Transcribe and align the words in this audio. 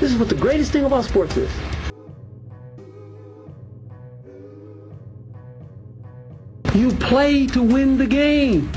This 0.00 0.12
is 0.12 0.18
what 0.18 0.28
the 0.28 0.34
greatest 0.34 0.72
thing 0.72 0.84
about 0.84 1.04
sports 1.04 1.36
is. 1.38 1.50
You 6.74 6.92
play 6.92 7.46
to 7.46 7.62
win 7.62 7.96
the 7.96 8.06
game. 8.06 8.70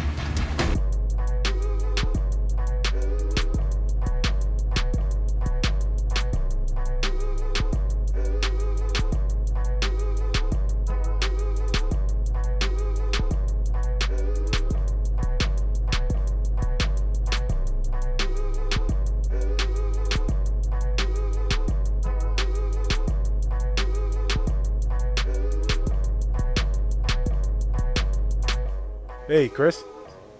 Chris. 29.59 29.81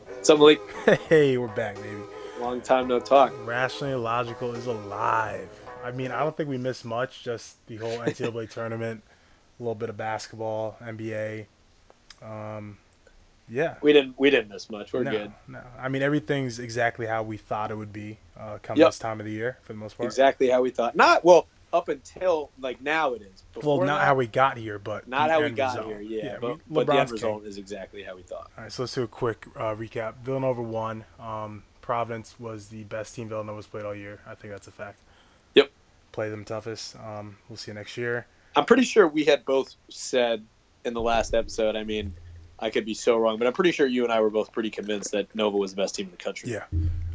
What's 0.05 0.29
up, 0.29 0.39
Malik? 0.39 0.61
Hey, 1.09 1.37
we're 1.37 1.49
back, 1.49 1.75
baby. 1.75 1.99
Long 2.39 2.61
time 2.61 2.87
no 2.87 3.01
talk. 3.01 3.33
Rationally 3.45 3.93
Logical 3.93 4.55
is 4.55 4.65
alive. 4.65 5.49
I 5.83 5.91
mean, 5.91 6.09
I 6.11 6.19
don't 6.19 6.37
think 6.37 6.47
we 6.47 6.57
missed 6.57 6.85
much. 6.85 7.21
Just 7.21 7.57
the 7.67 7.75
whole 7.75 7.97
NCAA 7.97 8.49
tournament, 8.49 9.03
a 9.59 9.61
little 9.61 9.75
bit 9.75 9.89
of 9.89 9.97
basketball, 9.97 10.77
NBA. 10.81 11.47
Um, 12.21 12.77
yeah. 13.49 13.75
We 13.81 13.91
didn't 13.91 14.17
we 14.17 14.29
didn't 14.29 14.47
miss 14.47 14.69
much. 14.69 14.93
We're 14.93 15.03
no, 15.03 15.11
good. 15.11 15.33
No, 15.49 15.63
I 15.77 15.89
mean 15.89 16.01
everything's 16.01 16.57
exactly 16.57 17.05
how 17.05 17.23
we 17.23 17.35
thought 17.35 17.71
it 17.71 17.75
would 17.75 17.91
be 17.91 18.19
uh, 18.39 18.59
come 18.63 18.77
Yep. 18.77 18.87
this 18.87 18.99
time 18.99 19.19
of 19.19 19.25
the 19.25 19.33
year 19.33 19.57
for 19.63 19.73
the 19.73 19.79
most 19.79 19.97
part. 19.97 20.07
Exactly 20.07 20.47
how 20.47 20.61
we 20.61 20.69
thought. 20.69 20.95
Not 20.95 21.25
well 21.25 21.45
up 21.73 21.89
until 21.89 22.51
like 22.59 22.81
now 22.81 23.13
it 23.13 23.21
is. 23.21 23.43
Well, 23.63 23.77
not 23.79 23.99
that, 23.99 24.05
how 24.05 24.15
we 24.15 24.27
got 24.27 24.57
here, 24.57 24.79
but 24.79 25.07
not 25.07 25.29
how 25.29 25.41
we 25.41 25.49
got 25.49 25.77
result. 25.77 25.87
here. 25.87 26.01
Yeah, 26.01 26.33
we- 26.33 26.39
but, 26.39 26.59
but 26.69 26.87
the 26.87 26.93
end 26.93 27.07
king. 27.07 27.13
result 27.13 27.45
is 27.45 27.57
exactly 27.57 28.03
how 28.03 28.15
we 28.15 28.23
thought. 28.23 28.51
All 28.57 28.63
right, 28.63 28.71
so 28.71 28.83
let's 28.83 28.93
do 28.95 29.03
a 29.03 29.07
quick 29.07 29.47
uh, 29.55 29.75
recap. 29.75 30.15
Villanova 30.23 30.61
won. 30.61 31.05
Um, 31.19 31.63
Providence 31.81 32.35
was 32.39 32.67
the 32.67 32.83
best 32.83 33.15
team 33.15 33.29
Villanova's 33.29 33.65
played 33.65 33.83
all 33.83 33.95
year. 33.95 34.19
I 34.27 34.35
think 34.35 34.53
that's 34.53 34.67
a 34.67 34.71
fact. 34.71 34.99
Yep. 35.55 35.71
Play 36.11 36.29
them 36.29 36.45
toughest. 36.45 36.95
Um, 36.95 37.37
we'll 37.49 37.57
see 37.57 37.71
you 37.71 37.75
next 37.75 37.97
year. 37.97 38.27
I'm 38.55 38.65
pretty 38.65 38.83
sure 38.83 39.07
we 39.07 39.23
had 39.23 39.43
both 39.43 39.75
said 39.89 40.45
in 40.85 40.93
the 40.93 41.01
last 41.01 41.33
episode. 41.33 41.75
I 41.75 41.83
mean, 41.83 42.13
I 42.59 42.69
could 42.69 42.85
be 42.85 42.93
so 42.93 43.17
wrong, 43.17 43.37
but 43.39 43.47
I'm 43.47 43.53
pretty 43.53 43.71
sure 43.71 43.87
you 43.87 44.03
and 44.03 44.13
I 44.13 44.21
were 44.21 44.29
both 44.29 44.51
pretty 44.51 44.69
convinced 44.69 45.11
that 45.13 45.33
Nova 45.33 45.57
was 45.57 45.71
the 45.73 45.77
best 45.81 45.95
team 45.95 46.05
in 46.05 46.11
the 46.11 46.17
country. 46.17 46.51
Yeah. 46.51 46.65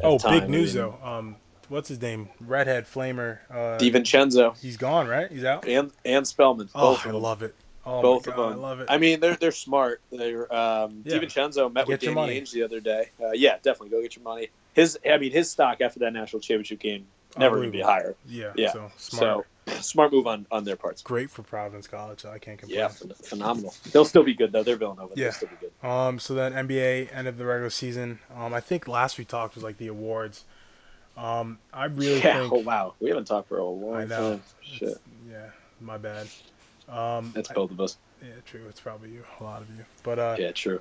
Oh, 0.02 0.19
the 0.19 0.28
big 0.41 0.48
news 0.48 0.77
I 0.77 0.80
mean, 0.80 0.94
though. 1.02 1.06
Um, 1.08 1.36
what's 1.68 1.88
his 1.88 2.00
name? 2.00 2.28
Redhead 2.40 2.86
Flamer. 2.86 3.38
Uh, 3.50 3.78
DiVincenzo 3.78 4.56
He's 4.60 4.76
gone, 4.76 5.06
right? 5.08 5.30
He's 5.30 5.44
out. 5.44 5.66
and 5.66 5.90
and 6.04 6.26
Spellman. 6.26 6.68
Oh, 6.74 6.92
both 6.92 7.06
I 7.06 7.10
love 7.10 7.42
it. 7.42 7.54
Oh 7.86 8.00
both 8.00 8.26
my 8.26 8.32
of 8.32 8.38
them. 8.38 8.58
I 8.58 8.62
love 8.62 8.80
it. 8.80 8.86
I 8.88 8.98
mean, 8.98 9.20
they're 9.20 9.36
they're 9.36 9.52
smart. 9.52 10.00
They're 10.10 10.52
um, 10.54 11.02
Yeah. 11.04 11.18
DiVincenzo 11.18 11.72
met 11.72 11.86
with 11.86 12.00
Get 12.00 12.06
your 12.06 12.14
Danny. 12.14 12.40
Ainge 12.40 12.50
the 12.52 12.62
other 12.62 12.80
day. 12.80 13.10
Uh, 13.22 13.32
yeah, 13.32 13.56
definitely 13.62 13.90
go 13.90 14.00
get 14.02 14.16
your 14.16 14.22
money. 14.24 14.48
His, 14.72 14.98
I 15.08 15.18
mean, 15.18 15.30
his 15.32 15.50
stock 15.50 15.80
after 15.80 16.00
that 16.00 16.12
national 16.12 16.40
championship 16.40 16.80
game 16.80 17.06
never 17.36 17.56
going 17.56 17.68
to 17.70 17.76
be 17.76 17.82
higher. 17.82 18.14
yeah. 18.26 18.52
yeah, 18.56 18.72
So 18.72 18.90
smart. 18.96 19.46
So 19.66 19.72
smart 19.80 20.12
move 20.12 20.26
on 20.26 20.46
on 20.50 20.64
their 20.64 20.76
parts. 20.76 21.02
Great 21.02 21.30
for 21.30 21.42
Providence 21.42 21.86
College. 21.86 22.24
I 22.24 22.38
can't 22.38 22.58
complain. 22.58 22.78
Yeah, 22.78 22.88
phenomenal. 22.88 23.74
They'll 23.92 24.04
still 24.04 24.22
be 24.22 24.34
good 24.34 24.52
though. 24.52 24.62
They're 24.62 24.76
Villanova. 24.76 25.14
Yeah. 25.16 25.24
They'll 25.24 25.32
still 25.32 25.48
be 25.48 25.56
good. 25.60 25.88
Um, 25.88 26.18
so 26.18 26.34
then 26.34 26.52
NBA 26.52 27.14
end 27.14 27.28
of 27.28 27.38
the 27.38 27.44
regular 27.44 27.70
season. 27.70 28.18
Um, 28.34 28.52
I 28.54 28.60
think 28.60 28.88
last 28.88 29.18
we 29.18 29.24
talked 29.24 29.54
was 29.54 29.64
like 29.64 29.78
the 29.78 29.88
awards. 29.88 30.44
Um, 31.16 31.58
I 31.72 31.86
really 31.86 32.20
yeah. 32.20 32.40
think. 32.40 32.52
Oh 32.52 32.58
wow, 32.60 32.94
we 33.00 33.08
haven't 33.08 33.26
talked 33.26 33.48
for 33.48 33.58
a 33.58 33.64
long 33.64 33.94
I 33.94 34.04
know. 34.04 34.30
time. 34.32 34.42
Shit, 34.60 34.98
Yeah, 35.30 35.50
my 35.80 35.98
bad. 35.98 36.28
Um, 36.88 37.32
that's 37.34 37.48
both 37.48 37.70
of 37.70 37.80
us. 37.80 37.98
yeah, 38.20 38.41
true. 38.44 38.66
It's 38.69 38.80
probably 38.80 39.10
you, 39.12 39.24
a 39.41 39.44
lot 39.44 39.62
of 39.62 39.70
you. 39.70 39.84
But 40.03 40.19
uh, 40.19 40.36
Yeah, 40.38 40.53
true. 40.53 40.80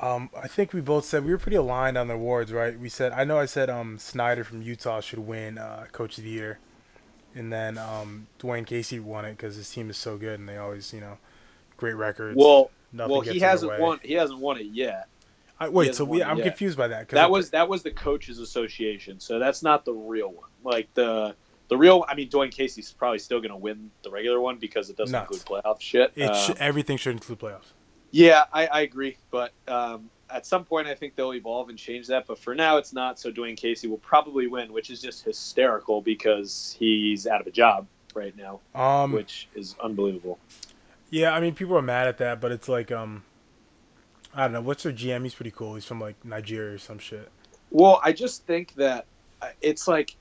um, 0.00 0.30
I 0.36 0.48
think 0.48 0.72
we 0.72 0.80
both 0.80 1.04
said 1.04 1.24
we 1.24 1.30
were 1.30 1.38
pretty 1.38 1.56
aligned 1.56 1.96
on 1.98 2.08
the 2.08 2.14
awards, 2.14 2.52
right? 2.52 2.78
We 2.78 2.88
said 2.88 3.12
I 3.12 3.24
know 3.24 3.38
I 3.38 3.46
said 3.46 3.70
um 3.70 3.98
Snyder 3.98 4.44
from 4.44 4.62
Utah 4.62 5.00
should 5.00 5.20
win 5.20 5.58
uh, 5.58 5.86
Coach 5.92 6.18
of 6.18 6.24
the 6.24 6.30
Year, 6.30 6.58
and 7.34 7.52
then 7.52 7.78
um 7.78 8.28
Dwane 8.38 8.66
Casey 8.66 9.00
won 9.00 9.24
it 9.24 9.32
because 9.32 9.56
his 9.56 9.70
team 9.70 9.90
is 9.90 9.96
so 9.96 10.16
good 10.16 10.38
and 10.40 10.48
they 10.48 10.56
always 10.58 10.92
you 10.92 11.00
know 11.00 11.18
great 11.76 11.94
records. 11.94 12.36
Well, 12.36 12.70
Nothing 12.92 13.10
well, 13.12 13.20
he 13.20 13.40
hasn't 13.40 13.78
won. 13.78 14.00
He 14.02 14.14
hasn't 14.14 14.38
won 14.38 14.58
it 14.58 14.66
yet. 14.66 15.08
I, 15.58 15.68
wait, 15.68 15.94
so 15.94 16.04
we, 16.04 16.22
I'm 16.22 16.36
yet. 16.38 16.44
confused 16.48 16.76
by 16.76 16.88
that. 16.88 17.08
That 17.08 17.30
was 17.30 17.50
that 17.50 17.68
was 17.68 17.82
the 17.82 17.90
coaches 17.90 18.38
association. 18.38 19.18
So 19.20 19.38
that's 19.38 19.62
not 19.62 19.84
the 19.84 19.92
real 19.94 20.30
one. 20.32 20.50
Like 20.64 20.92
the 20.94 21.34
the 21.68 21.76
real. 21.76 22.04
I 22.08 22.14
mean, 22.14 22.28
Dwane 22.28 22.50
Casey's 22.52 22.92
probably 22.92 23.18
still 23.18 23.38
going 23.40 23.50
to 23.50 23.56
win 23.56 23.90
the 24.02 24.10
regular 24.10 24.40
one 24.40 24.56
because 24.58 24.90
it 24.90 24.96
doesn't 24.96 25.12
Nuts. 25.12 25.38
include 25.38 25.62
playoff 25.64 25.80
shit. 25.80 26.12
it 26.14 26.24
Um, 26.30 26.36
should, 26.36 26.56
everything 26.58 26.96
should 26.98 27.12
include 27.12 27.38
playoffs. 27.40 27.72
Yeah, 28.10 28.44
I, 28.52 28.66
I 28.66 28.80
agree, 28.82 29.16
but 29.30 29.52
um, 29.66 30.08
at 30.30 30.46
some 30.46 30.64
point 30.64 30.86
I 30.88 30.94
think 30.94 31.16
they'll 31.16 31.34
evolve 31.34 31.70
and 31.70 31.78
change 31.78 32.06
that. 32.08 32.26
But 32.26 32.38
for 32.38 32.54
now, 32.54 32.76
it's 32.76 32.92
not. 32.92 33.18
So 33.18 33.32
Dwane 33.32 33.56
Casey 33.56 33.88
will 33.88 33.98
probably 33.98 34.46
win, 34.46 34.72
which 34.72 34.90
is 34.90 35.00
just 35.00 35.24
hysterical 35.24 36.00
because 36.02 36.76
he's 36.78 37.26
out 37.26 37.40
of 37.40 37.46
a 37.46 37.50
job 37.50 37.86
right 38.14 38.34
now, 38.36 38.60
Um, 38.74 39.12
which 39.12 39.48
is 39.54 39.74
unbelievable. 39.82 40.38
yeah, 41.10 41.32
I 41.32 41.40
mean 41.40 41.54
people 41.54 41.76
are 41.76 41.82
mad 41.82 42.08
at 42.08 42.18
that, 42.18 42.40
but 42.40 42.52
it's 42.52 42.68
like 42.68 42.92
um, 42.92 43.24
I 44.36 44.42
don't 44.42 44.52
know. 44.52 44.60
What's 44.60 44.82
their 44.82 44.92
GM? 44.92 45.22
He's 45.22 45.34
pretty 45.34 45.50
cool. 45.50 45.74
He's 45.74 45.84
from 45.84 46.00
like 46.00 46.22
Nigeria 46.24 46.74
or 46.74 46.78
some 46.78 46.98
shit. 46.98 47.30
Well, 47.70 48.00
I 48.04 48.12
just 48.12 48.44
think 48.46 48.74
that 48.74 49.06
uh, 49.42 49.48
it's 49.62 49.88
like 49.88 50.14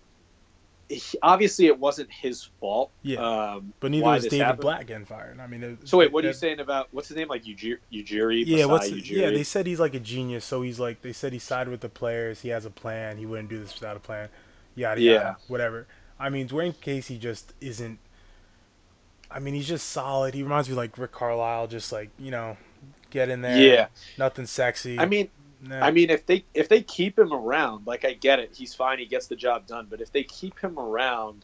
obviously 1.24 1.66
it 1.66 1.80
wasn't 1.80 2.12
his 2.12 2.44
fault. 2.60 2.92
Yeah. 3.02 3.20
um, 3.56 3.74
But 3.80 3.92
neither 3.92 4.06
was 4.06 4.24
David 4.24 4.40
happened. 4.46 4.62
Blatt 4.62 4.88
getting 4.88 5.06
fired. 5.06 5.40
I 5.40 5.48
mean, 5.48 5.64
it, 5.64 5.88
So 5.88 5.98
wait, 5.98 6.12
what 6.12 6.24
are 6.24 6.28
you 6.28 6.34
that- 6.34 6.40
saying 6.40 6.60
about 6.60 6.88
what's 6.92 7.08
his 7.08 7.18
name? 7.18 7.28
Like 7.28 7.44
Ujiri? 7.44 7.78
Ujiri 7.92 8.44
Yeah, 8.46 8.66
what's 8.66 8.90
Ujiri? 8.90 9.10
yeah? 9.12 9.30
They 9.32 9.44
said 9.44 9.66
he's 9.68 9.80
like 9.80 9.94
a 9.96 10.00
genius. 10.00 10.46
So 10.46 10.62
he's 10.62 10.80
like 10.80 11.02
they 11.02 11.14
said 11.14 11.34
he 11.34 11.40
sided 11.40 11.72
with 11.72 11.82
the 11.82 11.90
players. 11.90 12.42
He 12.42 12.50
has 12.50 12.66
a 12.66 12.70
plan. 12.70 13.18
He 13.18 13.26
wouldn't 13.26 13.50
do 13.50 13.60
this 13.60 13.74
without 13.74 13.98
a 13.98 14.00
plan. 14.00 14.30
Yada 14.76 15.02
Yeah. 15.02 15.12
yada. 15.14 15.38
Whatever. 15.48 15.88
I 16.20 16.30
mean, 16.30 16.48
Dwane 16.48 16.80
Casey 16.80 17.18
just 17.18 17.54
isn't. 17.62 18.00
I 19.30 19.40
mean, 19.40 19.54
he's 19.56 19.68
just 19.68 19.90
solid. 19.90 20.34
He 20.36 20.44
reminds 20.44 20.70
me 20.70 20.76
like 20.76 20.98
Rick 20.98 21.12
Carlisle. 21.12 21.68
Just 21.68 21.92
like 21.92 22.10
you 22.20 22.32
know, 22.32 22.58
get 23.10 23.30
in 23.30 23.42
there. 23.42 23.58
yeah. 23.58 23.88
Nothing 24.18 24.46
sexy. 24.46 25.00
I 25.00 25.06
mean, 25.06 25.30
Nah. 25.62 25.84
I 25.84 25.92
mean, 25.92 26.10
if 26.10 26.26
they 26.26 26.46
if 26.54 26.70
they 26.70 26.82
keep 26.82 27.18
him 27.18 27.34
around, 27.34 27.88
like 27.88 28.06
I 28.06 28.14
get 28.14 28.40
it, 28.40 28.52
he's 28.54 28.76
fine, 28.76 29.00
he 29.00 29.06
gets 29.06 29.28
the 29.28 29.36
job 29.36 29.66
done. 29.66 29.88
But 29.90 30.02
if 30.02 30.12
they 30.12 30.24
keep 30.24 30.60
him 30.60 30.78
around 30.78 31.44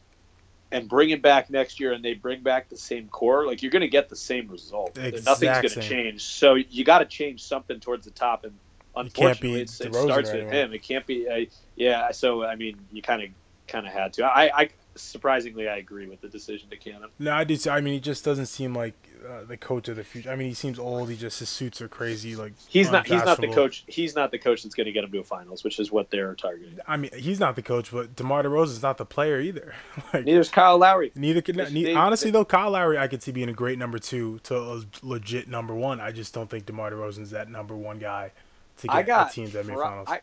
and 0.70 0.88
bring 0.88 1.10
him 1.10 1.20
back 1.20 1.50
next 1.50 1.80
year, 1.80 1.92
and 1.92 2.04
they 2.04 2.14
bring 2.14 2.42
back 2.42 2.68
the 2.68 2.76
same 2.76 3.08
core, 3.08 3.46
like 3.46 3.62
you're 3.62 3.72
going 3.72 3.80
to 3.80 3.88
get 3.88 4.08
the 4.08 4.16
same 4.16 4.48
result. 4.48 4.96
Exact 4.96 5.24
Nothing's 5.24 5.74
going 5.74 5.82
to 5.82 5.88
change. 5.88 6.22
So 6.22 6.54
you 6.54 6.84
got 6.84 6.98
to 6.98 7.04
change 7.04 7.42
something 7.42 7.80
towards 7.80 8.04
the 8.04 8.12
top, 8.12 8.44
and 8.44 8.54
It 8.96 9.12
can't 9.12 9.40
be 9.40 9.60
unfortunately, 9.60 9.60
it 9.62 9.68
starts 9.68 10.32
with 10.32 10.52
him. 10.52 10.72
It 10.72 10.82
can't 10.82 11.06
be. 11.06 11.28
Uh, 11.28 11.44
yeah. 11.76 12.12
So 12.12 12.44
I 12.44 12.54
mean, 12.54 12.76
you 12.92 13.02
kind 13.02 13.22
of 13.22 13.30
kind 13.66 13.86
of 13.86 13.92
had 13.92 14.12
to. 14.14 14.24
I, 14.24 14.62
I 14.62 14.68
surprisingly, 14.94 15.68
I 15.68 15.76
agree 15.76 16.06
with 16.06 16.20
the 16.20 16.28
decision 16.28 16.68
to 16.70 16.76
can 16.76 16.94
him. 16.94 17.10
No, 17.18 17.32
I 17.32 17.44
do. 17.44 17.56
too. 17.56 17.70
I 17.70 17.80
mean, 17.80 17.94
he 17.94 18.00
just 18.00 18.24
doesn't 18.24 18.46
seem 18.46 18.74
like 18.74 18.94
uh, 19.28 19.44
the 19.44 19.56
coach 19.56 19.88
of 19.88 19.96
the 19.96 20.04
future. 20.04 20.30
I 20.30 20.36
mean, 20.36 20.48
he 20.48 20.54
seems 20.54 20.78
old. 20.78 21.10
He 21.10 21.16
just 21.16 21.38
his 21.38 21.48
suits 21.48 21.80
are 21.80 21.88
crazy. 21.88 22.36
Like 22.36 22.52
He's 22.68 22.90
not. 22.90 23.06
He's 23.06 23.24
not 23.24 23.40
the 23.40 23.48
coach. 23.48 23.84
He's 23.86 24.14
not 24.14 24.30
the 24.30 24.38
coach 24.38 24.62
that's 24.62 24.74
going 24.74 24.86
to 24.86 24.92
get 24.92 25.04
him 25.04 25.12
to 25.12 25.18
a 25.20 25.24
finals, 25.24 25.64
which 25.64 25.78
is 25.78 25.90
what 25.90 26.10
they're 26.10 26.34
targeting. 26.34 26.78
I 26.86 26.96
mean, 26.96 27.10
he's 27.16 27.40
not 27.40 27.56
the 27.56 27.62
coach, 27.62 27.90
but 27.92 28.14
Demar 28.16 28.42
Derozan's 28.42 28.82
not 28.82 28.98
the 28.98 29.06
player 29.06 29.40
either. 29.40 29.74
like 30.14 30.24
Neither's 30.24 30.48
Kyle 30.48 30.78
Lowry. 30.78 31.12
neither 31.14 31.42
can. 31.42 31.56
Ne- 31.56 31.84
they- 31.84 31.94
honestly, 31.94 32.30
they- 32.30 32.38
though, 32.38 32.44
Kyle 32.44 32.70
Lowry, 32.70 32.98
I 32.98 33.08
could 33.08 33.22
see 33.22 33.32
being 33.32 33.48
a 33.48 33.54
great 33.54 33.78
number 33.78 33.98
two 33.98 34.40
to 34.44 34.56
a 34.56 34.82
legit 35.02 35.48
number 35.48 35.74
one. 35.74 36.00
I 36.00 36.12
just 36.12 36.34
don't 36.34 36.50
think 36.50 36.66
Demar 36.66 36.90
Derozan's 36.90 37.30
that 37.30 37.48
number 37.50 37.76
one 37.76 37.98
guy 37.98 38.32
to 38.78 38.86
get 38.86 38.96
I 38.96 39.02
got 39.02 39.30
a 39.30 39.34
team 39.34 39.50
to 39.50 39.62
NBA 39.62 39.82
finals. 39.82 40.08
I, 40.08 40.20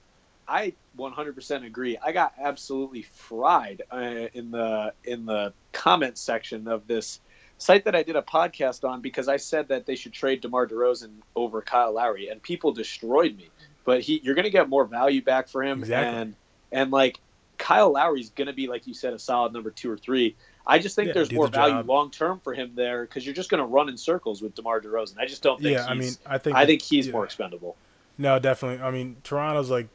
I 0.49 0.73
100% 0.97 1.65
agree. 1.65 1.97
I 2.03 2.11
got 2.11 2.33
absolutely 2.41 3.03
fried 3.03 3.83
uh, 3.91 4.27
in 4.33 4.51
the 4.51 4.93
in 5.03 5.25
the 5.25 5.53
comment 5.71 6.17
section 6.17 6.67
of 6.67 6.87
this 6.87 7.19
site 7.59 7.85
that 7.85 7.95
I 7.95 8.03
did 8.03 8.15
a 8.15 8.21
podcast 8.21 8.87
on 8.87 9.01
because 9.01 9.27
I 9.27 9.37
said 9.37 9.67
that 9.67 9.85
they 9.85 9.95
should 9.95 10.13
trade 10.13 10.41
DeMar 10.41 10.67
DeRozan 10.67 11.11
over 11.35 11.61
Kyle 11.61 11.93
Lowry, 11.93 12.29
and 12.29 12.41
people 12.41 12.71
destroyed 12.71 13.37
me. 13.37 13.49
But 13.85 14.01
he, 14.01 14.19
you're 14.23 14.35
going 14.35 14.45
to 14.45 14.51
get 14.51 14.69
more 14.69 14.85
value 14.85 15.21
back 15.21 15.47
for 15.47 15.63
him, 15.63 15.79
Exactly. 15.79 16.21
and 16.21 16.35
and 16.71 16.91
like 16.91 17.19
Kyle 17.57 17.91
Lowry's 17.91 18.31
going 18.31 18.47
to 18.47 18.53
be 18.53 18.67
like 18.67 18.87
you 18.87 18.93
said, 18.93 19.13
a 19.13 19.19
solid 19.19 19.53
number 19.53 19.69
two 19.69 19.91
or 19.91 19.97
three. 19.97 20.35
I 20.65 20.79
just 20.79 20.95
think 20.95 21.07
Yeah, 21.07 21.13
there's 21.13 21.31
more 21.31 21.47
the 21.47 21.51
value 21.51 21.81
long 21.83 22.11
term 22.11 22.39
for 22.39 22.53
him 22.53 22.71
there 22.75 23.03
because 23.03 23.25
you're 23.25 23.35
just 23.35 23.49
going 23.49 23.61
to 23.61 23.65
run 23.65 23.89
in 23.89 23.97
circles 23.97 24.41
with 24.41 24.55
DeMar 24.55 24.81
DeRozan. 24.81 25.17
I 25.19 25.25
just 25.25 25.43
don't 25.43 25.61
think. 25.61 25.77
yeah, 25.77 25.85
I 25.85 25.93
mean, 25.93 26.13
I 26.25 26.37
think 26.37 26.55
I 26.55 26.65
think 26.65 26.81
he's 26.81 27.07
yeah. 27.07 27.13
more 27.13 27.25
expendable. 27.25 27.75
No, 28.17 28.37
definitely. 28.37 28.83
I 28.83 28.91
mean, 28.91 29.17
Toronto's 29.23 29.69
like, 29.69 29.87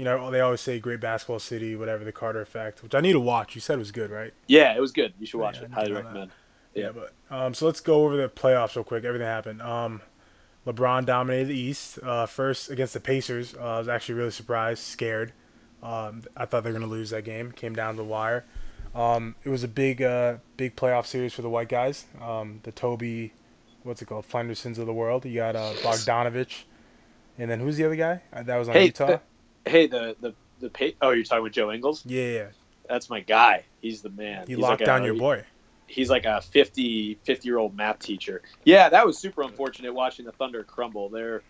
you 0.00 0.04
know, 0.04 0.30
they 0.30 0.40
always 0.40 0.62
say 0.62 0.80
great 0.80 1.00
basketball 1.00 1.38
city, 1.40 1.76
whatever 1.76 2.04
the 2.04 2.12
Carter 2.12 2.40
effect, 2.40 2.82
which 2.82 2.94
I 2.94 3.00
need 3.02 3.12
to 3.12 3.20
watch. 3.20 3.54
You 3.54 3.60
said 3.60 3.74
it 3.74 3.78
was 3.80 3.92
good, 3.92 4.10
right? 4.10 4.32
Yeah, 4.46 4.74
it 4.74 4.80
was 4.80 4.92
good. 4.92 5.12
You 5.18 5.26
should 5.26 5.40
watch 5.40 5.60
Yeah, 5.60 5.66
it. 5.66 5.72
Highly 5.72 5.88
to 5.88 5.94
know 5.94 6.02
that. 6.02 6.04
recommend. 6.06 6.32
Yeah, 6.74 6.84
Yeah. 6.86 6.92
but 6.92 7.14
um, 7.30 7.54
so 7.54 7.66
let's 7.66 7.80
go 7.80 8.04
over 8.04 8.16
the 8.16 8.28
playoffs 8.28 8.76
real 8.76 8.84
quick. 8.84 9.04
Everything 9.04 9.26
happened. 9.26 9.62
Um, 9.62 10.00
LeBron 10.66 11.04
dominated 11.06 11.48
the 11.48 11.58
East 11.58 11.98
uh, 12.02 12.26
first 12.26 12.70
against 12.70 12.94
the 12.94 13.00
Pacers. 13.00 13.54
Uh, 13.54 13.60
I 13.76 13.78
was 13.78 13.88
actually 13.88 14.16
really 14.16 14.30
surprised, 14.30 14.82
scared. 14.82 15.32
Um, 15.82 16.22
I 16.36 16.46
thought 16.46 16.64
they 16.64 16.70
were 16.70 16.78
going 16.78 16.88
to 16.88 16.94
lose 16.94 17.10
that 17.10 17.24
game. 17.24 17.52
Came 17.52 17.74
down 17.74 17.94
to 17.94 17.98
the 17.98 18.04
wire. 18.04 18.44
Um, 18.94 19.36
it 19.44 19.50
was 19.50 19.64
a 19.64 19.68
big, 19.68 20.02
uh, 20.02 20.38
big 20.56 20.76
playoff 20.76 21.06
series 21.06 21.32
for 21.34 21.42
the 21.42 21.50
white 21.50 21.68
guys. 21.68 22.06
Um, 22.20 22.60
the 22.64 22.72
Toby, 22.72 23.32
what's 23.84 24.02
it 24.02 24.06
called, 24.06 24.26
Flendersons 24.28 24.78
of 24.78 24.86
the 24.86 24.92
world. 24.94 25.24
You 25.24 25.36
got 25.36 25.56
uh, 25.56 25.72
Bogdanovich, 25.82 26.64
and 27.38 27.50
then 27.50 27.60
who's 27.60 27.76
the 27.76 27.84
other 27.84 27.96
guy 27.96 28.22
Uh, 28.32 28.42
that 28.42 28.56
was 28.58 28.68
on 28.68 28.74
Hey, 28.74 28.86
Utah? 28.86 29.18
Hey, 29.66 29.86
the 29.86 30.16
the 30.20 30.34
the 30.60 30.70
pa- 30.70 30.96
oh, 31.02 31.10
you're 31.10 31.24
talking 31.24 31.42
with 31.44 31.52
Joe 31.52 31.72
Ingles? 31.72 32.04
yeah, 32.06 32.24
yeah, 32.26 32.46
That's 32.88 33.08
my 33.10 33.20
guy. 33.20 33.64
He's 33.80 34.02
the 34.02 34.10
man. 34.10 34.46
he 34.46 34.54
He's 34.54 34.62
locked 34.62 34.80
like 34.80 34.86
down 34.86 35.02
a- 35.02 35.06
your 35.06 35.14
boy. 35.14 35.44
He's 35.86 36.08
like 36.08 36.24
a 36.24 36.40
50 36.40 37.18
50 37.24 37.48
year 37.48 37.58
old 37.58 37.74
math 37.74 37.98
teacher. 37.98 38.42
Yeah, 38.64 38.88
that 38.90 39.04
was 39.04 39.18
super 39.18 39.42
unfortunate 39.42 39.92
watching 39.92 40.24
the 40.24 40.30
Thunder 40.32 40.62
crumble. 40.62 41.08
There, 41.08 41.42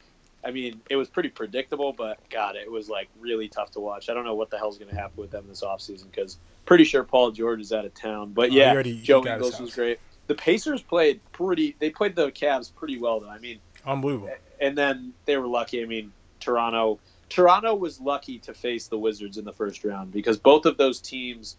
I 0.42 0.50
mean, 0.50 0.80
it 0.88 0.96
was 0.96 1.08
pretty 1.10 1.28
predictable, 1.28 1.92
but 1.92 2.18
God, 2.30 2.56
it 2.56 2.70
was 2.70 2.88
like 2.88 3.08
really 3.20 3.48
tough 3.48 3.70
to 3.72 3.80
watch. 3.80 4.08
I 4.08 4.14
don't 4.14 4.24
know 4.24 4.34
what 4.34 4.48
the 4.48 4.56
hell's 4.56 4.78
going 4.78 4.88
to 4.90 4.96
happen 4.96 5.16
with 5.20 5.30
them 5.30 5.44
this 5.46 5.62
offseason 5.62 6.10
because 6.10 6.38
pretty 6.64 6.84
sure 6.84 7.04
Paul 7.04 7.32
George 7.32 7.60
is 7.60 7.70
out 7.72 7.84
of 7.84 7.92
town. 7.92 8.32
But 8.32 8.48
Oh, 8.50 8.54
yeah, 8.54 8.70
already- 8.72 9.00
Joe 9.02 9.26
Ingles 9.26 9.60
was 9.60 9.74
great. 9.74 9.98
The 10.26 10.34
Pacers 10.36 10.80
played 10.80 11.20
pretty. 11.32 11.76
They 11.78 11.90
played 11.90 12.14
the 12.16 12.30
Cavs 12.32 12.72
pretty 12.74 12.96
well, 12.98 13.20
though. 13.20 13.28
I 13.28 13.38
mean, 13.40 13.58
Unbelievable. 13.84 14.30
and 14.60 14.78
then 14.78 15.12
they 15.26 15.36
were 15.36 15.48
lucky. 15.48 15.82
I 15.82 15.86
mean, 15.86 16.12
Toronto. 16.38 16.98
Toronto 17.30 17.74
was 17.74 18.00
lucky 18.00 18.38
to 18.40 18.52
face 18.52 18.88
the 18.88 18.98
Wizards 18.98 19.38
in 19.38 19.44
the 19.44 19.52
first 19.52 19.84
round 19.84 20.12
because 20.12 20.36
both 20.36 20.66
of 20.66 20.76
those 20.76 21.00
teams 21.00 21.56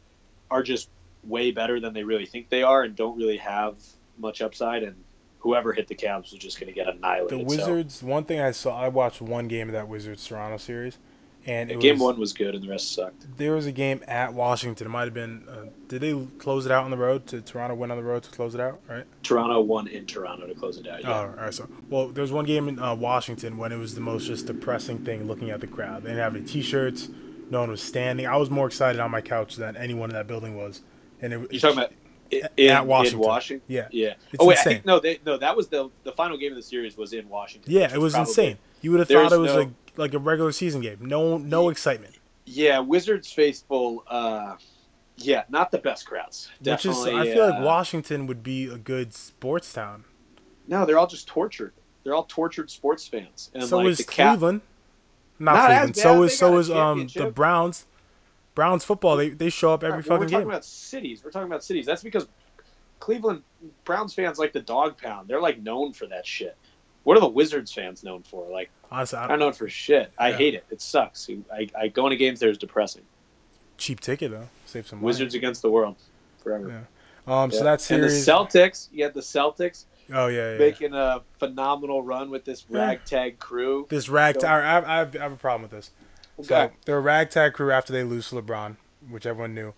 are 0.51 0.61
just 0.61 0.89
way 1.23 1.51
better 1.51 1.79
than 1.79 1.93
they 1.93 2.03
really 2.03 2.25
think 2.25 2.49
they 2.49 2.61
are 2.61 2.83
and 2.83 2.95
don't 2.95 3.17
really 3.17 3.37
have 3.37 3.75
much 4.17 4.41
upside. 4.41 4.83
And 4.83 4.95
whoever 5.39 5.71
hit 5.73 5.87
the 5.87 5.95
Cavs 5.95 6.31
was 6.31 6.39
just 6.39 6.59
going 6.59 6.67
to 6.67 6.73
get 6.73 6.85
The 6.87 6.91
annihilated. 6.91 7.49
So, 7.49 7.57
Wizards. 7.57 8.03
One 8.03 8.25
thing 8.25 8.41
I 8.41 8.51
saw, 8.51 8.79
I 8.79 8.89
watched 8.89 9.21
one 9.21 9.47
game 9.47 9.69
of 9.69 9.73
that 9.73 9.87
Wizards 9.87 10.27
Toronto 10.27 10.57
series, 10.57 10.99
and 11.45 11.71
it 11.71 11.79
game 11.79 11.95
was, 11.95 12.01
one 12.01 12.19
was 12.19 12.33
good 12.33 12.53
and 12.55 12.63
the 12.63 12.69
rest 12.69 12.93
sucked. 12.93 13.25
There 13.37 13.53
was 13.53 13.65
a 13.65 13.71
game 13.71 14.03
at 14.07 14.33
Washington. 14.33 14.87
It 14.87 14.89
might 14.89 15.05
have 15.05 15.13
been. 15.13 15.45
Uh, 15.49 15.65
did 15.87 16.01
they 16.01 16.27
close 16.37 16.65
it 16.65 16.71
out 16.71 16.83
on 16.85 16.91
the 16.91 16.97
road? 16.97 17.25
Did 17.25 17.45
Toronto 17.45 17.75
win 17.75 17.91
on 17.91 17.97
the 17.97 18.03
road 18.03 18.23
to 18.23 18.29
close 18.29 18.53
it 18.55 18.61
out? 18.61 18.79
Right. 18.87 19.05
Toronto 19.23 19.59
won 19.61 19.87
in 19.87 20.05
Toronto 20.05 20.47
to 20.47 20.53
close 20.53 20.77
it 20.77 20.87
out. 20.87 21.01
Oh, 21.05 21.11
all 21.11 21.27
right. 21.27 21.53
So, 21.53 21.67
well, 21.89 22.07
there 22.09 22.21
was 22.21 22.31
one 22.31 22.45
game 22.45 22.67
in 22.67 22.79
uh, 22.79 22.95
Washington 22.95 23.57
when 23.57 23.71
it 23.71 23.77
was 23.77 23.95
the 23.95 24.01
most 24.01 24.27
just 24.27 24.47
depressing 24.47 24.99
thing 24.99 25.27
looking 25.27 25.49
at 25.49 25.59
the 25.61 25.67
crowd. 25.67 26.03
They 26.03 26.09
didn't 26.09 26.23
have 26.23 26.35
any 26.35 26.45
T-shirts. 26.45 27.09
No 27.49 27.61
one 27.61 27.69
was 27.71 27.81
standing. 27.81 28.25
I 28.27 28.37
was 28.37 28.49
more 28.49 28.67
excited 28.67 29.01
on 29.01 29.11
my 29.11 29.21
couch 29.21 29.55
than 29.57 29.75
anyone 29.75 30.09
in 30.09 30.15
that 30.15 30.27
building 30.27 30.55
was. 30.55 30.81
And 31.21 31.33
it, 31.33 31.39
You're 31.51 31.59
talking 31.59 31.77
about 31.79 31.91
i- 32.31 32.35
At 32.37 32.51
in, 32.55 32.77
in 32.77 32.87
Washington. 32.87 33.19
Washington? 33.19 33.65
Yeah. 33.67 33.87
Yeah. 33.91 34.13
It's 34.31 34.37
oh 34.39 34.45
wait, 34.45 34.59
I 34.59 34.63
think 34.63 34.85
no, 34.85 34.99
they, 34.99 35.19
no, 35.25 35.37
that 35.37 35.57
was 35.57 35.67
the 35.67 35.89
the 36.03 36.13
final 36.13 36.37
game 36.37 36.51
of 36.53 36.55
the 36.55 36.63
series 36.63 36.95
was 36.95 37.11
in 37.11 37.27
Washington. 37.27 37.71
Yeah, 37.71 37.93
it 37.93 37.97
was 37.99 38.15
insane. 38.15 38.57
You 38.81 38.91
would 38.91 38.99
have 38.99 39.07
There's 39.07 39.29
thought 39.29 39.35
it 39.35 39.39
was 39.39 39.53
no- 39.53 39.59
like 39.59 39.69
like 39.97 40.13
a 40.13 40.19
regular 40.19 40.51
season 40.51 40.81
game. 40.81 40.97
No, 41.01 41.37
no 41.37 41.69
excitement. 41.69 42.15
Yeah, 42.45 42.79
Wizards 42.79 43.31
faithful. 43.31 44.03
Uh, 44.07 44.55
yeah, 45.17 45.43
not 45.49 45.71
the 45.71 45.77
best 45.77 46.05
crowds. 46.05 46.49
Which 46.59 46.85
is, 46.85 46.97
I 47.05 47.25
feel 47.31 47.49
like 47.49 47.61
uh, 47.61 47.63
Washington 47.63 48.27
would 48.27 48.41
be 48.43 48.65
a 48.65 48.77
good 48.77 49.13
sports 49.13 49.71
town. 49.73 50.05
No, 50.67 50.85
they're 50.85 50.97
all 50.97 51.07
just 51.07 51.27
tortured. 51.27 51.73
They're 52.03 52.15
all 52.15 52.23
tortured 52.23 52.71
sports 52.71 53.07
fans. 53.07 53.51
And 53.53 53.63
so 53.63 53.77
like 53.77 53.87
is 53.87 53.97
the 53.97 54.03
Cap- 54.05 54.39
Cleveland. 54.39 54.61
Not, 55.39 55.53
Not 55.55 55.71
as 55.71 55.77
Cleveland. 55.91 55.97
So 55.97 56.23
is 56.23 56.37
so 56.37 56.57
is 56.57 56.71
um 56.71 57.07
the. 57.13 57.29
Browns. 57.29 57.85
Browns 58.55 58.83
football. 58.83 59.15
They 59.17 59.29
they 59.29 59.49
show 59.49 59.73
up 59.73 59.83
every 59.83 59.99
right, 59.99 60.07
well, 60.07 60.19
fucking 60.19 60.29
game. 60.29 60.39
we're 60.39 60.39
talking 60.39 60.47
game. 60.47 60.49
about 60.49 60.65
cities. 60.65 61.23
We're 61.23 61.31
talking 61.31 61.47
about 61.47 61.63
cities. 61.63 61.85
That's 61.85 62.03
because 62.03 62.27
Cleveland 62.99 63.43
Browns 63.85 64.13
fans 64.13 64.39
like 64.39 64.53
the 64.53 64.61
dog 64.61 64.97
pound. 64.97 65.27
They're 65.27 65.41
like 65.41 65.61
known 65.61 65.93
for 65.93 66.05
that 66.07 66.25
shit. 66.25 66.57
What 67.03 67.17
are 67.17 67.19
the 67.19 67.27
Wizards 67.27 67.71
fans 67.71 68.03
known 68.03 68.21
for? 68.23 68.47
Like 68.49 68.69
Honestly, 68.91 69.17
I 69.17 69.27
I'm 69.27 69.39
known 69.39 69.53
for 69.53 69.67
shit. 69.69 70.11
I 70.19 70.31
hate 70.31 70.53
it. 70.53 70.65
It 70.69 70.81
sucks. 70.81 71.29
I, 71.53 71.67
I 71.79 71.87
go 71.87 72.05
into 72.05 72.17
games 72.17 72.39
there 72.39 72.49
is 72.49 72.57
depressing. 72.57 73.03
cheap 73.77 73.99
ticket 73.99 74.31
though. 74.31 74.47
Save 74.65 74.87
some 74.87 74.99
money. 74.99 75.05
Wizards 75.07 75.33
against 75.35 75.61
the 75.61 75.71
world 75.71 75.95
forever. 76.43 76.67
Yeah. 77.27 77.43
Um. 77.43 77.51
So 77.51 77.57
Yeah. 77.57 77.63
that 77.75 77.91
and 77.91 78.03
the 78.03 78.07
Celtics. 78.07 78.87
You 78.91 79.03
had 79.03 79.13
the 79.13 79.21
Celtics 79.21 79.85
oh 80.13 80.27
yeah, 80.27 80.37
yeah. 80.37 80.51
yeah. 80.53 80.57
making 80.57 80.93
a 80.93 81.21
phenomenal 81.39 82.03
run 82.03 82.29
with 82.29 82.45
this 82.45 82.65
ragtag 82.69 83.39
crew. 83.39 83.85
This 83.89 84.09
ragtag. 84.09 84.43
I, 84.63 84.79
I, 84.79 84.95
I 84.95 84.97
have 84.99 85.15
I 85.15 85.19
have 85.19 85.31
a 85.33 85.37
problem 85.37 85.63
with 85.63 85.71
this. 85.71 85.91
So 86.43 86.55
Okay. 86.55 86.73
they're 86.85 86.97
a 86.97 87.01
ragtag 87.01 87.53
crew 87.53 87.71
after 87.71 87.93
they 87.93 88.03
lose 88.03 88.29
to 88.29 88.35
LeBron, 88.35 88.77
which 89.09 89.25
everyone 89.25 89.53
knew. 89.53 89.73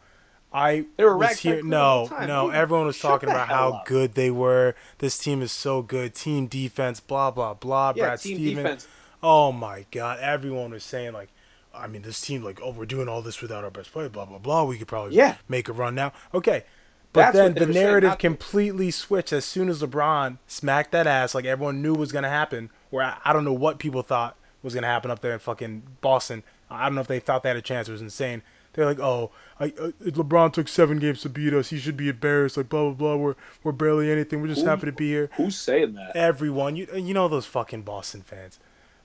I 0.53 0.85
They 0.97 1.03
were 1.03 1.17
was 1.17 1.39
here. 1.39 1.63
No, 1.63 2.07
no. 2.27 2.47
Dude, 2.47 2.55
everyone 2.55 2.85
was 2.85 2.99
talking 2.99 3.29
about 3.29 3.47
how 3.47 3.73
up. 3.73 3.85
good 3.85 4.13
they 4.13 4.29
were. 4.29 4.75
This 4.99 5.17
team 5.17 5.41
is 5.41 5.51
so 5.51 5.81
good. 5.81 6.13
Team 6.13 6.47
defense. 6.47 6.99
Blah 6.99 7.31
blah 7.31 7.53
blah. 7.55 7.93
yeah, 7.95 8.03
Brad 8.05 8.19
team 8.21 8.37
Stevens. 8.37 8.57
defense. 8.63 8.87
Oh 9.23 9.51
my 9.51 9.85
God! 9.91 10.19
Everyone 10.19 10.71
was 10.71 10.83
saying 10.83 11.13
like, 11.13 11.29
I 11.73 11.87
mean, 11.87 12.01
this 12.03 12.21
team 12.21 12.43
like, 12.43 12.59
oh, 12.61 12.71
we're 12.71 12.85
doing 12.85 13.07
all 13.09 13.21
this 13.21 13.41
without 13.41 13.63
our 13.63 13.71
best 13.71 13.91
player. 13.91 14.09
Blah 14.09 14.25
blah 14.25 14.37
blah. 14.37 14.63
We 14.65 14.77
could 14.77 14.87
probably 14.87 15.15
Yeah. 15.15 15.37
make 15.47 15.67
a 15.69 15.73
run 15.73 15.95
now. 15.95 16.13
Okay, 16.33 16.65
but 17.13 17.31
That's 17.31 17.35
then 17.37 17.53
the 17.55 17.65
narrative 17.73 18.17
completely 18.19 18.91
switched 18.91 19.33
as 19.33 19.45
soon 19.45 19.69
as 19.69 19.81
LeBron 19.81 20.37
smacked 20.45 20.91
that 20.91 21.07
ass, 21.07 21.33
like 21.33 21.45
everyone 21.45 21.81
knew 21.81 21.95
was 21.95 22.11
gonna 22.11 22.29
happen. 22.29 22.69
Where 22.91 23.03
I, 23.05 23.17
I 23.25 23.33
don't 23.33 23.45
know 23.45 23.53
what 23.53 23.79
people 23.79 24.03
thought 24.03 24.35
was 24.61 24.75
gonna 24.75 24.87
happen 24.87 25.09
up 25.09 25.21
there 25.21 25.33
in 25.33 25.39
fucking 25.39 25.83
Boston. 26.01 26.43
I 26.69 26.85
don't 26.85 26.95
know 26.95 27.01
if 27.01 27.07
they 27.07 27.19
thought 27.19 27.43
they 27.43 27.49
had 27.49 27.57
a 27.57 27.61
chance. 27.61 27.87
It 27.89 27.91
was 27.93 28.01
insane. 28.01 28.41
They're 28.73 28.85
like, 28.85 28.99
oh, 28.99 29.31
I, 29.59 29.65
uh, 29.79 29.91
LeBron 30.01 30.51
took 30.53 30.67
seven 30.67 30.97
games 30.99 31.21
to 31.21 31.29
beat 31.29 31.53
us. 31.53 31.69
He 31.69 31.77
should 31.79 31.95
be 31.97 32.09
embarrassed. 32.09 32.57
Like 32.57 32.69
blah 32.69 32.83
blah 32.89 32.93
blah. 32.93 33.15
We're 33.15 33.35
we're 33.63 33.71
barely 33.71 34.11
anything. 34.11 34.41
We're 34.41 34.47
just 34.47 34.61
Who- 34.61 34.67
happy 34.67 34.87
to 34.87 34.91
be 34.91 35.09
here. 35.09 35.29
Who's 35.37 35.55
saying 35.55 35.93
that? 35.93 36.15
Everyone, 36.15 36.75
you 36.75 36.87
you 36.95 37.13
know 37.13 37.27
those 37.27 37.45
fucking 37.45 37.83
Boston 37.83 38.21
fans. 38.23 38.59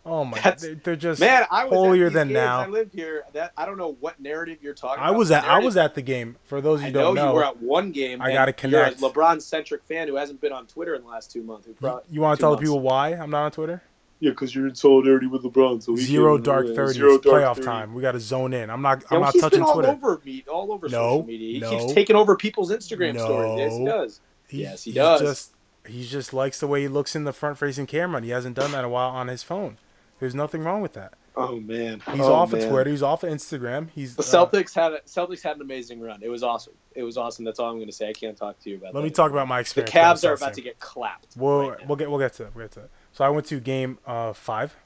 Oh 0.06 0.24
my, 0.24 0.36
That's- 0.36 0.62
they're, 0.62 0.74
they're 0.76 0.96
just 0.96 1.20
Man, 1.20 1.44
I 1.50 1.64
was 1.66 1.74
holier 1.74 2.08
than 2.08 2.28
games. 2.28 2.34
now. 2.36 2.60
I 2.60 2.66
lived 2.66 2.94
here. 2.94 3.24
That 3.34 3.52
I 3.58 3.66
don't 3.66 3.76
know 3.76 3.96
what 4.00 4.18
narrative 4.18 4.56
you're 4.62 4.72
talking 4.72 5.02
I 5.02 5.08
about. 5.08 5.18
was 5.18 5.30
at 5.30 5.44
I 5.44 5.58
was 5.58 5.76
at 5.76 5.94
the 5.94 6.00
game. 6.00 6.36
For 6.44 6.62
those 6.62 6.82
you 6.82 6.90
know, 6.92 7.00
don't 7.02 7.14
know, 7.16 7.28
you 7.28 7.34
were 7.34 7.44
at 7.44 7.60
one 7.60 7.92
game. 7.92 8.22
I 8.22 8.32
gotta 8.32 8.50
a 8.50 8.52
connect. 8.54 9.00
LeBron 9.00 9.42
centric 9.42 9.84
fan 9.84 10.08
who 10.08 10.14
hasn't 10.16 10.40
been 10.40 10.52
on 10.52 10.66
Twitter 10.66 10.94
in 10.94 11.02
the 11.02 11.08
last 11.08 11.30
two 11.30 11.42
months. 11.42 11.66
Who 11.66 11.74
pro- 11.74 12.00
you 12.10 12.22
want 12.22 12.38
to 12.38 12.40
tell 12.40 12.52
the 12.52 12.56
months. 12.56 12.70
people 12.70 12.80
why 12.80 13.10
I'm 13.10 13.28
not 13.28 13.44
on 13.44 13.50
Twitter? 13.52 13.82
Yeah, 14.20 14.30
because 14.30 14.54
you're 14.54 14.66
in 14.66 14.74
solidarity 14.74 15.26
with 15.28 15.42
LeBron. 15.44 15.82
So 15.82 15.94
he 15.94 16.02
Zero 16.02 16.36
came- 16.36 16.42
dark 16.44 16.66
yeah, 16.68 16.74
thirties, 16.74 16.96
zero 16.96 17.18
dark 17.18 17.42
playoff 17.42 17.54
30. 17.56 17.66
time. 17.66 17.94
We 17.94 18.02
got 18.02 18.12
to 18.12 18.20
zone 18.20 18.52
in. 18.52 18.68
I'm 18.70 18.82
not. 18.82 19.04
I'm 19.10 19.20
not 19.20 19.32
he's 19.32 19.42
touching 19.42 19.60
been 19.60 19.66
all 19.68 19.74
Twitter. 19.74 19.90
over 19.90 20.20
me, 20.24 20.44
all 20.50 20.72
over 20.72 20.88
No, 20.88 20.90
social 21.18 21.22
media. 21.24 21.52
He 21.54 21.60
no. 21.60 21.70
keeps 21.70 21.92
taking 21.94 22.16
over 22.16 22.34
people's 22.36 22.70
Instagram 22.72 23.14
No. 23.14 23.24
stories. 23.24 23.58
Yes, 23.58 23.76
he 23.78 23.84
does. 23.84 24.20
He- 24.48 24.60
Yes, 24.62 24.84
he 24.84 24.90
he's 24.90 24.94
does. 24.96 25.20
Just 25.20 25.52
he 25.86 26.04
just 26.06 26.32
likes 26.34 26.58
the 26.58 26.66
way 26.66 26.82
he 26.82 26.88
looks 26.88 27.14
in 27.14 27.24
the 27.24 27.32
front 27.32 27.58
facing 27.58 27.86
camera, 27.86 28.16
and 28.16 28.24
he 28.24 28.32
hasn't 28.32 28.56
done 28.56 28.72
that 28.72 28.80
in 28.80 28.84
a 28.86 28.88
while 28.88 29.10
on 29.10 29.28
his 29.28 29.42
phone. 29.42 29.78
There's 30.20 30.34
nothing 30.34 30.64
wrong 30.64 30.80
with 30.80 30.94
that. 30.94 31.14
Oh 31.36 31.60
man, 31.60 32.02
He's 32.12 32.20
Oh, 32.22 32.32
off 32.32 32.52
man. 32.52 32.64
of 32.64 32.68
Twitter. 32.68 32.90
He's 32.90 33.02
off 33.04 33.22
of 33.22 33.30
Instagram. 33.30 33.90
He's 33.94 34.16
The 34.16 34.22
uh, 34.22 34.24
Celtics 34.46 34.74
had 34.74 34.92
a, 34.94 35.00
Celtics 35.02 35.40
had 35.40 35.54
an 35.54 35.62
amazing 35.62 36.00
run. 36.00 36.20
It 36.20 36.28
was 36.28 36.42
awesome. 36.42 36.72
It 36.96 37.04
was 37.04 37.16
awesome. 37.16 37.44
That's 37.44 37.60
all 37.60 37.70
I'm 37.70 37.76
going 37.76 37.86
to 37.86 37.92
say. 37.92 38.08
I 38.08 38.12
can't 38.12 38.36
talk 38.36 38.58
to 38.58 38.70
you 38.70 38.74
about. 38.76 38.86
That. 38.92 38.98
Let 38.98 39.02
that 39.02 39.06
me 39.06 39.10
talk 39.14 39.30
about 39.30 39.46
my 39.46 39.60
experience. 39.60 39.92
The. 39.92 39.98
Cavs 40.00 40.28
are 40.28 40.32
about 40.32 40.54
to 40.54 40.60
get 40.62 40.80
clapped. 40.80 41.36
We'll 41.36 41.70
right 41.70 41.86
we'll 41.86 41.94
get 41.94 42.10
we'll 42.10 42.18
get 42.18 42.32
to 42.34 42.44
that. 42.44 42.56
We'll 42.56 42.64
get 42.64 42.72
to 42.72 42.80
that. 42.80 42.90
So 43.18 43.24
I 43.24 43.30
went 43.30 43.46
to 43.46 43.58
game 43.58 43.98
uh, 44.06 44.32
five, 44.32 44.76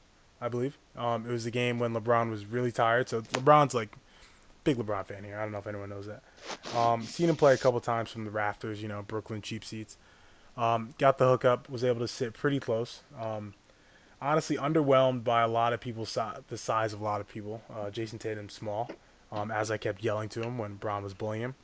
I 0.40 0.48
believe. 0.48 0.78
Um, 0.96 1.26
it 1.28 1.30
was 1.30 1.44
the 1.44 1.50
game 1.50 1.78
when 1.78 1.92
LeBron 1.92 2.30
was 2.30 2.46
really 2.46 2.72
tired. 2.72 3.10
So 3.10 3.20
LeBron's 3.20 3.74
like 3.74 3.94
big 4.64 4.78
LeBron 4.78 5.04
fan 5.04 5.22
here. 5.22 5.38
I 5.38 5.42
don't 5.42 5.52
know 5.52 5.58
if 5.58 5.66
anyone 5.66 5.90
knows 5.90 6.06
that. 6.06 6.22
Um, 6.74 7.02
seen 7.02 7.28
him 7.28 7.36
play 7.36 7.52
a 7.52 7.58
couple 7.58 7.78
times 7.80 8.10
from 8.10 8.24
the 8.24 8.30
rafters. 8.30 8.80
You 8.80 8.88
know, 8.88 9.02
Brooklyn 9.02 9.42
cheap 9.42 9.62
seats. 9.62 9.98
Um, 10.56 10.94
got 10.96 11.18
the 11.18 11.28
hookup. 11.28 11.68
Was 11.68 11.84
able 11.84 12.00
to 12.00 12.08
sit 12.08 12.32
pretty 12.32 12.58
close. 12.58 13.02
Um, 13.20 13.52
honestly, 14.18 14.56
underwhelmed 14.56 15.24
by 15.24 15.42
a 15.42 15.48
lot 15.48 15.74
of 15.74 15.80
people. 15.80 16.06
Si- 16.06 16.22
the 16.48 16.56
size 16.56 16.94
of 16.94 17.02
a 17.02 17.04
lot 17.04 17.20
of 17.20 17.28
people. 17.28 17.60
Uh, 17.70 17.90
Jayson 17.90 18.18
Tatum's 18.18 18.54
small. 18.54 18.90
Um, 19.30 19.50
as 19.50 19.70
I 19.70 19.76
kept 19.76 20.02
yelling 20.02 20.30
to 20.30 20.40
him 20.40 20.56
when 20.56 20.76
Bron 20.76 21.02
was 21.04 21.12
bullying 21.12 21.42
him. 21.42 21.54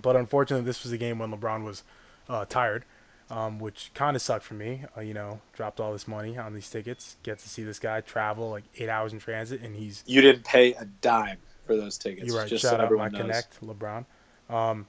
But 0.00 0.14
unfortunately, 0.14 0.64
this 0.64 0.84
was 0.84 0.92
a 0.92 0.96
game 0.96 1.18
when 1.18 1.32
LeBron 1.32 1.64
was 1.64 1.82
uh, 2.28 2.44
tired 2.44 2.84
um, 3.32 3.58
which 3.58 3.90
kind 3.94 4.14
of 4.14 4.20
sucked 4.20 4.44
for 4.44 4.54
me. 4.54 4.84
Uh, 4.96 5.00
you 5.00 5.14
know, 5.14 5.40
dropped 5.54 5.80
all 5.80 5.92
this 5.92 6.06
money 6.06 6.36
on 6.36 6.52
these 6.52 6.68
tickets, 6.68 7.16
get 7.22 7.38
to 7.38 7.48
see 7.48 7.62
this 7.62 7.78
guy 7.78 8.00
travel 8.02 8.50
like 8.50 8.64
eight 8.76 8.90
hours 8.90 9.12
in 9.14 9.18
transit, 9.18 9.62
and 9.62 9.74
he's 9.74 10.04
You 10.06 10.20
didn't 10.20 10.44
pay 10.44 10.74
a 10.74 10.84
dime 10.84 11.38
for 11.66 11.74
those 11.74 11.96
tickets. 11.96 12.26
you're 12.26 12.36
right. 12.36 12.48
Just 12.48 12.62
shout 12.62 12.78
so 12.78 12.84
out 12.84 12.92
my 12.92 13.08
knows. 13.08 13.20
connect, 13.20 13.60
LeBron. 13.64 14.04
Um, 14.50 14.86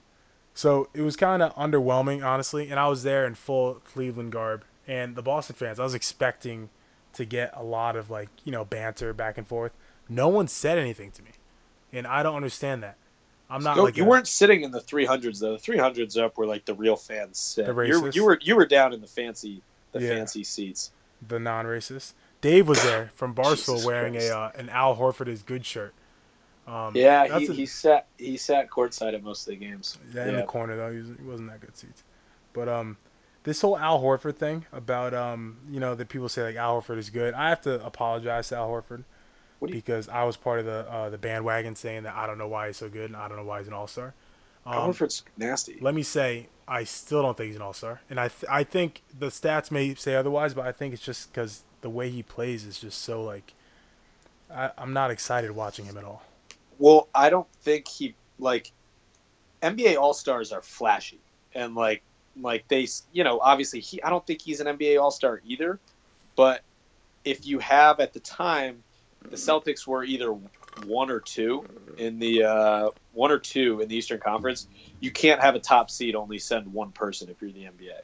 so 0.53 0.89
it 0.93 1.01
was 1.01 1.15
kind 1.15 1.41
of 1.41 1.55
underwhelming, 1.55 2.23
honestly, 2.23 2.69
and 2.69 2.79
I 2.79 2.87
was 2.89 3.03
there 3.03 3.25
in 3.25 3.33
full 3.33 3.75
Cleveland 3.75 4.33
garb, 4.33 4.65
and 4.85 5.15
the 5.15 5.23
Boston 5.23 5.55
fans. 5.55 5.79
I 5.79 5.83
was 5.83 5.93
expecting 5.93 6.69
to 7.13 7.23
get 7.23 7.53
a 7.55 7.63
lot 7.63 7.95
of 7.95 8.09
like 8.09 8.29
you 8.43 8.51
know 8.51 8.65
banter 8.65 9.13
back 9.13 9.37
and 9.37 9.47
forth. 9.47 9.71
No 10.09 10.27
one 10.27 10.49
said 10.49 10.77
anything 10.77 11.11
to 11.11 11.23
me, 11.23 11.31
and 11.93 12.05
I 12.05 12.21
don't 12.21 12.35
understand 12.35 12.83
that. 12.83 12.97
I'm 13.53 13.63
not 13.63 13.77
No, 13.77 13.83
like 13.83 13.97
you 13.97 14.03
a- 14.03 14.07
weren't 14.07 14.27
sitting 14.27 14.63
in 14.63 14.71
the 14.71 14.81
300s 14.81 15.39
though. 15.39 15.57
The 15.57 15.59
300s 15.71 16.17
up 16.17 16.37
were 16.37 16.45
like 16.45 16.65
the 16.65 16.73
real 16.73 16.95
fans 16.95 17.37
sit. 17.39 17.65
The 17.67 18.11
you, 18.13 18.23
were 18.25 18.39
you 18.41 18.55
were 18.55 18.65
down 18.65 18.93
in 18.93 19.01
the 19.01 19.07
fancy 19.07 19.61
the 19.91 20.01
Yeah. 20.01 20.09
fancy 20.15 20.43
seats. 20.43 20.91
the 21.27 21.39
non-racist. 21.39 22.13
Dave 22.41 22.67
was 22.67 22.81
there 22.83 23.11
from 23.15 23.33
Barstool 23.39 23.85
wearing 23.85 24.13
Christ. 24.13 24.29
a 24.31 24.37
uh, 24.37 24.51
an 24.55 24.69
Al 24.69 24.95
Horford 24.97 25.27
is 25.27 25.43
good 25.43 25.65
shirt. 25.65 25.93
Um, 26.67 26.93
Yeah, 26.95 27.37
he, 27.39 27.45
a- 27.47 27.53
he 27.53 27.65
sat 27.65 28.07
he 28.17 28.37
sat 28.37 28.69
courtside 28.69 29.13
at 29.13 29.23
most 29.23 29.47
of 29.47 29.51
the 29.51 29.55
games. 29.57 29.97
Yeah, 30.13 30.27
in 30.29 30.35
the 30.35 30.43
corner 30.43 30.75
though, 30.75 30.91
he, 30.91 30.97
was, 30.99 31.07
he 31.09 31.23
wasn't 31.23 31.49
that 31.51 31.61
good 31.61 31.77
seats. 31.77 32.03
But 32.53 32.67
um, 32.69 32.97
this 33.43 33.61
whole 33.61 33.77
Al 33.77 34.01
Horford 34.01 34.35
thing 34.37 34.65
about 34.73 35.13
um, 35.13 35.57
you 35.69 35.79
know, 35.79 35.93
that 35.95 36.09
people 36.09 36.27
say 36.29 36.43
like 36.43 36.55
Al 36.55 36.81
Horford 36.81 36.97
is 36.97 37.09
good. 37.09 37.33
I 37.33 37.49
have 37.49 37.61
to 37.61 37.85
apologize 37.85 38.49
to 38.49 38.55
Al 38.57 38.69
Horford 38.69 39.03
you- 39.69 39.75
because 39.75 40.09
I 40.09 40.23
was 40.23 40.37
part 40.37 40.59
of 40.59 40.65
the 40.65 40.91
uh, 40.91 41.09
the 41.09 41.17
bandwagon 41.17 41.75
saying 41.75 42.03
that 42.03 42.15
I 42.15 42.25
don't 42.27 42.37
know 42.37 42.47
why 42.47 42.67
he's 42.67 42.77
so 42.77 42.89
good 42.89 43.05
and 43.05 43.15
I 43.15 43.27
don't 43.27 43.37
know 43.37 43.43
why 43.43 43.59
he's 43.59 43.67
an 43.67 43.73
All 43.73 43.87
Star. 43.87 44.13
Um, 44.65 44.75
Horford's 44.93 45.23
nasty. 45.37 45.77
let 45.81 45.93
me 45.93 46.03
say, 46.03 46.47
I 46.67 46.85
still 46.85 47.21
don't 47.21 47.35
think 47.35 47.47
he's 47.47 47.57
an 47.57 47.61
all 47.61 47.73
star, 47.73 47.99
and 48.09 48.17
I 48.17 48.29
th- 48.29 48.49
I 48.49 48.63
think 48.63 49.01
the 49.17 49.25
stats 49.27 49.71
may 49.71 49.93
say 49.95 50.15
otherwise, 50.15 50.53
but 50.53 50.65
I 50.65 50.71
think 50.71 50.93
it's 50.93 51.03
just 51.03 51.29
because 51.33 51.63
the 51.81 51.89
way 51.89 52.09
he 52.09 52.23
plays 52.23 52.63
is 52.63 52.79
just 52.79 53.01
so 53.01 53.21
like, 53.21 53.53
I, 54.49 54.71
I'm 54.77 54.93
not 54.93 55.11
excited 55.11 55.51
watching 55.51 55.83
him 55.83 55.97
at 55.97 56.05
all. 56.05 56.23
Well, 56.79 57.09
I 57.13 57.29
don't 57.29 57.47
think 57.61 57.89
he 57.89 58.15
like 58.39 58.71
NBA 59.61 59.97
All 59.97 60.13
Stars 60.13 60.53
are 60.53 60.61
flashy 60.61 61.19
and 61.53 61.75
like 61.75 62.01
like 62.41 62.65
they 62.69 62.87
you 63.11 63.25
know 63.25 63.39
obviously 63.41 63.81
he 63.81 64.01
I 64.01 64.09
don't 64.09 64.25
think 64.25 64.41
he's 64.41 64.61
an 64.61 64.67
NBA 64.77 64.97
All 65.01 65.11
Star 65.11 65.41
either, 65.45 65.77
but 66.37 66.61
if 67.25 67.45
you 67.45 67.59
have 67.59 67.99
at 67.99 68.13
the 68.13 68.19
time 68.21 68.81
the 69.29 69.35
Celtics 69.35 69.85
were 69.87 70.03
either 70.03 70.35
one 70.85 71.09
or 71.11 71.19
two 71.19 71.65
in 71.97 72.19
the 72.19 72.43
uh, 72.43 72.89
one 73.13 73.31
or 73.31 73.39
two 73.39 73.79
in 73.81 73.87
the 73.87 73.95
Eastern 73.95 74.19
Conference, 74.19 74.67
you 74.99 75.11
can't 75.11 75.39
have 75.41 75.55
a 75.55 75.59
top 75.59 75.89
seed 75.91 76.15
only 76.15 76.39
send 76.39 76.71
one 76.73 76.91
person 76.91 77.29
if 77.29 77.41
you're 77.41 77.51
the 77.51 77.65
NBA. 77.65 77.99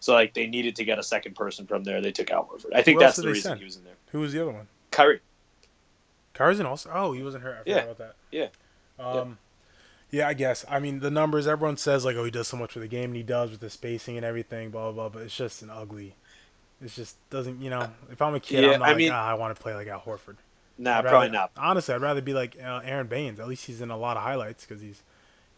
So 0.00 0.12
like 0.14 0.32
they 0.34 0.46
needed 0.46 0.76
to 0.76 0.84
get 0.84 0.98
a 0.98 1.02
second 1.02 1.34
person 1.34 1.66
from 1.66 1.84
there. 1.84 2.00
They 2.00 2.12
took 2.12 2.30
Al 2.30 2.44
Horford. 2.44 2.74
I 2.74 2.82
think 2.82 2.98
Who 2.98 3.04
that's 3.04 3.16
the 3.16 3.28
reason 3.28 3.42
send? 3.50 3.58
he 3.58 3.64
was 3.64 3.76
in 3.76 3.84
there. 3.84 3.94
Who 4.12 4.20
was 4.20 4.32
the 4.32 4.40
other 4.42 4.52
one? 4.52 4.68
Kyrie. 4.90 5.20
in 6.38 6.66
also. 6.66 6.90
Oh, 6.92 7.12
he 7.12 7.22
wasn't 7.22 7.42
hurt. 7.44 7.56
I 7.56 7.58
forgot 7.64 7.66
Yeah. 7.76 7.82
about 7.82 7.98
that. 7.98 8.14
Yeah. 8.30 8.46
Um, 8.98 9.38
yeah. 10.10 10.28
I 10.28 10.34
guess. 10.34 10.64
I 10.68 10.78
mean, 10.80 11.00
the 11.00 11.10
numbers. 11.10 11.46
Everyone 11.46 11.76
says 11.76 12.04
like, 12.04 12.16
oh, 12.16 12.24
he 12.24 12.30
does 12.30 12.48
so 12.48 12.56
much 12.56 12.72
for 12.72 12.80
the 12.80 12.88
game, 12.88 13.10
and 13.10 13.16
he 13.16 13.22
does 13.22 13.50
with 13.50 13.60
the 13.60 13.70
spacing 13.70 14.16
and 14.16 14.24
everything, 14.24 14.70
blah 14.70 14.84
blah. 14.90 14.92
blah 14.92 15.08
but 15.10 15.22
it's 15.22 15.36
just 15.36 15.62
an 15.62 15.70
ugly. 15.70 16.14
It 16.82 16.88
just 16.92 17.16
doesn't. 17.28 17.60
You 17.60 17.68
know, 17.70 17.90
if 18.10 18.22
I'm 18.22 18.34
a 18.34 18.40
kid, 18.40 18.64
Yeah, 18.64 18.70
I'm 18.72 18.80
not 18.80 18.88
I 18.88 18.92
like, 18.92 18.96
mean- 18.98 19.12
ah, 19.12 19.26
I 19.26 19.34
want 19.34 19.54
to 19.54 19.62
play 19.62 19.74
like 19.74 19.86
Al 19.88 20.00
Horford. 20.00 20.36
Nah, 20.80 20.98
I'd 20.98 21.04
probably 21.04 21.28
not. 21.30 21.50
Honestly, 21.56 21.94
I'd 21.94 22.00
rather 22.00 22.22
be 22.22 22.32
like 22.32 22.56
uh, 22.62 22.80
Aron 22.84 23.06
Baynes. 23.06 23.38
At 23.38 23.46
least 23.48 23.66
he's 23.66 23.80
in 23.80 23.90
a 23.90 23.96
lot 23.96 24.16
of 24.16 24.22
highlights 24.22 24.64
because 24.64 24.82
he's 24.82 25.02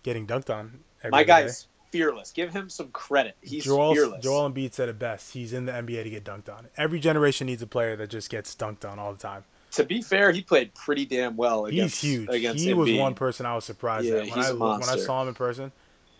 getting 0.03 0.27
dunked 0.27 0.51
on. 0.53 0.81
Every 1.03 1.11
My 1.13 1.25
guy's 1.25 1.69
fearless. 1.93 2.33
Give 2.33 2.51
him 2.53 2.69
some 2.69 2.89
credit. 2.89 3.37
He's 3.41 3.65
Joel, 3.65 3.95
fearless. 3.95 4.23
Joel 4.23 4.51
Embiid 4.51 4.73
said 4.73 4.89
it 4.89 4.99
best. 4.99 5.33
He's 5.33 5.53
in 5.53 5.67
the 5.67 5.73
NBA 5.73 6.03
to 6.05 6.11
get 6.11 6.25
dunked 6.25 6.49
on. 6.49 6.67
Every 6.77 6.99
generation 6.99 7.47
needs 7.47 7.63
a 7.63 7.67
player 7.67 7.95
that 7.97 8.11
just 8.11 8.31
gets 8.31 8.55
dunked 8.57 8.85
on 8.91 8.99
all 8.99 9.13
the 9.13 9.19
time. 9.19 9.45
to 9.73 9.85
be 9.85 10.03
fair, 10.03 10.33
he 10.33 10.43
played 10.43 10.75
pretty 10.75 11.07
damn 11.07 11.37
well 11.37 11.67
against 11.67 12.01
he's 12.03 12.11
huge. 12.11 12.29
against 12.31 12.65
he 12.65 12.75
was 12.75 12.93
one 12.93 13.15
person 13.15 13.47
I 13.47 13.55
was 13.55 13.65
surprised 13.65 14.07
Yeah, 14.07 14.17
at 14.17 14.29
when 14.29 14.39
I 14.45 14.53
when 14.53 14.89
I 14.89 14.97
saw 14.97 15.23
him 15.23 15.29
in 15.29 15.35
person. 15.35 15.71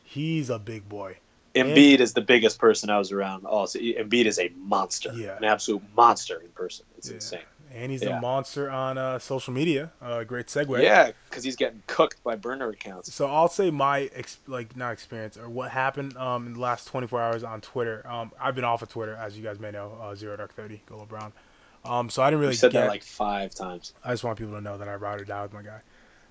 He's 0.05 0.49
a 0.51 0.59
big 0.59 0.89
boy. 0.89 1.17
Embiid 1.55 2.01
is 2.01 2.15
the 2.15 2.21
biggest 2.23 2.59
person 2.59 2.89
I 2.89 2.99
was 2.99 3.13
around. 3.13 3.45
Also, 3.45 3.79
Embiid 3.79 4.25
is 4.25 4.39
a 4.39 4.51
monster, 4.57 5.13
Yeah. 5.15 5.37
an 5.37 5.45
absolute 5.45 5.83
monster 5.95 6.41
in 6.41 6.49
person. 6.51 6.87
It's 6.97 7.09
Yeah. 7.09 7.15
insane. 7.17 7.41
And 7.75 7.91
he's 7.91 8.03
Yeah. 8.03 8.19
a 8.19 8.21
monster 8.21 8.71
on 8.71 8.99
uh, 8.99 9.19
social 9.19 9.53
media. 9.55 9.93
Uh, 10.03 10.25
great 10.25 10.47
segue. 10.49 10.83
Yeah, 10.83 11.13
because 11.31 11.43
he's 11.43 11.57
getting 11.57 11.83
cooked 11.87 12.23
by 12.23 12.37
burner 12.37 12.69
accounts. 12.69 13.13
So 13.15 13.27
I'll 13.27 13.49
say 13.49 13.71
my 13.71 14.11
ex- 14.15 14.39
like 14.47 14.77
not 14.77 14.93
experience 14.93 15.37
or 15.39 15.49
what 15.49 15.71
happened 15.71 16.17
um, 16.19 16.47
in 16.47 16.53
the 16.55 16.61
last 16.61 16.87
24 16.89 17.21
hours 17.23 17.43
on 17.45 17.61
Twitter. 17.63 18.07
Um, 18.07 18.31
I've 18.39 18.55
been 18.55 18.65
off 18.65 18.83
of 18.83 18.91
Twitter, 18.91 19.15
as 19.15 19.39
you 19.39 19.43
guys 19.43 19.59
may 19.59 19.71
know. 19.71 19.97
Uh, 20.01 20.15
Zero 20.15 20.37
Dark 20.37 20.55
30, 20.55 20.83
go 20.87 21.05
Brown. 21.09 21.33
Um, 21.85 22.11
so 22.11 22.23
I 22.23 22.29
didn't 22.29 22.41
really 22.41 22.53
You 22.53 22.57
said 22.59 22.73
get. 22.73 22.83
that 22.83 22.89
like 22.89 23.03
five 23.03 23.55
times. 23.55 23.95
I 24.05 24.11
just 24.13 24.23
want 24.23 24.39
people 24.39 24.55
to 24.55 24.61
know 24.61 24.77
that 24.79 24.89
I 24.89 24.95
ride 24.95 25.21
or 25.21 25.25
die 25.25 25.43
with 25.43 25.53
my 25.55 25.63
guy. 25.63 25.81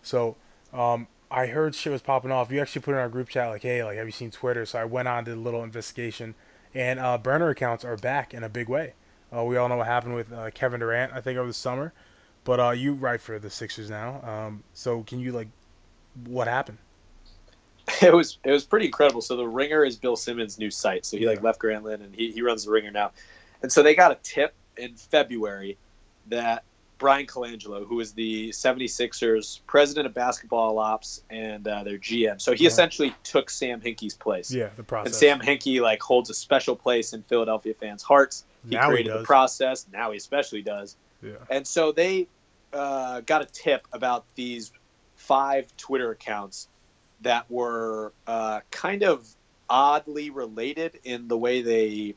So 0.04 0.36
um, 0.72 1.08
I 1.32 1.48
heard 1.48 1.74
shit 1.76 1.92
was 1.92 2.02
popping 2.02 2.32
off. 2.32 2.52
You 2.52 2.62
actually 2.62 2.84
put 2.84 2.92
in 2.92 2.98
our 3.00 3.10
group 3.10 3.30
chat 3.30 3.50
like, 3.50 3.64
hey, 3.64 3.84
like 3.84 3.98
have 3.98 4.06
you 4.06 4.12
seen 4.12 4.32
Twitter? 4.32 4.66
So 4.66 4.80
I 4.80 4.86
went 4.86 5.08
on 5.08 5.24
did 5.24 5.34
a 5.34 5.40
little 5.40 5.64
investigation, 5.64 6.36
and 6.76 7.00
uh, 7.00 7.18
burner 7.18 7.50
accounts 7.50 7.84
are 7.84 7.98
back 7.98 8.34
in 8.34 8.44
a 8.44 8.50
big 8.50 8.70
way. 8.70 8.94
Uh, 9.36 9.44
we 9.44 9.58
all 9.58 9.70
know 9.70 9.78
what 9.78 9.88
happened 9.88 10.16
with 10.16 10.32
uh, 10.34 10.50
Kevin 10.52 10.80
Durant, 10.80 11.14
I 11.14 11.22
think, 11.22 11.38
over 11.38 11.48
the 11.48 11.54
summer. 11.54 11.94
But 12.44 12.60
uh, 12.60 12.72
you 12.72 12.94
write 12.94 13.22
for 13.22 13.38
the 13.40 13.50
Sixers 13.50 13.90
now. 13.90 14.22
Um, 14.24 14.64
so 14.74 15.04
can 15.04 15.20
you 15.20 15.32
like, 15.32 15.48
what 16.26 16.48
happened? 16.48 16.78
It 18.02 18.14
was 18.14 18.38
it 18.46 18.52
was 18.52 18.64
pretty 18.64 18.86
incredible. 18.86 19.22
So 19.22 19.36
the 19.36 19.48
Ringer 19.48 19.84
is 19.84 19.96
Bill 19.98 20.16
Simmons' 20.16 20.58
new 20.58 20.72
site. 20.72 21.06
So 21.06 21.18
he 21.18 21.28
like 21.28 21.42
left 21.42 21.60
Grantland 21.60 21.96
and 21.96 22.16
he, 22.16 22.32
he 22.32 22.42
runs 22.42 22.64
the 22.64 22.72
Ringer 22.72 22.92
now. 22.92 23.12
And 23.64 23.72
so 23.72 23.84
they 23.84 23.96
got 23.96 24.12
a 24.12 24.18
tip 24.24 24.54
in 24.78 24.96
February 24.96 25.78
that 26.28 26.64
Bryan 27.00 27.26
Colangelo, 27.26 27.86
who 27.86 28.00
is 28.00 28.14
the 28.14 28.50
76ers 28.50 29.60
president 29.68 30.06
of 30.06 30.14
basketball 30.14 30.78
ops 30.80 31.24
and 31.32 31.68
uh, 31.68 31.84
their 31.84 31.98
GM, 31.98 32.40
so 32.40 32.52
he 32.54 32.66
Uh-huh. 32.66 32.68
essentially 32.68 33.16
took 33.24 33.50
Sam 33.50 33.82
Hinkie's 33.82 34.14
place. 34.14 34.52
Yeah, 34.54 34.70
the 34.78 34.84
process. 34.84 35.08
And 35.08 35.16
Sam 35.16 35.40
Hinkie 35.42 35.82
like 35.82 36.02
holds 36.02 36.30
a 36.30 36.34
special 36.34 36.76
place 36.76 37.14
in 37.14 37.24
Philadelphia 37.24 37.74
fans' 37.74 38.04
hearts. 38.04 38.46
He 38.68 38.76
Now 38.76 38.90
he 38.90 38.96
created 38.96 39.14
the 39.14 39.24
process. 39.24 39.86
Now 39.92 40.12
he 40.12 40.18
especially 40.18 40.62
does. 40.62 40.96
Yeah. 41.22 41.34
And 41.50 41.66
so 41.66 41.92
they 41.92 42.28
uh, 42.74 43.22
got 43.22 43.42
a 43.42 43.46
tip 43.46 43.88
about 43.94 44.26
these 44.36 44.72
five 45.16 45.66
Twitter 45.78 46.12
accounts 46.12 46.68
that 47.22 47.50
were 47.50 48.14
uh, 48.28 48.62
kind 48.72 49.04
of 49.04 49.28
oddly 49.70 50.30
related 50.30 51.00
in 51.04 51.28
the 51.28 51.38
way 51.38 51.62
they 51.62 52.16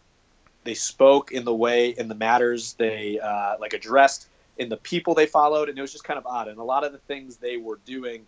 they 0.64 0.74
spoke, 0.74 1.30
in 1.30 1.44
the 1.44 1.54
way 1.54 1.90
in 1.90 2.08
the 2.08 2.14
matters 2.14 2.72
they 2.74 3.18
uh, 3.20 3.56
like 3.60 3.74
addressed, 3.74 4.28
in 4.56 4.68
the 4.68 4.78
people 4.78 5.14
they 5.14 5.26
followed, 5.26 5.68
and 5.68 5.78
it 5.78 5.80
was 5.80 5.92
just 5.92 6.04
kind 6.04 6.18
of 6.18 6.26
odd. 6.26 6.48
And 6.48 6.58
a 6.58 6.64
lot 6.64 6.84
of 6.84 6.92
the 6.92 6.98
things 6.98 7.36
they 7.36 7.58
were 7.58 7.78
doing 7.84 8.26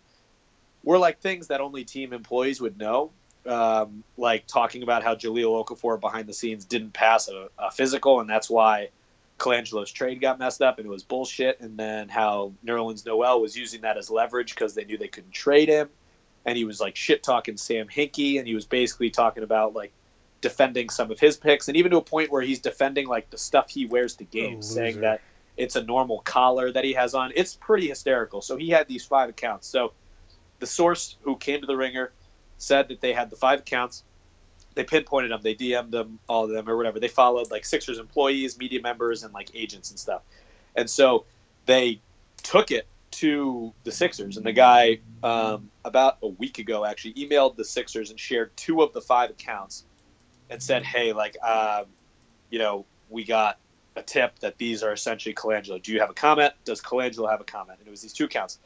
were 0.83 0.97
like 0.97 1.19
things 1.19 1.47
that 1.47 1.61
only 1.61 1.83
team 1.83 2.13
employees 2.13 2.61
would 2.61 2.77
know. 2.77 3.11
Um, 3.47 4.03
like 4.17 4.45
talking 4.47 4.83
about 4.83 5.03
how 5.03 5.15
Jahlil 5.15 5.65
Okafor 5.65 5.99
behind 5.99 6.27
the 6.27 6.33
scenes 6.33 6.65
didn't 6.65 6.91
pass 6.91 7.29
a, 7.29 7.47
a 7.57 7.71
physical, 7.71 8.19
and 8.19 8.29
that's 8.29 8.49
why 8.49 8.89
Colangelo's 9.37 9.91
trade 9.91 10.19
got 10.19 10.39
messed 10.39 10.61
up 10.61 10.79
and 10.79 10.85
it 10.85 10.89
was 10.89 11.03
bullshit. 11.03 11.59
And 11.61 11.77
then 11.77 12.09
how 12.09 12.53
Nerlens 12.65 13.05
Noel 13.05 13.39
was 13.39 13.55
using 13.55 13.81
that 13.81 13.97
as 13.97 14.09
leverage 14.09 14.53
because 14.53 14.73
they 14.73 14.83
knew 14.83 14.97
they 14.97 15.07
couldn't 15.07 15.33
trade 15.33 15.69
him. 15.69 15.89
And 16.45 16.57
he 16.57 16.65
was 16.65 16.81
like 16.81 16.95
shit 16.95 17.23
talking 17.23 17.55
Sam 17.57 17.87
Hinkie, 17.87 18.37
and 18.39 18.47
he 18.47 18.55
was 18.55 18.65
basically 18.65 19.09
talking 19.09 19.43
about 19.43 19.73
like 19.73 19.91
defending 20.41 20.89
some 20.89 21.11
of 21.11 21.19
his 21.19 21.37
picks, 21.37 21.67
and 21.67 21.77
even 21.77 21.91
to 21.91 21.97
a 21.97 22.01
point 22.01 22.31
where 22.31 22.41
he's 22.41 22.59
defending 22.59 23.07
like 23.07 23.29
the 23.29 23.37
stuff 23.37 23.69
he 23.69 23.85
wears 23.85 24.15
to 24.15 24.23
games, 24.23 24.69
saying 24.69 25.01
that 25.01 25.21
it's 25.57 25.75
a 25.75 25.83
normal 25.83 26.19
collar 26.19 26.71
that 26.71 26.83
he 26.83 26.93
has 26.93 27.13
on. 27.15 27.31
It's 27.35 27.55
pretty 27.55 27.87
hysterical. 27.87 28.41
So 28.41 28.55
he 28.55 28.69
had 28.69 28.87
these 28.87 29.05
five 29.05 29.29
accounts. 29.29 29.67
So 29.67 29.93
the 30.59 30.67
source 30.67 31.17
who 31.21 31.35
came 31.35 31.61
to 31.61 31.67
the 31.67 31.75
ringer 31.75 32.11
said 32.57 32.87
that 32.89 33.01
they 33.01 33.13
had 33.13 33.29
the 33.29 33.35
five 33.35 33.59
accounts. 33.59 34.03
They 34.75 34.83
pinpointed 34.83 35.31
them. 35.31 35.41
They 35.41 35.55
DM'd 35.55 35.91
them, 35.91 36.19
all 36.27 36.43
of 36.43 36.51
them, 36.51 36.69
or 36.69 36.77
whatever. 36.77 36.99
They 36.99 37.07
followed 37.07 37.49
like 37.49 37.65
Sixers 37.65 37.97
employees, 37.97 38.57
media 38.57 38.81
members, 38.81 39.23
and 39.23 39.33
like 39.33 39.49
agents 39.55 39.89
and 39.89 39.99
stuff. 39.99 40.21
And 40.75 40.89
so 40.89 41.25
they 41.65 41.99
took 42.43 42.71
it 42.71 42.87
to 43.11 43.73
the 43.83 43.91
Sixers. 43.91 44.37
And 44.37 44.45
the 44.45 44.51
guy, 44.51 44.99
um, 45.23 45.71
about 45.83 46.17
a 46.21 46.27
week 46.27 46.59
ago, 46.59 46.85
actually 46.85 47.13
emailed 47.13 47.55
the 47.55 47.65
Sixers 47.65 48.11
and 48.11 48.19
shared 48.19 48.55
two 48.55 48.81
of 48.81 48.93
the 48.93 49.01
five 49.01 49.31
accounts 49.31 49.85
and 50.49 50.61
said, 50.61 50.83
"Hey, 50.83 51.13
like, 51.13 51.35
um, 51.43 51.85
you 52.49 52.59
know, 52.59 52.85
we 53.09 53.23
got 53.23 53.57
a 53.95 54.03
tip 54.03 54.37
that 54.39 54.57
these 54.57 54.83
are 54.83 54.93
essentially 54.93 55.33
Colangelo. 55.33 55.81
Do 55.81 55.91
you 55.91 55.99
have 55.99 56.11
a 56.11 56.13
comment? 56.13 56.53
Does 56.65 56.81
Colangelo 56.81 57.29
have 57.29 57.41
a 57.41 57.45
comment?" 57.45 57.79
And 57.79 57.87
it 57.87 57.91
was 57.91 58.01
these 58.01 58.13
two 58.13 58.25
accounts. 58.25 58.59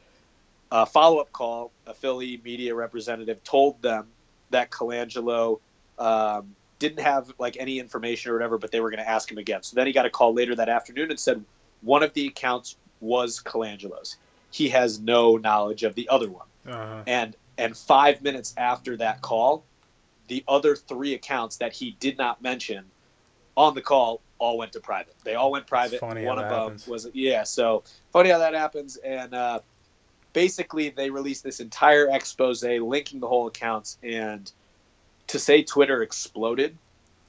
A 0.74 0.86
follow-up 0.86 1.30
call, 1.32 1.70
a 1.86 1.92
Philly 1.92 2.40
media 2.42 2.74
representative 2.74 3.44
told 3.44 3.80
them 3.82 4.08
that 4.50 4.70
Colangelo 4.70 5.60
um, 5.98 6.56
didn't 6.78 7.00
have 7.00 7.30
like 7.38 7.58
any 7.60 7.78
information 7.78 8.30
or 8.30 8.34
whatever, 8.34 8.56
but 8.56 8.70
they 8.70 8.80
were 8.80 8.90
going 8.90 9.04
to 9.04 9.08
ask 9.08 9.30
him 9.30 9.36
again. 9.36 9.62
So 9.62 9.76
then 9.76 9.86
he 9.86 9.92
got 9.92 10.06
a 10.06 10.10
call 10.10 10.32
later 10.32 10.54
that 10.54 10.70
afternoon 10.70 11.10
and 11.10 11.20
said 11.20 11.44
one 11.82 12.02
of 12.02 12.14
the 12.14 12.26
accounts 12.26 12.76
was 13.00 13.38
Colangelo's. 13.38 14.16
He 14.50 14.68
has 14.70 14.98
no 14.98 15.36
knowledge 15.36 15.82
of 15.82 15.94
the 15.94 16.08
other 16.08 16.30
one. 16.30 16.46
Uh-huh. 16.66 17.02
And 17.06 17.36
and 17.58 17.76
five 17.76 18.22
minutes 18.22 18.54
after 18.56 18.96
that 18.96 19.20
call, 19.20 19.64
the 20.28 20.42
other 20.48 20.74
three 20.74 21.12
accounts 21.12 21.56
that 21.58 21.74
he 21.74 21.96
did 22.00 22.16
not 22.16 22.40
mention 22.40 22.84
on 23.58 23.74
the 23.74 23.82
call 23.82 24.22
all 24.38 24.56
went 24.56 24.72
to 24.72 24.80
private. 24.80 25.14
They 25.22 25.34
all 25.34 25.52
went 25.52 25.66
private. 25.66 26.00
funny 26.00 26.24
One 26.24 26.38
of 26.38 26.48
them 26.48 26.78
was 26.90 27.08
yeah. 27.12 27.42
So 27.42 27.84
funny 28.10 28.30
how 28.30 28.38
that 28.38 28.54
happens. 28.54 28.96
And 28.96 29.34
uh, 29.34 29.60
basically, 30.32 30.88
they 30.90 31.10
released 31.10 31.44
this 31.44 31.60
entire 31.60 32.08
expose 32.10 32.62
linking 32.62 33.20
the 33.20 33.28
whole 33.28 33.46
accounts. 33.46 33.98
And 34.02 34.50
to 35.28 35.38
say 35.38 35.62
Twitter 35.62 36.02
exploded 36.02 36.76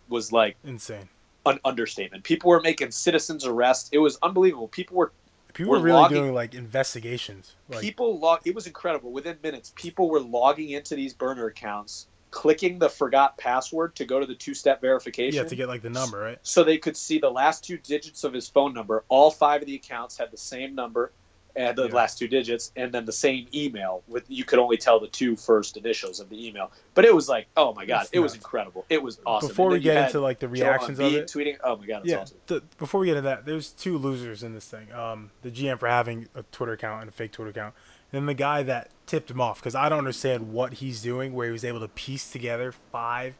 was 0.10 0.32
like 0.32 0.56
Insane. 0.64 1.10
an 1.46 1.60
understatement. 1.66 2.24
People 2.24 2.50
were 2.50 2.62
making 2.62 2.92
citizens 2.92 3.46
arrest 3.46 3.90
It 3.92 4.00
was 4.00 4.18
unbelievable. 4.22 4.68
People 4.68 4.98
were 4.98 5.12
People 5.54 5.74
We're 5.74 5.78
were 5.78 5.84
really 5.86 5.98
logging- 6.02 6.18
doing 6.18 6.34
like 6.34 6.56
investigations. 6.56 7.54
Like, 7.70 7.82
people 7.82 8.18
log 8.18 8.40
it 8.44 8.56
was 8.56 8.66
incredible 8.66 9.12
within 9.12 9.38
minutes 9.44 9.72
people 9.76 10.10
were 10.10 10.20
logging 10.20 10.72
into 10.72 10.96
these 10.96 11.14
burner 11.14 11.46
accounts 11.46 12.08
clicking 12.32 12.80
the 12.80 12.90
forgot 12.90 13.38
password 13.38 13.96
to 13.96 14.04
go 14.04 14.20
to 14.20 14.26
the 14.26 14.34
two-step 14.34 14.82
verification 14.82 15.44
yeah 15.44 15.48
to 15.48 15.56
get 15.56 15.68
like 15.68 15.84
the 15.84 15.90
number, 15.92 16.18
right? 16.20 16.40
so 16.42 16.64
they 16.64 16.80
could 16.80 16.98
see 16.98 17.20
the 17.20 17.30
last 17.30 17.64
two 17.64 17.78
digits 17.78 18.24
of 18.24 18.34
his 18.34 18.50
phone 18.50 18.74
number 18.74 19.04
all 19.10 19.30
five 19.30 19.62
of 19.62 19.68
the 19.68 19.76
accounts 19.76 20.18
had 20.18 20.32
the 20.32 20.38
same 20.38 20.74
number 20.74 21.12
and 21.56 21.78
the 21.78 21.88
Yeah. 21.88 21.94
last 21.94 22.18
two 22.18 22.28
digits 22.28 22.72
and 22.76 22.92
then 22.92 23.06
the 23.06 23.12
same 23.12 23.48
email 23.54 24.04
with 24.08 24.24
you 24.28 24.44
could 24.44 24.60
only 24.60 24.78
tell 24.78 25.00
the 25.00 25.08
two 25.08 25.36
first 25.36 25.78
initials 25.78 26.20
of 26.20 26.30
the 26.30 26.48
email 26.48 26.72
but 26.96 27.06
it 27.06 27.14
was 27.14 27.30
like 27.30 27.48
oh 27.58 27.74
my 27.74 27.86
god 27.86 28.08
it 28.12 28.20
was 28.20 28.34
incredible 28.34 28.86
it 28.90 29.02
was 29.02 29.20
awesome 29.26 29.50
Before 29.50 29.70
we 29.70 29.80
get 29.80 30.06
into 30.08 30.20
like 30.20 30.40
the 30.40 30.48
reactions 30.48 31.00
of 31.00 31.14
it, 31.14 31.28
tweeting 31.28 31.58
oh 31.64 31.76
my 31.78 31.86
god 31.86 32.02
yeah. 32.06 32.22
awesome 32.22 32.38
The, 32.48 32.64
before 32.78 33.00
we 33.02 33.08
get 33.08 33.18
into 33.18 33.30
that, 33.30 33.46
there's 33.46 33.70
two 33.72 33.98
losers 33.98 34.42
in 34.44 34.54
this 34.54 34.68
thing. 34.68 34.92
Um, 34.92 35.32
the 35.44 35.52
GM 35.52 35.78
for 35.80 35.88
having 35.88 36.28
a 36.36 36.44
Twitter 36.44 36.74
account 36.74 37.02
and 37.02 37.10
a 37.10 37.14
fake 37.14 37.32
Twitter 37.32 37.52
account, 37.52 37.74
Then 38.12 38.26
the 38.26 38.34
guy 38.34 38.64
that 38.64 38.90
tipped 39.06 39.30
him 39.32 39.40
off, 39.42 39.60
because 39.60 39.76
I 39.76 39.90
don't 39.90 40.00
understand 40.00 40.54
what 40.54 40.74
he's 40.76 41.02
doing, 41.02 41.34
where 41.34 41.48
he 41.48 41.52
was 41.52 41.64
able 41.66 41.80
to 41.82 41.88
piece 41.88 42.32
together 42.32 42.72
five 42.72 43.36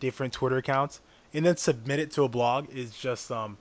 different 0.00 0.32
Twitter 0.32 0.56
accounts 0.56 1.00
and 1.34 1.44
then 1.44 1.56
submit 1.56 1.98
it 1.98 2.10
to 2.12 2.24
a 2.24 2.28
blog, 2.28 2.68
is 2.70 2.96
just 2.96 3.30
um. 3.30 3.58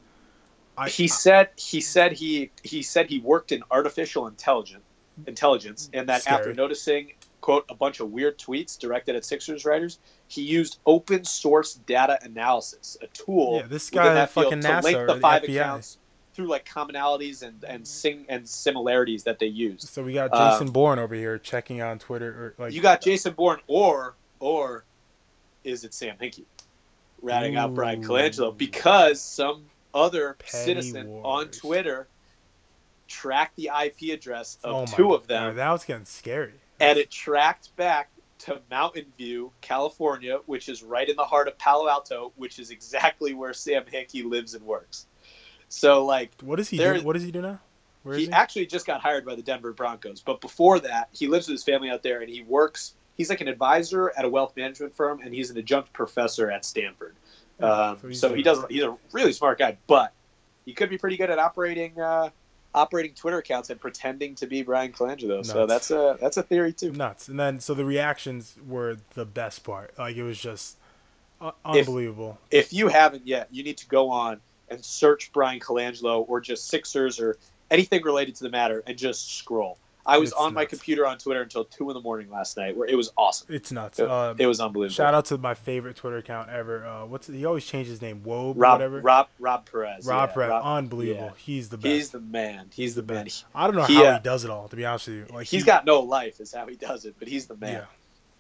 I, 0.78 0.90
he 0.90 1.08
said 1.08 1.50
he 1.56 1.82
said 1.82 2.14
he 2.14 2.52
he 2.64 2.82
said 2.82 3.10
he 3.10 3.20
worked 3.20 3.52
in 3.52 3.64
artificial 3.72 4.28
intelligence 4.28 4.84
intelligence 5.26 5.90
and 5.94 6.08
that 6.08 6.22
Scary. 6.22 6.38
after 6.38 6.54
noticing 6.54 7.14
quote 7.42 7.66
a 7.70 7.76
bunch 7.76 8.00
of 8.00 8.12
weird 8.12 8.38
tweets 8.38 8.78
directed 8.78 9.16
at 9.16 9.26
Sixers 9.26 9.66
writers, 9.66 10.00
he 10.28 10.42
used 10.42 10.80
open 10.86 11.24
source 11.24 11.76
data 11.76 12.20
analysis, 12.22 12.98
a 13.02 13.08
tool 13.08 13.58
Yeah, 13.62 13.68
this 13.68 13.90
guy 13.90 14.14
that 14.14 14.30
fucking 14.30 14.62
to 14.62 14.68
NASA 14.68 14.84
link 14.84 14.98
the 15.08 15.14
the 15.16 15.20
five 15.20 15.44
FBI. 15.44 15.62
accounts 15.62 15.98
through 16.34 16.48
like 16.48 16.70
commonalities 16.70 17.42
and 17.42 17.64
and 17.64 17.88
sing 17.88 18.26
and 18.30 18.48
similarities 18.48 19.24
that 19.24 19.40
they 19.40 19.48
used. 19.48 19.88
So 19.88 20.04
we 20.04 20.14
got 20.14 20.32
Jason 20.32 20.68
um, 20.68 20.74
Bourne 20.74 21.00
over 21.00 21.16
here 21.16 21.40
checking 21.40 21.82
on 21.82 21.98
Twitter 21.98 22.54
or 22.60 22.64
like 22.64 22.74
You 22.74 22.82
got 22.82 23.02
Jason 23.02 23.34
Bourne, 23.34 23.60
or 23.68 24.16
or 24.40 24.84
is 25.64 25.84
it 25.84 25.96
Sam 25.96 26.16
Hinkie 26.22 26.46
ratting 27.24 27.56
out 27.56 27.74
Bryan 27.74 28.04
Colangelo 28.04 28.56
because 28.56 29.20
some 29.20 29.64
other 29.94 30.36
Petty 30.40 30.58
citizen 30.66 31.08
on. 31.24 31.48
Twitter 31.50 32.08
tracked 33.08 33.56
the 33.56 33.70
IP 33.84 34.14
address 34.14 34.58
of 34.64 34.76
oh 34.76 34.96
two 34.96 35.14
of 35.14 35.28
God, 35.28 35.50
them, 35.50 35.56
That 35.56 35.72
was 35.72 35.86
getting 35.86 36.06
scary. 36.06 36.54
and 36.80 36.98
it 36.98 37.10
tracked 37.10 37.76
back 37.76 38.10
to 38.40 38.60
Mountain 38.70 39.06
View, 39.18 39.52
California, 39.62 40.40
which 40.46 40.70
is 40.70 40.84
right 40.84 41.08
in 41.10 41.16
the 41.16 41.24
heart 41.24 41.48
of 41.48 41.58
Palo 41.58 41.90
Alto, 41.90 42.32
which 42.36 42.60
is 42.60 42.70
exactly 42.70 43.34
where 43.34 43.54
Sam 43.54 43.84
Hinkie 43.86 44.24
lives 44.30 44.54
and 44.54 44.64
works. 44.66 45.08
So, 45.70 46.06
like, 46.06 46.32
What 46.42 46.58
does 46.58 46.70
he 46.70 46.78
do? 46.78 47.02
What 47.02 47.14
does 47.14 47.24
he 47.24 47.32
do 47.32 47.42
now? 47.42 47.60
Where 48.04 48.14
is 48.16 48.20
he 48.22 48.26
he? 48.28 48.32
actually 48.32 48.66
just 48.68 48.86
got 48.86 49.02
hired 49.02 49.26
by 49.26 49.36
the 49.36 49.42
Denver 49.42 49.74
Broncos, 49.74 50.22
but 50.22 50.40
before 50.40 50.80
that, 50.82 51.10
he 51.12 51.28
lives 51.28 51.48
with 51.48 51.56
his 51.56 51.64
family 51.64 51.90
out 51.90 52.04
there, 52.04 52.22
and 52.22 52.30
he 52.30 52.44
works. 52.44 52.94
He's 53.16 53.30
like 53.30 53.42
an 53.42 53.48
advisor 53.48 54.14
at 54.16 54.24
a 54.24 54.30
wealth 54.30 54.56
management 54.56 54.96
firm, 54.96 55.20
and 55.24 55.34
he's 55.34 55.50
an 55.50 55.58
adjunct 55.58 55.92
professor 55.92 56.52
at 56.52 56.64
Stanford. 56.64 57.16
Um, 57.60 57.98
so 58.02 58.08
he's 58.08 58.20
so 58.20 58.34
a- 58.34 58.36
he 58.36 58.44
does. 58.44 58.60
He's 58.70 58.84
a 58.84 58.96
really 59.12 59.34
smart 59.34 59.60
guy, 59.60 59.78
but 59.88 60.14
he 60.66 60.74
could 60.74 60.90
be 60.90 60.98
pretty 60.98 61.18
good 61.18 61.30
at 61.30 61.40
operating 61.40 62.00
uh, 62.00 62.30
operating 62.76 63.14
Twitter 63.16 63.40
accounts 63.40 63.70
and 63.70 63.80
pretending 63.80 64.36
to 64.36 64.46
be 64.48 64.62
Bryan 64.62 64.92
Colangelo. 64.92 65.46
So 65.46 65.66
that's 65.66 65.90
a 65.92 66.18
that's 66.22 66.38
a 66.38 66.44
theory 66.44 66.74
too. 66.74 66.92
nuts. 66.92 67.28
And 67.28 67.40
then 67.40 67.60
so 67.60 67.74
the 67.74 67.86
reactions 67.86 68.56
were 68.68 68.98
the 69.16 69.26
best 69.26 69.64
part. 69.64 69.98
Like 69.98 70.16
it 70.16 70.24
was 70.24 70.40
just 70.40 70.78
uh, 71.42 71.52
If- 71.70 71.88
unbelievable. 71.88 72.38
If 72.52 72.74
you 72.74 72.88
haven't 72.90 73.26
yet, 73.26 73.48
you 73.52 73.64
need 73.64 73.78
to 73.78 73.88
go 73.88 74.10
on 74.10 74.40
and 74.70 74.84
search 74.84 75.32
Bryan 75.32 75.60
Colangelo 75.60 76.26
or 76.28 76.42
just 76.42 76.68
Sixers 76.68 77.20
or 77.20 77.38
anything 77.72 78.04
related 78.04 78.36
to 78.36 78.44
the 78.44 78.50
matter 78.50 78.84
and 78.86 78.98
just 78.98 79.38
scroll. 79.38 79.78
I 80.08 80.18
was 80.20 80.30
It's 80.32 80.40
on 80.40 80.54
my 80.54 80.64
computer 80.66 81.06
on 81.06 81.18
Twitter 81.18 81.42
until 81.42 81.66
two 81.66 81.90
in 81.90 81.94
the 81.94 82.00
morning 82.02 82.30
last 82.32 82.56
night, 82.56 82.78
where 82.78 82.88
it 82.88 82.96
was 82.96 83.12
awesome. 83.18 83.48
It's 83.54 83.72
nuts. 83.74 84.00
It, 84.00 84.10
Um, 84.10 84.38
it 84.40 84.46
was 84.48 84.62
unbelievable. 84.62 84.94
shout 84.96 85.14
out 85.14 85.26
to 85.26 85.38
my 85.38 85.54
favorite 85.54 85.98
Twitter 85.98 86.18
account 86.18 86.50
ever. 86.50 86.86
Uh, 86.86 87.06
what's 87.06 87.28
he 87.28 87.46
always 87.46 87.66
changes 87.66 87.92
his 87.92 88.02
name? 88.02 88.22
Wobe 88.26 88.54
Rob 88.56 88.76
whatever. 88.80 89.02
Rob 89.02 89.28
Rob 89.38 89.70
Perez. 89.70 90.06
Rob 90.06 90.30
yeah, 90.30 90.34
Pratt. 90.34 90.50
Rob- 90.50 90.64
unbelievable. 90.66 91.26
yeah. 91.26 91.32
He's 91.38 91.68
the 91.70 91.78
best. 91.78 91.86
He's 91.94 92.10
the 92.12 92.20
man. 92.22 92.70
He's 92.74 92.96
the 92.96 93.04
man. 93.04 93.28
I 93.54 93.68
don't 93.68 93.76
know 93.76 93.84
he, 93.84 93.96
how 93.96 94.04
uh, 94.06 94.14
he 94.18 94.24
does 94.24 94.46
it 94.46 94.50
all. 94.50 94.70
To 94.70 94.76
be 94.78 94.86
honest 94.86 95.08
with 95.10 95.18
you, 95.18 95.26
like 95.36 95.48
He's 95.48 95.64
he- 95.64 95.66
got 95.68 95.86
no 95.86 96.00
life, 96.00 96.40
is 96.40 96.54
how 96.54 96.66
he 96.68 96.76
does 96.78 97.04
it. 97.06 97.16
But 97.20 97.28
he's 97.28 97.48
the 97.48 97.58
man. 97.58 97.74
Yeah. 97.74 97.86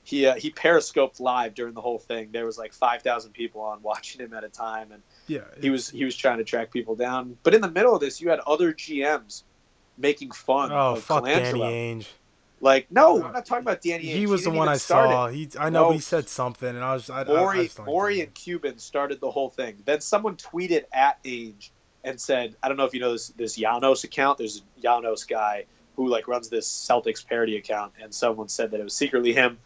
He 0.03 0.25
uh, 0.25 0.35
he 0.35 0.51
periscoped 0.51 1.19
live 1.19 1.53
during 1.53 1.73
the 1.73 1.81
whole 1.81 1.99
thing. 1.99 2.29
There 2.31 2.45
was 2.45 2.57
like 2.57 2.71
five 2.73 3.01
thousand 3.01 3.33
people 3.33 3.59
on 3.59 3.81
watching 3.81 4.21
him 4.21 4.33
at 4.33 4.45
a 4.45 4.49
time, 4.49 4.93
and 4.93 5.01
Yeah. 5.27 5.41
he 5.61 5.69
was 5.69 5.89
he 5.89 6.05
was 6.05 6.15
trying 6.15 6.37
to 6.37 6.45
track 6.45 6.71
people 6.71 6.95
down. 6.95 7.37
But 7.43 7.53
in 7.53 7.59
the 7.59 7.69
middle 7.69 7.93
of 7.93 7.99
this, 7.99 8.21
you 8.21 8.29
had 8.29 8.39
other 8.47 8.71
GMs 8.71 9.43
making 9.97 10.31
fun 10.31 10.71
Oh 10.71 10.93
of 10.93 11.03
fuck, 11.03 11.25
Danny 11.25 11.59
Ainge. 11.59 12.07
Like, 12.59 12.91
no, 12.91 13.21
Uh, 13.21 13.27
I'm 13.27 13.33
not 13.33 13.45
talking 13.45 13.61
about 13.63 13.81
Danny. 13.81 14.05
Ainge. 14.05 14.13
He 14.13 14.25
was 14.25 14.43
the 14.43 14.49
one 14.49 14.67
I 14.67 14.73
it. 14.73 14.79
saw. 14.79 15.27
He, 15.27 15.47
I 15.59 15.69
know, 15.69 15.89
No. 15.89 15.91
he 15.91 15.99
said 15.99 16.27
something, 16.27 16.69
and 16.69 16.83
I 16.83 16.93
was, 16.93 17.09
I, 17.09 17.21
I, 17.21 17.21
I 17.21 17.41
Ori, 17.43 17.63
just 17.63 17.79
Ori 17.85 18.21
and 18.21 18.33
Cuban 18.33 18.79
started 18.79 19.19
the 19.19 19.29
whole 19.29 19.49
thing. 19.49 19.77
Then 19.85 20.01
someone 20.01 20.35
tweeted 20.37 20.85
at 20.91 21.23
Ainge 21.23 21.69
and 22.03 22.19
said, 22.19 22.55
I 22.63 22.67
don't 22.67 22.77
know 22.77 22.85
if 22.85 22.93
you 22.93 22.99
know 22.99 23.11
this 23.11 23.27
this 23.29 23.55
Janos 23.57 24.03
account. 24.03 24.37
There's 24.39 24.63
a 24.77 24.81
Janos 24.81 25.23
guy 25.23 25.65
who 25.95 26.07
like 26.07 26.27
runs 26.27 26.49
this 26.49 26.67
Celtics 26.67 27.25
parody 27.25 27.57
account, 27.57 27.93
and 28.01 28.13
someone 28.13 28.47
said 28.47 28.71
that 28.71 28.79
it 28.79 28.83
was 28.83 28.95
secretly 28.95 29.33
him. 29.33 29.59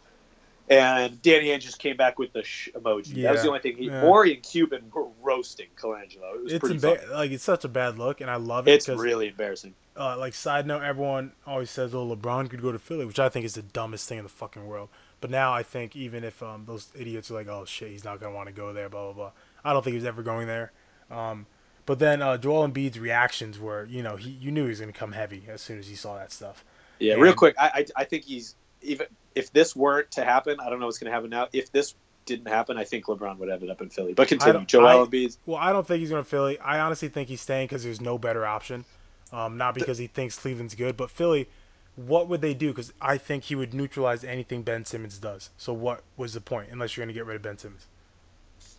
And 0.71 1.21
Danny 1.21 1.47
Ainge 1.47 1.59
just 1.59 1.79
came 1.79 1.97
back 1.97 2.17
with 2.17 2.31
the 2.31 2.43
sh 2.43 2.69
emoji. 2.73 3.21
that 3.23 3.33
was 3.33 3.41
the 3.43 3.49
only 3.49 3.59
thing. 3.59 3.75
He, 3.75 3.87
Yeah. 3.87 4.03
Ori 4.03 4.33
and 4.35 4.41
Cuban 4.41 4.89
were 4.93 5.07
roasting 5.21 5.67
Colangelo. 5.75 6.33
It 6.35 6.43
was 6.43 6.53
It's 6.53 6.59
pretty 6.81 7.07
like 7.11 7.31
it's 7.31 7.43
such 7.43 7.65
a 7.65 7.67
bad 7.67 7.99
look, 7.99 8.21
and 8.21 8.31
I 8.31 8.37
love 8.37 8.67
it. 8.69 8.71
It's 8.71 8.87
really 8.87 9.27
embarrassing. 9.27 9.73
uh, 9.97 10.17
like 10.17 10.33
side 10.33 10.65
note, 10.65 10.81
everyone 10.81 11.33
always 11.45 11.69
says, 11.69 11.93
"Oh, 11.93 12.07
LeBron 12.07 12.49
could 12.49 12.61
go 12.61 12.71
to 12.71 12.79
Philly," 12.79 13.03
which 13.05 13.19
I 13.19 13.27
think 13.27 13.45
is 13.45 13.55
the 13.55 13.61
dumbest 13.61 14.07
thing 14.07 14.17
in 14.19 14.23
the 14.23 14.29
fucking 14.29 14.65
world. 14.65 14.87
But 15.19 15.29
now 15.29 15.51
I 15.53 15.61
think 15.61 15.95
even 15.95 16.23
if 16.23 16.41
um, 16.41 16.63
those 16.65 16.87
idiots 16.95 17.29
are 17.29 17.33
like, 17.33 17.49
"Oh 17.49 17.65
shit, 17.65 17.89
he's 17.91 18.05
not 18.05 18.21
gonna 18.21 18.33
want 18.33 18.47
to 18.47 18.53
go 18.53 18.71
there," 18.71 18.87
blah 18.87 19.03
blah 19.07 19.13
blah. 19.13 19.31
I 19.65 19.73
don't 19.73 19.83
think 19.83 19.95
he's 19.95 20.05
ever 20.05 20.23
going 20.23 20.47
there. 20.47 20.71
Um, 21.11 21.45
but 21.85 21.99
then 21.99 22.21
uh, 22.21 22.37
Joel 22.37 22.67
Embiid's 22.69 22.97
reactions 22.97 23.59
were, 23.59 23.83
you 23.85 24.01
know, 24.01 24.15
he 24.15 24.29
you 24.29 24.51
knew 24.51 24.63
he 24.63 24.69
was 24.69 24.79
gonna 24.79 24.93
come 24.93 25.11
heavy 25.11 25.43
as 25.49 25.59
soon 25.61 25.77
as 25.79 25.87
he 25.89 25.95
saw 25.95 26.15
that 26.17 26.31
stuff. 26.31 26.63
Yeah, 26.99 27.13
And- 27.15 27.21
real 27.21 27.33
quick, 27.33 27.55
I, 27.59 27.67
I 27.97 28.01
I 28.01 28.03
think 28.05 28.23
he's 28.23 28.55
even 28.81 29.07
if 29.35 29.51
this 29.53 29.75
weren't 29.75 30.11
to 30.11 30.23
happen, 30.23 30.59
I 30.59 30.69
don't 30.69 30.79
know 30.79 30.85
what's 30.85 30.97
going 30.97 31.09
to 31.09 31.13
happen 31.13 31.29
now. 31.29 31.47
If 31.53 31.71
this 31.71 31.95
didn't 32.25 32.47
happen, 32.47 32.77
I 32.77 32.83
think 32.83 33.05
LeBron 33.05 33.37
would 33.37 33.49
end 33.49 33.69
up 33.69 33.81
in 33.81 33.89
Philly. 33.89 34.13
But 34.13 34.27
continue, 34.27 34.65
Joel 34.65 35.07
Embiid. 35.07 35.37
Well, 35.45 35.57
I 35.57 35.71
don't 35.71 35.85
think 35.85 35.99
he's 35.99 36.09
going 36.09 36.23
to 36.23 36.29
Philly. 36.29 36.59
I 36.59 36.79
honestly 36.79 37.09
think 37.09 37.29
he's 37.29 37.41
staying 37.41 37.67
because 37.67 37.83
there's 37.83 38.01
no 38.01 38.17
better 38.17 38.45
option. 38.45 38.85
Um, 39.31 39.57
not 39.57 39.73
because 39.73 39.97
he 39.97 40.07
thinks 40.07 40.37
Cleveland's 40.37 40.75
good, 40.75 40.97
but 40.97 41.09
Philly. 41.09 41.47
What 41.95 42.29
would 42.29 42.41
they 42.41 42.53
do? 42.53 42.69
Because 42.69 42.93
I 43.01 43.17
think 43.17 43.45
he 43.45 43.55
would 43.55 43.73
neutralize 43.73 44.23
anything 44.23 44.61
Ben 44.63 44.85
Simmons 44.85 45.17
does. 45.17 45.49
So 45.57 45.73
what 45.73 46.03
was 46.15 46.33
the 46.33 46.41
point? 46.41 46.69
Unless 46.71 46.95
you're 46.95 47.05
going 47.05 47.13
to 47.13 47.17
get 47.17 47.25
rid 47.25 47.35
of 47.35 47.41
Ben 47.41 47.57
Simmons. 47.57 47.85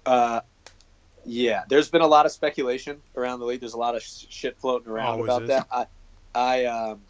Uh, 0.06 0.40
yeah, 1.24 1.64
there's 1.68 1.90
been 1.90 2.00
a 2.00 2.06
lot 2.06 2.26
of 2.26 2.32
speculation 2.32 3.00
around 3.16 3.40
the 3.40 3.46
league. 3.46 3.60
There's 3.60 3.74
a 3.74 3.78
lot 3.78 3.94
of 3.94 4.02
sh- 4.02 4.26
shit 4.28 4.58
floating 4.58 4.90
around 4.90 5.06
Always 5.06 5.24
about 5.24 5.42
is. 5.42 5.48
that. 5.48 5.66
I, 5.70 5.86
I, 6.34 6.64
um, 6.64 7.00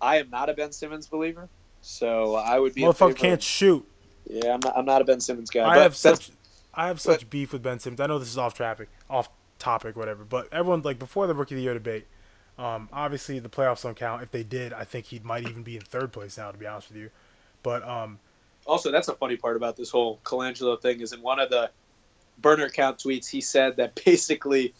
I 0.00 0.18
am 0.18 0.30
not 0.30 0.50
a 0.50 0.54
Ben 0.54 0.72
Simmons 0.72 1.06
believer, 1.06 1.48
so 1.84 2.36
I 2.36 2.58
would 2.58 2.74
be. 2.74 2.82
Motherfucker 2.82 3.14
can't 3.14 3.42
shoot. 3.42 3.86
Yeah, 4.26 4.54
I'm 4.54 4.60
not. 4.64 4.72
I'm 4.76 4.84
not 4.86 5.02
a 5.02 5.04
Ben 5.04 5.20
Simmons 5.20 5.50
guy. 5.50 5.64
I 5.64 5.74
but 5.74 5.82
have 5.82 5.96
such 5.96 6.30
I 6.72 6.86
have 6.86 7.00
such 7.00 7.28
beef 7.28 7.52
with 7.52 7.62
Ben 7.62 7.78
Simmons. 7.78 8.00
I 8.00 8.06
know 8.06 8.18
this 8.18 8.28
is 8.28 8.38
off 8.38 8.54
traffic, 8.54 8.88
off 9.10 9.28
topic, 9.58 9.94
whatever. 9.94 10.24
But 10.24 10.48
everyone 10.50 10.80
like 10.82 10.98
before 10.98 11.26
the 11.26 11.34
rookie 11.34 11.54
of 11.54 11.58
the 11.58 11.62
year 11.62 11.74
debate. 11.74 12.06
Um, 12.56 12.88
obviously 12.92 13.40
the 13.40 13.48
playoffs 13.48 13.82
don't 13.82 13.96
count. 13.96 14.22
If 14.22 14.30
they 14.30 14.44
did, 14.44 14.72
I 14.72 14.84
think 14.84 15.06
he 15.06 15.18
might 15.24 15.42
even 15.48 15.64
be 15.64 15.74
in 15.74 15.82
third 15.82 16.12
place 16.12 16.38
now. 16.38 16.52
To 16.52 16.56
be 16.56 16.66
honest 16.66 16.88
with 16.88 16.98
you, 16.98 17.10
but 17.64 17.86
um, 17.86 18.20
Also, 18.64 18.90
that's 18.92 19.08
a 19.08 19.14
funny 19.14 19.36
part 19.36 19.56
about 19.56 19.76
this 19.76 19.90
whole 19.90 20.20
Colangelo 20.24 20.80
thing 20.80 21.00
is 21.00 21.12
in 21.12 21.20
one 21.20 21.40
of 21.40 21.50
the 21.50 21.70
burner 22.38 22.66
account 22.66 22.98
tweets, 22.98 23.28
he 23.28 23.40
said 23.40 23.76
that 23.76 24.00
basically 24.04 24.72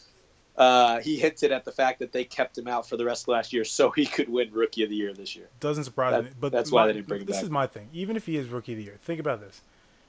uh, 0.56 1.00
he 1.00 1.16
hinted 1.16 1.50
at 1.52 1.64
the 1.64 1.72
fact 1.72 1.98
that 1.98 2.12
they 2.12 2.24
kept 2.24 2.56
him 2.56 2.68
out 2.68 2.88
for 2.88 2.96
the 2.96 3.04
rest 3.04 3.24
of 3.24 3.28
last 3.28 3.52
year 3.52 3.64
so 3.64 3.90
he 3.90 4.06
could 4.06 4.28
win 4.28 4.50
Rookie 4.52 4.84
of 4.84 4.90
the 4.90 4.96
Year 4.96 5.12
this 5.12 5.34
year. 5.34 5.48
doesn't 5.60 5.84
surprise 5.84 6.12
That- 6.12 6.24
me. 6.24 6.30
But 6.40 6.52
that's 6.52 6.70
why 6.70 6.86
they 6.86 6.92
didn't 6.94 7.08
bring 7.08 7.22
him 7.22 7.26
This 7.26 7.36
back. 7.36 7.44
is 7.44 7.50
my 7.50 7.66
thing. 7.66 7.88
Even 7.92 8.16
if 8.16 8.26
he 8.26 8.36
is 8.36 8.48
rookie 8.48 8.72
of 8.72 8.78
the 8.78 8.84
year, 8.84 8.98
think 9.02 9.18
about 9.20 9.40
this. 9.40 9.62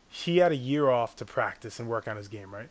He 0.08 0.38
had 0.38 0.52
a 0.52 0.56
year 0.56 0.90
off 0.90 1.16
to 1.18 1.26
practice 1.26 1.80
and 1.80 1.90
work 1.90 2.08
on 2.08 2.16
his 2.16 2.28
game, 2.28 2.54
right? 2.54 2.70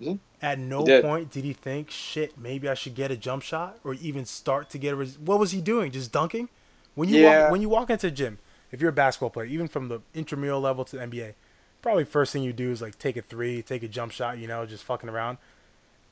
Mhm. 0.00 0.18
At 0.42 0.58
no 0.60 0.84
did. 0.84 1.02
point 1.02 1.30
did 1.30 1.42
he 1.44 1.52
think, 1.52 1.90
"Shit, 1.90 2.38
maybe 2.38 2.68
I 2.68 2.74
should 2.74 2.94
get 2.94 3.10
a 3.10 3.16
jump 3.16 3.42
shot 3.42 3.78
or 3.82 3.94
even 3.94 4.24
start 4.26 4.70
to 4.70 4.78
get 4.78 4.92
a." 4.92 4.96
Res-. 4.96 5.18
What 5.18 5.38
was 5.40 5.50
he 5.50 5.60
doing? 5.60 5.90
Just 5.90 6.12
dunking? 6.12 6.48
When 6.94 7.08
you 7.08 7.22
Yeah. 7.22 7.42
walk, 7.44 7.52
when 7.52 7.60
you 7.62 7.68
walk 7.68 7.90
into 7.90 8.06
a 8.06 8.10
gym, 8.10 8.38
if 8.70 8.80
you're 8.80 8.90
a 8.90 8.92
basketball 8.92 9.30
player, 9.30 9.46
even 9.46 9.66
from 9.66 9.88
the 9.88 10.00
intramural 10.14 10.60
level 10.60 10.84
to 10.84 10.96
the 10.96 11.02
NBA, 11.02 11.34
probably 11.82 12.04
first 12.04 12.32
thing 12.32 12.42
you 12.44 12.52
do 12.52 12.70
is 12.70 12.80
like 12.82 12.98
take 12.98 13.16
a 13.16 13.22
three, 13.22 13.60
take 13.62 13.82
a 13.82 13.88
jump 13.88 14.12
shot. 14.12 14.38
You 14.38 14.46
know, 14.46 14.64
just 14.66 14.84
fucking 14.84 15.08
around. 15.08 15.38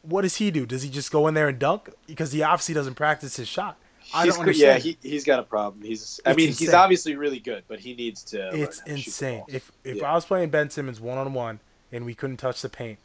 What 0.09 0.23
does 0.23 0.37
he 0.37 0.51
do? 0.51 0.67
Does 0.67 0.83
he 0.83 0.91
just 0.91 1.11
go 1.11 1.27
in 1.27 1.35
there 1.35 1.49
and 1.49 1.59
dunk? 1.59 1.91
Because 2.07 2.33
he 2.33 2.43
obviously 2.43 2.75
doesn't 2.75 2.95
practice 2.95 3.37
his 3.37 3.49
shot. 3.49 3.77
I 4.15 4.25
He's 4.25 4.37
don't 4.37 4.45
good- 4.45 4.57
yeah, 4.57 4.79
he, 4.79 4.97
he's 5.03 5.25
got 5.25 5.41
a 5.41 5.43
problem. 5.43 5.83
He's, 5.83 6.21
I 6.25 6.31
It's 6.31 6.37
mean, 6.37 6.49
he's 6.53 6.73
obviously 6.73 7.17
really 7.17 7.41
good, 7.41 7.65
but 7.67 7.81
he 7.81 7.95
needs 7.95 8.23
to. 8.25 8.55
it's 8.55 8.79
to 8.81 8.91
insane. 8.93 9.43
If 9.49 9.73
if 9.83 9.97
Yeah. 9.97 10.11
I 10.13 10.15
was 10.15 10.25
playing 10.25 10.51
Ben 10.51 10.71
Simmons 10.71 11.01
one 11.01 11.19
on 11.19 11.33
one 11.35 11.59
and 11.91 12.05
we 12.05 12.15
couldn't 12.15 12.37
touch 12.37 12.63
the 12.63 12.69
paint, 12.69 12.99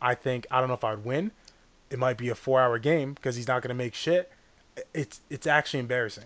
I 0.00 0.14
think 0.14 0.46
I 0.50 0.60
don't 0.60 0.68
know 0.68 0.74
if 0.74 0.84
I'd 0.84 1.04
win. 1.04 1.32
It 1.90 1.98
might 1.98 2.16
be 2.16 2.30
a 2.30 2.34
four 2.34 2.60
hour 2.60 2.78
game 2.78 3.12
because 3.12 3.36
he's 3.36 3.48
not 3.48 3.60
going 3.62 3.68
to 3.68 3.74
make 3.74 3.94
shit. 3.94 4.32
It's 4.94 5.20
it's 5.28 5.46
actually 5.46 5.80
embarrassing. 5.80 6.24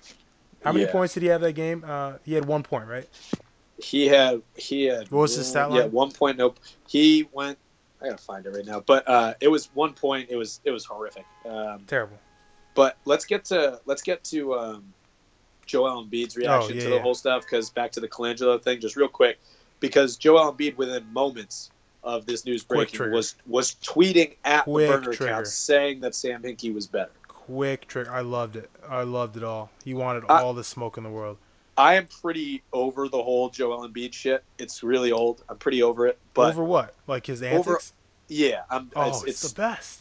How 0.62 0.70
many 0.72 0.85
Yeah. 0.85 0.92
points 0.92 1.14
did 1.14 1.24
he 1.24 1.29
have 1.31 1.40
that 1.40 1.55
game? 1.55 1.83
Uh, 1.85 2.14
he 2.24 2.35
had 2.35 2.44
one 2.44 2.62
point, 2.62 2.87
right? 2.87 3.09
He 3.83 4.07
had 4.07 4.42
he 4.57 4.85
had 4.85 5.11
What 5.11 5.22
was 5.22 5.35
his 5.37 5.48
stat 5.48 5.70
line? 5.70 5.81
Yeah, 5.81 5.87
one 5.87 6.12
point. 6.12 6.38
Nope. 6.38 6.61
He 6.87 7.27
went. 7.33 7.59
I 8.05 8.11
gotta 8.11 8.23
find 8.23 8.45
it 8.47 8.51
right 8.51 8.67
now, 8.67 8.81
but 8.81 9.09
uh, 9.09 9.35
it 9.40 9.49
was 9.49 9.71
one 9.75 9.93
point. 9.95 10.29
It 10.31 10.37
was 10.37 10.61
it 10.64 10.71
was 10.71 10.85
horrific. 10.85 11.25
Um, 11.49 11.85
Terrible. 11.87 12.19
but 12.75 12.97
let's 13.05 13.25
get 13.25 13.45
to 13.47 13.81
let's 13.87 14.03
get 14.03 14.23
to 14.25 14.55
um, 14.55 14.85
Joel 15.67 16.05
Embiid's 16.05 16.37
reaction 16.37 16.73
Oh, 16.73 16.75
yeah, 16.77 16.83
to 16.85 16.88
the 16.90 16.97
yeah. 16.97 17.01
whole 17.03 17.14
stuff. 17.14 17.43
Because 17.43 17.71
back 17.71 17.90
to 17.93 18.01
the 18.01 18.09
Colangelo 18.09 18.61
thing, 18.62 18.81
just 18.81 18.97
real 18.97 19.09
quick, 19.09 19.38
because 19.81 20.17
Joel 20.17 20.53
Embiid 20.53 20.77
within 20.77 21.11
moments 21.12 21.71
of 22.03 22.27
this 22.27 22.45
news 22.45 22.62
breaking 22.62 23.11
was 23.11 23.37
was 23.47 23.77
tweeting 23.77 24.37
at 24.45 24.64
Quick 24.64 24.87
the 24.88 24.93
burner 24.95 25.05
trigger. 25.12 25.25
account 25.33 25.47
saying 25.47 26.01
that 26.01 26.14
Sam 26.14 26.43
Hinkie 26.43 26.75
was 26.75 26.87
better. 26.87 27.11
Quick 27.29 27.88
trick. 27.88 28.09
I 28.09 28.21
loved 28.21 28.57
it. 28.57 28.71
I 28.88 29.03
loved 29.05 29.37
it 29.38 29.45
all. 29.45 29.71
He 29.85 29.95
wanted 29.95 30.25
I- 30.29 30.43
all 30.43 30.53
the 30.55 30.64
smoke 30.64 30.97
in 30.99 31.05
the 31.05 31.11
world. 31.11 31.38
I 31.76 31.94
am 31.94 32.06
pretty 32.22 32.62
over 32.72 33.08
the 33.08 33.22
whole 33.22 33.50
Joel 33.50 33.88
Embiid 33.88 34.12
shit. 34.12 34.44
It's 34.58 34.82
really 34.82 35.12
old. 35.12 35.42
I'm 35.48 35.56
pretty 35.58 35.82
over 35.82 36.06
it. 36.06 36.18
But 36.34 36.50
Over 36.54 36.64
what? 36.64 36.94
Like 37.06 37.26
his 37.26 37.42
antics? 37.42 37.66
Over- 37.68 37.80
yeah, 38.28 38.62
I'm. 38.70 38.90
oh, 38.96 39.08
it's, 39.08 39.22
it's, 39.22 39.28
it's 39.44 39.52
the 39.52 39.56
best. 39.60 40.00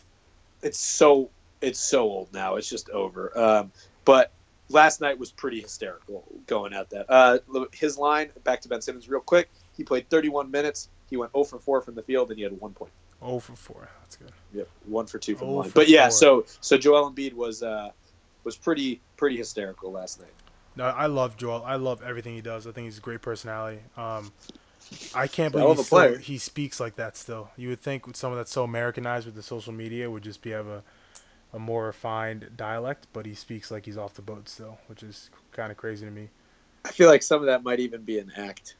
it's 0.61 0.79
so 0.79 1.29
it's 1.61 1.79
so 1.79 2.03
old 2.03 2.31
now. 2.33 2.55
It's 2.55 2.69
just 2.69 2.89
over. 2.91 3.37
Um, 3.37 3.71
but 4.05 4.31
last 4.69 5.01
night 5.01 5.17
was 5.17 5.31
pretty 5.31 5.61
hysterical 5.61 6.23
going 6.47 6.73
at 6.73 6.89
that. 6.91 7.05
Uh, 7.09 7.39
his 7.73 7.97
line 7.97 8.29
back 8.43 8.61
to 8.61 8.69
Ben 8.69 8.81
Simmons 8.81 9.09
real 9.09 9.19
quick. 9.21 9.49
He 9.75 9.83
played 9.83 10.09
31 10.09 10.49
minutes. 10.51 10.89
He 11.09 11.17
went 11.17 11.31
0 11.33 11.43
for 11.43 11.59
4 11.59 11.81
from 11.81 11.95
the 11.95 12.01
field, 12.03 12.29
and 12.29 12.37
he 12.37 12.43
had 12.43 12.59
one 12.59 12.73
point. 12.73 12.91
Oh 13.21 13.39
for 13.39 13.55
four. 13.55 13.87
That's 14.01 14.17
good. 14.17 14.31
Yep, 14.53 14.67
one 14.85 15.05
for 15.05 15.17
two 15.17 15.35
from 15.35 15.47
the 15.47 15.53
Oh 15.53 15.57
line. 15.59 15.71
But 15.73 15.87
yeah, 15.87 16.03
four. 16.09 16.11
so 16.11 16.45
so 16.59 16.77
Joel 16.77 17.09
Embiid 17.09 17.33
was 17.33 17.63
uh, 17.63 17.91
was 18.43 18.57
pretty 18.57 18.99
pretty 19.15 19.37
hysterical 19.37 19.91
last 19.93 20.19
night. 20.19 20.29
No, 20.75 20.85
I 20.85 21.05
love 21.07 21.37
Joel. 21.37 21.63
I 21.65 21.75
love 21.75 22.01
everything 22.01 22.33
he 22.35 22.41
does. 22.41 22.65
I 22.67 22.71
think 22.71 22.85
he's 22.85 22.97
a 22.97 23.01
great 23.01 23.21
personality. 23.21 23.81
Um, 23.95 24.33
I 25.13 25.27
can't 25.27 25.53
believe 25.53 25.71
he, 25.71 25.77
still, 25.77 26.17
he 26.17 26.37
speaks 26.37 26.79
like 26.79 26.95
that 26.95 27.17
still. 27.17 27.51
You 27.57 27.69
would 27.69 27.81
think 27.81 28.07
with 28.07 28.15
someone 28.15 28.39
that's 28.39 28.51
so 28.51 28.63
Americanized 28.63 29.25
with 29.25 29.35
the 29.35 29.43
social 29.43 29.73
media 29.73 30.09
would 30.09 30.23
just 30.23 30.41
be 30.41 30.51
have 30.51 30.67
a, 30.67 30.83
a 31.53 31.59
more 31.59 31.85
refined 31.87 32.51
dialect, 32.57 33.07
but 33.13 33.25
he 33.25 33.35
speaks 33.35 33.71
like 33.71 33.85
he's 33.85 33.97
off 33.97 34.15
the 34.15 34.21
boat 34.23 34.49
still, 34.49 34.79
which 34.87 35.03
is 35.03 35.29
kind 35.51 35.71
of 35.71 35.77
crazy 35.77 36.05
to 36.05 36.11
me. 36.11 36.29
I 36.85 36.91
feel 36.91 37.09
like 37.09 37.23
some 37.23 37.41
of 37.41 37.47
that 37.47 37.63
might 37.63 37.79
even 37.81 38.03
be 38.03 38.19
an 38.19 38.31
act. 38.37 38.75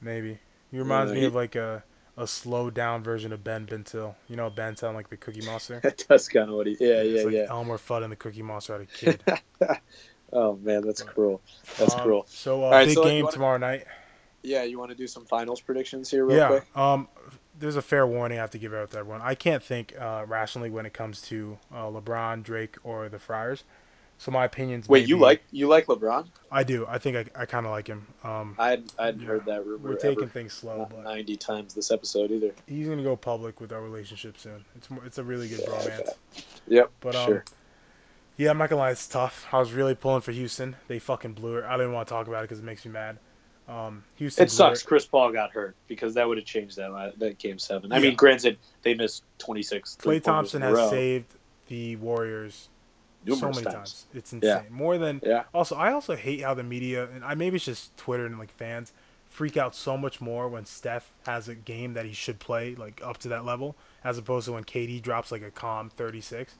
Maybe 0.00 0.38
he 0.70 0.78
reminds 0.78 1.12
me 1.12 1.22
he- 1.22 1.26
of 1.26 1.34
like 1.34 1.54
a 1.54 1.84
a 2.16 2.26
slowed 2.26 2.72
down 2.74 3.02
version 3.02 3.32
of 3.32 3.44
Ben 3.44 3.66
Bentil. 3.66 4.14
You 4.28 4.36
know, 4.36 4.48
Ben 4.48 4.76
sound 4.76 4.96
like 4.96 5.10
the 5.10 5.16
Cookie 5.18 5.42
Monster. 5.42 5.84
That 5.84 6.04
does 6.08 6.28
kind 6.28 6.50
of 6.50 6.56
what 6.56 6.66
he. 6.66 6.76
Yeah, 6.80 7.02
It's 7.10 7.24
yeah, 7.24 7.24
like 7.24 7.34
yeah. 7.34 7.46
Elmer 7.48 7.78
Fudd 7.78 8.02
and 8.02 8.12
the 8.12 8.16
Cookie 8.16 8.42
Monster 8.42 8.74
had 8.74 8.82
a 8.82 8.86
kid. 8.86 9.22
Oh 10.32 10.56
man, 10.56 10.82
that's 10.82 11.02
cruel. 11.02 11.40
That's 11.78 11.94
Um, 11.94 12.00
cruel. 12.00 12.24
So 12.28 12.64
uh, 12.66 12.70
right, 12.70 12.86
big 12.86 12.94
so, 12.94 13.04
game 13.04 13.24
wanna- 13.24 13.32
tomorrow 13.34 13.58
night. 13.58 13.84
Yeah, 14.42 14.62
you 14.62 14.78
want 14.78 14.90
to 14.92 14.96
do 14.96 15.08
some 15.08 15.24
finals 15.24 15.60
predictions 15.60 16.08
here, 16.10 16.24
real 16.24 16.36
yeah. 16.36 16.46
quick? 16.48 16.76
Um, 16.76 17.08
there's 17.58 17.74
a 17.74 17.82
fair 17.82 18.06
warning 18.06 18.38
I 18.38 18.42
have 18.42 18.50
to 18.52 18.58
give 18.58 18.72
out 18.74 18.90
to 18.92 18.98
everyone. 18.98 19.20
I 19.22 19.34
can't 19.34 19.62
think 19.62 19.94
uh, 20.00 20.24
rationally 20.26 20.70
when 20.70 20.86
it 20.86 20.92
comes 20.94 21.20
to 21.22 21.58
uh, 21.74 21.86
LeBron, 21.86 22.44
Drake, 22.44 22.76
or 22.84 23.08
the 23.08 23.18
Friars. 23.18 23.64
So 24.18 24.30
my 24.30 24.44
opinions. 24.44 24.88
Wait, 24.88 25.08
you 25.08 25.16
be- 25.16 25.20
like 25.22 25.42
you 25.50 25.66
like 25.68 25.86
LeBron? 25.86 26.26
I 26.50 26.62
do. 26.62 26.86
I 26.88 26.96
think 26.98 27.16
I, 27.16 27.42
I 27.42 27.44
kind 27.44 27.66
of 27.66 27.72
like 27.72 27.86
him. 27.88 28.06
Um, 28.24 28.54
I 28.58 28.70
hadn't, 28.70 28.94
I 28.98 29.06
hadn't 29.06 29.20
Yeah. 29.22 29.26
heard 29.26 29.44
that 29.46 29.66
rumor. 29.66 29.90
we're 29.90 29.96
taking 29.96 30.22
ever, 30.24 30.30
things 30.30 30.52
slow, 30.54 30.86
but 30.88 31.02
ninety 31.02 31.36
times 31.36 31.74
this 31.74 31.90
episode 31.90 32.30
either. 32.30 32.52
he's 32.66 32.88
gonna 32.88 33.02
go 33.02 33.16
public 33.16 33.60
with 33.60 33.72
our 33.72 33.82
relationship 33.82 34.38
soon. 34.38 34.64
It's 34.76 34.88
more, 34.90 35.04
it's 35.04 35.18
a 35.18 35.24
really 35.24 35.48
good 35.48 35.60
Yeah, 35.60 35.68
bromance. 35.68 36.10
Yep, 36.68 36.90
But 37.00 37.16
um, 37.16 37.26
sure. 37.26 37.44
Yeah, 38.36 38.50
I'm 38.50 38.58
not 38.58 38.68
gonna 38.68 38.82
lie, 38.82 38.90
it's 38.90 39.06
tough. 39.06 39.46
I 39.52 39.58
was 39.58 39.72
really 39.72 39.94
pulling 39.94 40.20
for 40.20 40.32
Houston. 40.32 40.76
They 40.88 40.98
fucking 40.98 41.32
blew 41.32 41.56
it. 41.58 41.64
I 41.64 41.76
didn't 41.76 41.92
want 41.92 42.06
to 42.08 42.12
talk 42.14 42.26
about 42.26 42.40
it 42.40 42.48
because 42.48 42.58
it 42.58 42.64
makes 42.64 42.84
me 42.84 42.90
mad. 42.92 43.18
Um, 43.68 44.04
Houston. 44.16 44.44
It 44.44 44.50
sucks. 44.50 44.82
Chris 44.82 45.06
Paul 45.06 45.32
got 45.32 45.50
hurt 45.50 45.74
because 45.88 46.14
that 46.14 46.28
would 46.28 46.36
have 46.38 46.46
changed 46.46 46.76
that 46.76 47.14
that 47.18 47.38
game 47.38 47.58
seven. 47.58 47.92
I 47.92 47.96
Yeah. 47.96 48.02
mean, 48.02 48.16
granted, 48.16 48.58
they 48.82 48.94
missed 48.94 49.24
twenty 49.38 49.62
six. 49.62 49.96
Klay 50.00 50.22
Thompson 50.22 50.62
has 50.62 50.90
saved 50.90 51.34
the 51.68 51.96
Warriors 51.96 52.68
so 53.26 53.34
Numerous 53.34 53.56
many 53.56 53.64
times. 53.64 53.74
times. 53.74 54.06
It's 54.14 54.32
insane. 54.32 54.50
Yeah. 54.50 54.62
More 54.70 54.98
than 54.98 55.20
Yeah, 55.24 55.44
Also, 55.52 55.74
I 55.74 55.92
also 55.92 56.14
hate 56.14 56.42
how 56.42 56.54
the 56.54 56.62
media 56.62 57.08
and 57.12 57.24
I 57.24 57.34
maybe 57.34 57.56
it's 57.56 57.64
just 57.64 57.96
Twitter 57.96 58.24
and 58.26 58.38
like 58.38 58.52
fans 58.52 58.92
freak 59.28 59.56
out 59.56 59.74
so 59.74 59.96
much 59.96 60.20
more 60.20 60.48
when 60.48 60.64
Steph 60.64 61.10
has 61.26 61.48
a 61.48 61.54
game 61.56 61.94
that 61.94 62.04
he 62.06 62.12
should 62.12 62.38
play 62.38 62.76
like 62.76 63.00
up 63.02 63.18
to 63.18 63.28
that 63.28 63.44
level, 63.44 63.74
as 64.04 64.16
opposed 64.16 64.46
to 64.46 64.52
when 64.52 64.62
KD 64.62 65.02
drops 65.02 65.32
like 65.32 65.42
a 65.42 65.50
calm 65.50 65.90
thirty 65.90 66.20
six. 66.20 66.54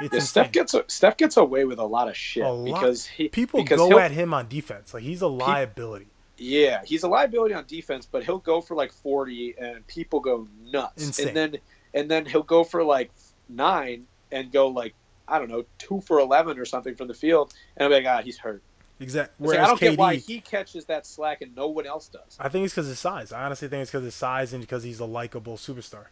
It's 0.00 0.14
yeah. 0.14 0.20
Steph 0.20 0.52
gets 0.52 0.74
Steph 0.88 1.16
gets 1.16 1.36
away 1.36 1.64
with 1.64 1.78
a 1.78 1.84
lot 1.84 2.08
of 2.08 2.16
shit 2.16 2.44
lot. 2.44 2.64
because 2.64 3.06
he 3.06 3.28
People 3.28 3.62
because 3.62 3.78
go 3.78 3.98
at 3.98 4.10
him 4.10 4.34
on 4.34 4.48
defense. 4.48 4.92
Like 4.92 5.02
he's 5.02 5.22
a 5.22 5.26
liability. 5.26 6.08
Yeah, 6.38 6.82
he's 6.84 7.02
a 7.02 7.08
liability 7.08 7.54
on 7.54 7.64
defense, 7.66 8.06
but 8.06 8.22
he'll 8.22 8.38
go 8.38 8.60
for 8.60 8.74
like 8.74 8.92
forty, 8.92 9.54
and 9.58 9.86
people 9.86 10.20
go 10.20 10.46
nuts. 10.70 11.06
Insane. 11.06 11.28
And 11.28 11.36
then 11.36 11.56
and 11.94 12.10
then 12.10 12.26
he'll 12.26 12.42
go 12.42 12.62
for 12.62 12.84
like 12.84 13.10
nine 13.48 14.06
and 14.32 14.52
go 14.52 14.68
like 14.68 14.94
I 15.28 15.38
don't 15.38 15.48
know 15.48 15.64
two 15.78 16.00
for 16.02 16.18
eleven 16.18 16.58
or 16.58 16.64
something 16.64 16.94
from 16.94 17.08
the 17.08 17.14
field, 17.14 17.54
and 17.76 17.86
I'm 17.86 17.92
like, 17.92 18.04
ah, 18.06 18.22
he's 18.22 18.38
hurt. 18.38 18.62
Exactly. 18.98 19.48
Like, 19.48 19.58
I 19.58 19.66
don't 19.66 19.76
KD, 19.76 19.80
get 19.80 19.98
why 19.98 20.14
he 20.16 20.40
catches 20.40 20.86
that 20.86 21.06
slack 21.06 21.42
and 21.42 21.54
no 21.54 21.68
one 21.68 21.86
else 21.86 22.08
does. 22.08 22.36
I 22.40 22.48
think 22.48 22.64
it's 22.64 22.74
because 22.74 22.86
his 22.86 22.98
size. 22.98 23.32
I 23.32 23.44
honestly 23.44 23.68
think 23.68 23.82
it's 23.82 23.90
because 23.90 24.04
his 24.04 24.14
size 24.14 24.52
and 24.52 24.62
because 24.62 24.82
he's 24.84 25.00
a 25.00 25.04
likable 25.04 25.56
superstar. 25.56 26.06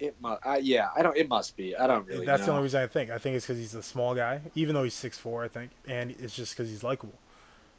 It 0.00 0.14
must, 0.20 0.46
I, 0.46 0.58
yeah, 0.58 0.90
I 0.96 1.02
don't. 1.02 1.16
It 1.16 1.28
must 1.28 1.56
be. 1.56 1.76
I 1.76 1.86
don't 1.86 2.06
really. 2.06 2.24
That's 2.24 2.44
the 2.44 2.52
only 2.52 2.62
reason 2.62 2.82
I 2.82 2.86
think. 2.86 3.10
I 3.10 3.18
think 3.18 3.36
it's 3.36 3.46
because 3.46 3.58
he's 3.58 3.74
a 3.74 3.82
small 3.82 4.14
guy, 4.14 4.40
even 4.54 4.74
though 4.74 4.84
he's 4.84 4.94
six 4.94 5.18
four. 5.18 5.42
I 5.42 5.48
think, 5.48 5.70
and 5.86 6.12
it's 6.12 6.34
just 6.34 6.56
because 6.56 6.70
he's 6.70 6.84
likable. 6.84 7.18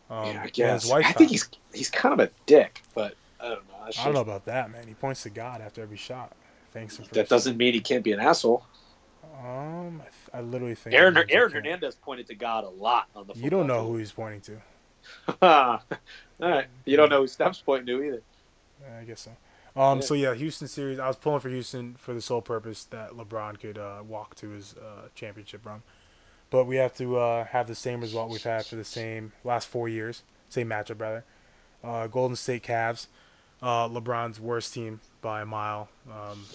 Um, 0.10 0.26
yeah, 0.26 0.30
I 0.30 0.34
and 0.34 0.44
his 0.44 0.52
guess. 0.52 0.92
I 0.92 1.12
think 1.14 1.30
he's 1.30 1.50
he's 1.74 1.90
kind 1.90 2.14
of 2.14 2.20
a 2.20 2.32
dick, 2.46 2.84
but 2.94 3.16
I 3.40 3.50
don't 3.50 3.68
know. 3.70 3.86
That's 3.86 4.00
I 4.00 4.06
don't 4.06 4.14
know 4.14 4.22
about 4.22 4.46
that, 4.46 4.72
man. 4.72 4.88
He 4.88 4.94
points 4.96 5.24
to 5.24 5.30
God 5.30 5.62
after 5.62 5.82
every 5.82 5.98
shot. 5.98 6.34
Thanks 6.74 6.98
for 6.98 7.04
That 7.14 7.30
doesn't 7.30 7.58
mean 7.58 7.74
he 7.74 7.80
can't 7.80 8.04
be 8.04 8.12
an 8.12 8.20
asshole. 8.20 8.64
Um, 9.44 10.02
I, 10.02 10.04
th- 10.04 10.14
I 10.34 10.42
literally 10.42 10.76
think 10.76 10.96
Aaron 10.96 11.16
he 11.16 11.34
Aaron. 11.34 11.52
Hernandez 11.52 11.96
pointed 11.96 12.28
to 12.28 12.36
God 12.36 12.64
a 12.64 12.70
lot 12.70 13.08
on 13.16 13.28
the. 13.28 13.34
You 13.36 13.50
don't 13.50 13.68
know 13.68 13.76
football 13.76 13.92
who 13.92 13.98
he's 13.98 14.12
pointing 14.12 14.42
to. 14.42 14.52
field. 14.52 14.62
All 15.42 15.80
right, 16.40 16.68
you 16.86 16.98
don't 16.98 17.10
know 17.10 17.22
who 17.22 17.28
Steph's 17.28 17.62
pointing 17.62 17.88
to 17.88 18.04
either. 18.04 18.22
Yeah, 18.82 19.00
I 19.00 19.04
guess 19.04 19.22
so. 19.22 19.32
Um, 19.76 20.00
Yeah. 20.00 20.06
so 20.06 20.14
yeah, 20.14 20.34
Houston 20.34 20.68
series. 20.68 21.00
I 21.00 21.08
was 21.08 21.16
pulling 21.16 21.40
for 21.40 21.50
Houston 21.50 21.96
for 21.96 22.14
the 22.14 22.22
sole 22.22 22.42
purpose 22.42 22.86
that 22.86 23.12
LeBron 23.12 23.60
could 23.60 23.78
uh, 23.78 24.02
walk 24.06 24.36
to 24.36 24.50
his 24.50 24.76
uh, 24.76 25.08
championship 25.16 25.66
run, 25.66 25.84
but 26.50 26.66
we 26.66 26.78
have 26.78 26.96
to 26.98 27.18
uh, 27.18 27.46
have 27.46 27.68
the 27.68 27.76
same 27.76 28.02
result 28.02 28.30
we've 28.30 28.44
had 28.44 28.66
for 28.66 28.76
the 28.76 28.84
same 28.84 29.32
last 29.44 29.68
four 29.68 29.88
years, 29.88 30.24
same 30.50 30.70
matchup 30.70 31.00
rather. 31.00 31.24
Uh, 31.84 32.08
Golden 32.08 32.36
State 32.36 32.64
Cavs, 32.64 33.08
uh, 33.62 33.88
LeBron's 33.88 34.40
worst 34.40 34.74
team 34.74 35.00
by 35.22 35.42
a 35.42 35.46
mile. 35.46 35.90
Um, 36.10 36.46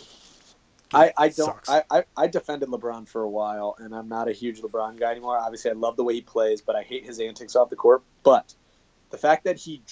I, 0.92 1.12
I 1.16 1.28
don't. 1.28 1.56
I, 1.68 1.82
I, 1.90 2.04
I 2.16 2.26
defended 2.28 2.68
LeBron 2.68 3.08
for 3.08 3.22
a 3.22 3.28
while 3.28 3.74
and 3.78 3.94
I'm 3.94 4.08
not 4.08 4.28
a 4.28 4.32
huge 4.32 4.60
LeBron 4.60 4.98
guy 4.98 5.10
anymore. 5.10 5.38
Obviously 5.38 5.70
I 5.70 5.74
love 5.74 5.96
the 5.96 6.04
way 6.04 6.14
he 6.14 6.20
plays, 6.20 6.60
but 6.60 6.76
I 6.76 6.82
hate 6.82 7.04
his 7.04 7.18
antics 7.20 7.56
off 7.56 7.70
the 7.70 7.76
court. 7.76 8.02
But 8.22 8.54
the 9.10 9.18
fact 9.18 9.44
that 9.44 9.56
he 9.56 9.82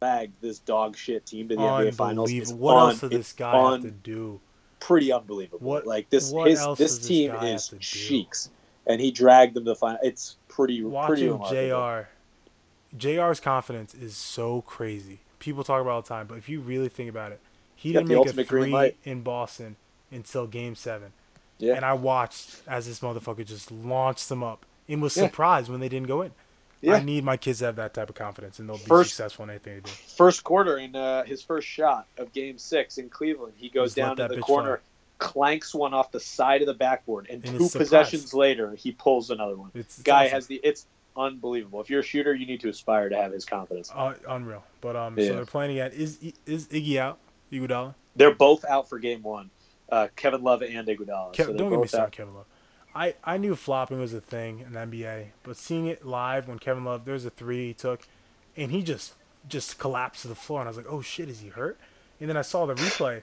dragged 0.00 0.40
this 0.40 0.58
dog 0.58 0.96
shit 0.96 1.26
team 1.26 1.48
to 1.48 1.56
the 1.56 1.62
NBA 1.62 1.94
finals 1.94 2.30
is 2.32 2.52
What 2.52 2.76
else 2.76 3.00
does 3.00 3.10
this 3.10 3.32
guy 3.32 3.70
have 3.72 3.82
to 3.82 3.90
do? 3.90 4.40
pretty 4.80 5.12
unbelievable. 5.12 5.58
What- 5.66 5.86
like 5.86 6.10
this 6.10 6.30
his 6.30 6.60
this 6.76 6.98
team 6.98 7.32
is 7.36 7.72
cheeks. 7.80 8.50
And 8.86 9.00
he 9.00 9.10
dragged 9.10 9.54
them 9.54 9.64
to 9.64 9.70
the 9.70 9.76
final. 9.76 9.98
It's 10.02 10.36
pretty 10.48 10.82
pretty 10.82 10.84
Watching 10.84 11.30
remarkable. 11.32 12.06
Jr. 12.92 12.96
Jr's 13.08 13.40
confidence 13.40 13.94
is 13.94 14.14
so 14.14 14.60
crazy. 14.62 15.20
People 15.38 15.64
talk 15.64 15.80
about 15.80 15.90
it 15.90 15.94
all 15.94 16.02
the 16.02 16.08
time, 16.08 16.26
but 16.26 16.36
if 16.36 16.50
you 16.50 16.60
really 16.60 16.90
think 16.90 17.08
about 17.08 17.32
it, 17.32 17.40
he 17.74 17.92
didn't 17.94 18.08
make 18.08 18.26
a 18.26 18.44
three 18.44 18.92
in 19.04 19.22
Boston 19.22 19.76
until 20.10 20.46
Game 20.46 20.74
Seven, 20.74 21.12
Yeah. 21.58 21.74
and 21.76 21.84
I 21.84 21.94
watched 21.94 22.60
as 22.68 22.86
this 22.86 23.00
motherfucker 23.00 23.44
just 23.46 23.70
launched 23.72 24.28
them 24.28 24.42
up 24.42 24.66
and 24.86 25.00
was 25.00 25.16
Yeah. 25.16 25.24
surprised 25.24 25.70
when 25.70 25.80
they 25.80 25.88
didn't 25.88 26.08
go 26.08 26.20
in. 26.20 26.32
Yeah. 26.84 26.94
I 26.94 27.02
need 27.02 27.24
my 27.24 27.36
kids 27.36 27.60
to 27.60 27.66
have 27.66 27.76
that 27.76 27.94
type 27.94 28.08
of 28.10 28.14
confidence, 28.14 28.58
and 28.58 28.68
they'll 28.68 28.78
be 28.78 28.84
First- 28.84 29.10
successful 29.10 29.44
in 29.44 29.50
anything 29.50 29.74
they 29.74 29.80
do. 29.80 29.90
first 29.90 30.44
quarter 30.44 30.78
in 30.78 30.94
uh, 30.94 31.24
his 31.24 31.42
first 31.42 31.66
shot 31.66 32.06
of 32.18 32.32
game 32.32 32.58
six 32.58 32.98
in 32.98 33.08
Cleveland. 33.08 33.54
He 33.56 33.68
goes 33.68 33.94
Just 33.94 33.96
down 33.96 34.16
to 34.16 34.28
the 34.34 34.40
corner, 34.40 34.80
clanks 35.18 35.74
one 35.74 35.94
off 35.94 36.10
the 36.12 36.20
side 36.20 36.60
of 36.60 36.66
the 36.66 36.74
backboard, 36.74 37.26
and, 37.30 37.44
And 37.44 37.58
two 37.58 37.64
surprised. 37.68 37.78
possessions 37.78 38.34
later, 38.34 38.74
he 38.74 38.92
pulls 38.92 39.30
another 39.30 39.56
one. 39.56 39.70
It's, 39.74 39.98
it's 39.98 40.02
Guy 40.02 40.24
awesome. 40.26 40.34
has 40.34 40.46
the 40.48 40.60
it's 40.62 40.86
unbelievable. 41.16 41.80
If 41.80 41.88
you're 41.90 42.00
a 42.00 42.04
shooter, 42.04 42.34
you 42.34 42.44
need 42.46 42.60
to 42.62 42.68
aspire 42.68 43.08
to 43.08 43.16
have 43.16 43.32
his 43.32 43.44
confidence. 43.44 43.90
uh, 43.94 44.14
unreal. 44.28 44.64
But 44.80 44.96
um, 44.96 45.18
Yeah. 45.18 45.28
so 45.28 45.34
they're 45.36 45.46
playing 45.46 45.70
again. 45.72 45.92
Is 45.92 46.18
is 46.46 46.66
Iggy 46.68 46.96
out? 46.98 47.18
Iguodala? 47.52 47.94
They're 48.16 48.34
both 48.34 48.64
out 48.64 48.88
for 48.88 48.98
game 48.98 49.22
one. 49.22 49.50
Uh, 49.88 50.08
Kevin 50.16 50.42
Love 50.42 50.62
and 50.62 50.88
Iguodala. 50.88 51.36
So 51.36 51.52
don't 51.52 51.70
get 51.70 51.80
me 51.80 51.86
started. 51.86 52.10
Kevin 52.12 52.34
Love. 52.34 52.46
I, 52.94 53.14
I 53.24 53.38
knew 53.38 53.56
flopping 53.56 53.98
was 53.98 54.14
a 54.14 54.20
thing 54.20 54.60
in 54.60 54.72
the 54.72 54.78
NBA, 54.80 55.26
but 55.42 55.56
seeing 55.56 55.86
it 55.86 56.06
live 56.06 56.46
when 56.46 56.58
Kevin 56.58 56.84
Love, 56.84 57.04
there's 57.04 57.24
a 57.24 57.30
three 57.30 57.68
he 57.68 57.74
took, 57.74 58.06
and 58.56 58.70
he 58.70 58.82
just 58.82 59.14
just 59.48 59.78
collapsed 59.78 60.22
to 60.22 60.28
the 60.28 60.34
floor, 60.34 60.60
and 60.60 60.68
I 60.68 60.70
was 60.70 60.76
like, 60.76 60.86
oh 60.88 61.02
shit, 61.02 61.28
is 61.28 61.40
he 61.40 61.48
hurt? 61.48 61.76
And 62.20 62.28
then 62.30 62.36
I 62.36 62.42
saw 62.42 62.66
the 62.66 62.74
replay. 62.74 63.22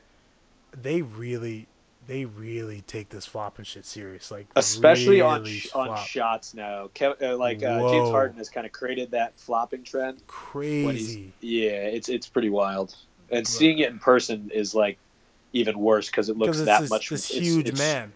They 0.80 1.02
really, 1.02 1.68
they 2.06 2.26
really 2.26 2.82
take 2.82 3.10
this 3.10 3.26
flopping 3.26 3.66
shit 3.66 3.86
serious, 3.86 4.30
like 4.30 4.48
Especially 4.56 5.22
on 5.22 5.46
sh- 5.46 5.70
on 5.74 5.98
shots 6.06 6.54
now. 6.54 6.90
Kev- 6.94 7.22
uh, 7.22 7.38
like 7.38 7.64
uh, 7.64 7.90
James 7.90 8.10
Harden 8.10 8.38
has 8.38 8.50
kind 8.50 8.66
of 8.66 8.74
created 8.74 9.12
that 9.12 9.40
flopping 9.40 9.84
trend. 9.84 10.22
crazy. 10.28 11.32
Yeah, 11.40 11.70
it's 11.72 12.10
it's 12.10 12.28
pretty 12.28 12.50
wild. 12.50 12.96
And 13.30 13.48
seeing 13.48 13.80
it 13.80 13.90
in 13.90 14.00
person 14.00 14.52
is 14.54 14.76
like 14.76 14.98
even 15.54 15.80
worse 15.80 16.08
because 16.08 16.28
it 16.30 16.38
looks 16.38 16.60
that 16.60 16.82
this, 16.82 16.90
much. 16.90 17.10
this 17.10 17.32
it's- 17.32 17.48
huge 17.48 17.68
it's- 17.70 17.80
man 17.80 18.12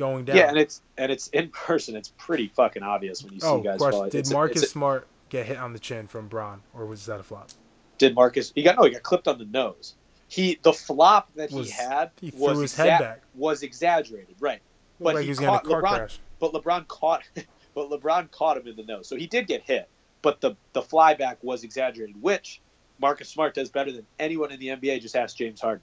going 0.00 0.24
down. 0.24 0.36
Yeah, 0.36 0.48
and 0.48 0.58
it's 0.58 0.82
and 0.98 1.12
it's 1.12 1.28
in 1.28 1.50
person. 1.50 1.94
It's 1.94 2.12
pretty 2.18 2.48
fucking 2.48 2.82
obvious 2.82 3.22
when 3.22 3.34
you 3.34 3.40
see 3.40 3.46
oh, 3.46 3.60
guys 3.60 3.78
question: 3.78 4.00
fall. 4.00 4.04
Did 4.10 4.18
It's- 4.18 4.32
Marcus 4.32 4.56
it's- 4.62 4.72
Smart 4.72 5.06
get 5.28 5.46
hit 5.46 5.58
on 5.58 5.72
the 5.72 5.78
chin 5.78 6.08
from 6.08 6.26
Bron, 6.26 6.62
or 6.74 6.86
was 6.86 7.06
that 7.06 7.20
a 7.20 7.22
flop? 7.22 7.50
did 7.98 8.14
Marcus? 8.14 8.50
He 8.54 8.62
got 8.62 8.76
no. 8.76 8.84
He 8.84 8.90
got 8.90 9.02
clipped 9.02 9.28
on 9.28 9.38
the 9.38 9.44
nose. 9.44 9.94
He 10.26 10.58
the 10.62 10.72
flop 10.72 11.28
that 11.36 11.52
Was- 11.52 11.66
he 11.68 11.72
had 11.72 12.10
he 12.20 12.32
was 12.34 12.58
his 12.58 12.74
head 12.74 12.98
back. 12.98 13.20
was 13.34 13.62
exaggerated, 13.62 14.34
right? 14.40 14.60
But 14.98 15.14
like 15.16 15.24
he 15.24 15.30
he 15.30 15.36
caught 15.36 15.64
LeBron. 15.64 15.80
crash. 15.80 16.18
But 16.40 16.52
LeBron 16.54 16.88
caught, 16.88 17.22
but 17.74 17.90
LeBron 17.90 18.30
caught 18.30 18.56
him 18.56 18.66
in 18.66 18.76
the 18.76 18.84
nose, 18.84 19.06
so 19.06 19.16
he 19.16 19.26
did 19.26 19.46
get 19.46 19.62
hit. 19.62 19.88
but 20.22 20.40
the 20.40 20.56
the 20.72 20.82
flyback 20.82 21.36
was 21.42 21.62
exaggerated, 21.64 22.20
which 22.22 22.60
Marcus 22.98 23.28
Smart 23.28 23.54
does 23.54 23.68
better 23.70 23.92
than 23.92 24.06
anyone 24.18 24.50
in 24.50 24.58
the 24.60 24.68
NBA. 24.68 25.00
Just 25.02 25.16
ask 25.16 25.36
James 25.36 25.60
Harden. 25.60 25.82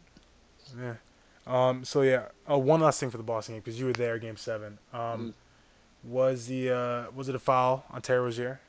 Yeah. 0.80 0.96
Um. 1.48 1.84
So 1.86 2.02
yeah. 2.02 2.26
Oh, 2.48 2.58
one 2.58 2.82
last 2.82 3.00
thing 3.00 3.10
for 3.10 3.18
the 3.18 3.24
Boston 3.24 3.56
game 3.56 3.62
because 3.64 3.80
you 3.80 3.86
were 3.88 3.94
there, 3.94 4.18
Game 4.20 4.38
Seven. 4.38 4.78
Um, 4.94 5.00
Mm. 5.00 5.34
was 6.04 6.48
the 6.48 6.70
uh 6.72 7.12
was 7.16 7.30
it 7.30 7.36
a 7.36 7.40
foul 7.40 7.86
on 7.92 8.02
Terry 8.02 8.20
Rozier 8.22 8.60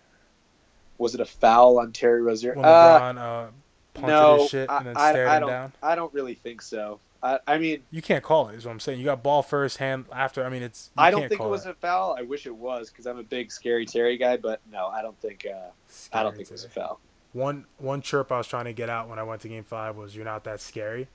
Was 0.96 1.14
it 1.14 1.20
a 1.20 1.24
foul 1.24 1.78
on 1.78 1.92
Terry 1.92 2.22
Rozier? 2.22 2.54
when 2.54 2.64
Uh, 2.64 2.68
LeBron 3.00 3.18
uh, 3.18 3.50
punted 3.94 4.08
no, 4.10 4.36
his 4.38 4.50
shit 4.50 4.70
I, 4.70 4.78
and 4.78 4.86
then 4.86 4.96
I, 4.96 5.10
stared 5.10 5.28
I 5.28 5.38
don't. 5.40 5.48
down? 5.48 5.72
I 5.82 5.94
don't 5.94 6.12
really 6.14 6.34
think 6.34 6.62
so. 6.62 7.00
I, 7.20 7.40
I 7.48 7.58
mean, 7.58 7.82
You 7.90 8.00
can't 8.00 8.22
call 8.22 8.48
it. 8.48 8.54
Is 8.54 8.64
what 8.64 8.70
I'm 8.70 8.78
saying. 8.78 9.00
You 9.00 9.04
got 9.04 9.24
ball 9.24 9.42
first, 9.42 9.78
hand 9.78 10.04
after. 10.12 10.44
I 10.44 10.48
mean, 10.50 10.62
it's. 10.62 10.90
I 10.96 11.10
don't 11.10 11.28
think 11.28 11.40
it 11.40 11.48
was 11.48 11.66
a 11.66 11.74
foul. 11.74 12.14
I 12.16 12.22
wish 12.22 12.46
it 12.46 12.54
was 12.54 12.90
because 12.90 13.06
I'm 13.08 13.18
a 13.18 13.24
big 13.24 13.50
scary 13.50 13.84
Terry 13.86 14.16
guy. 14.16 14.36
But 14.36 14.60
no, 14.70 14.86
I 14.86 15.02
don't 15.02 15.18
think. 15.20 15.44
Uh, 15.44 15.70
I 16.12 16.22
don't 16.22 16.36
think 16.36 16.46
it 16.48 16.52
was 16.52 16.64
a 16.64 16.68
foul. 16.68 17.00
One 17.32 17.66
one 17.78 18.02
chirp 18.02 18.30
I 18.30 18.38
was 18.38 18.46
trying 18.46 18.66
to 18.66 18.72
get 18.72 18.88
out 18.88 19.08
when 19.08 19.18
I 19.18 19.24
went 19.24 19.40
to 19.42 19.48
Game 19.48 19.64
Five 19.64 19.96
was 19.96 20.14
"You're 20.14 20.24
not 20.24 20.44
that 20.44 20.60
scary," 20.60 21.08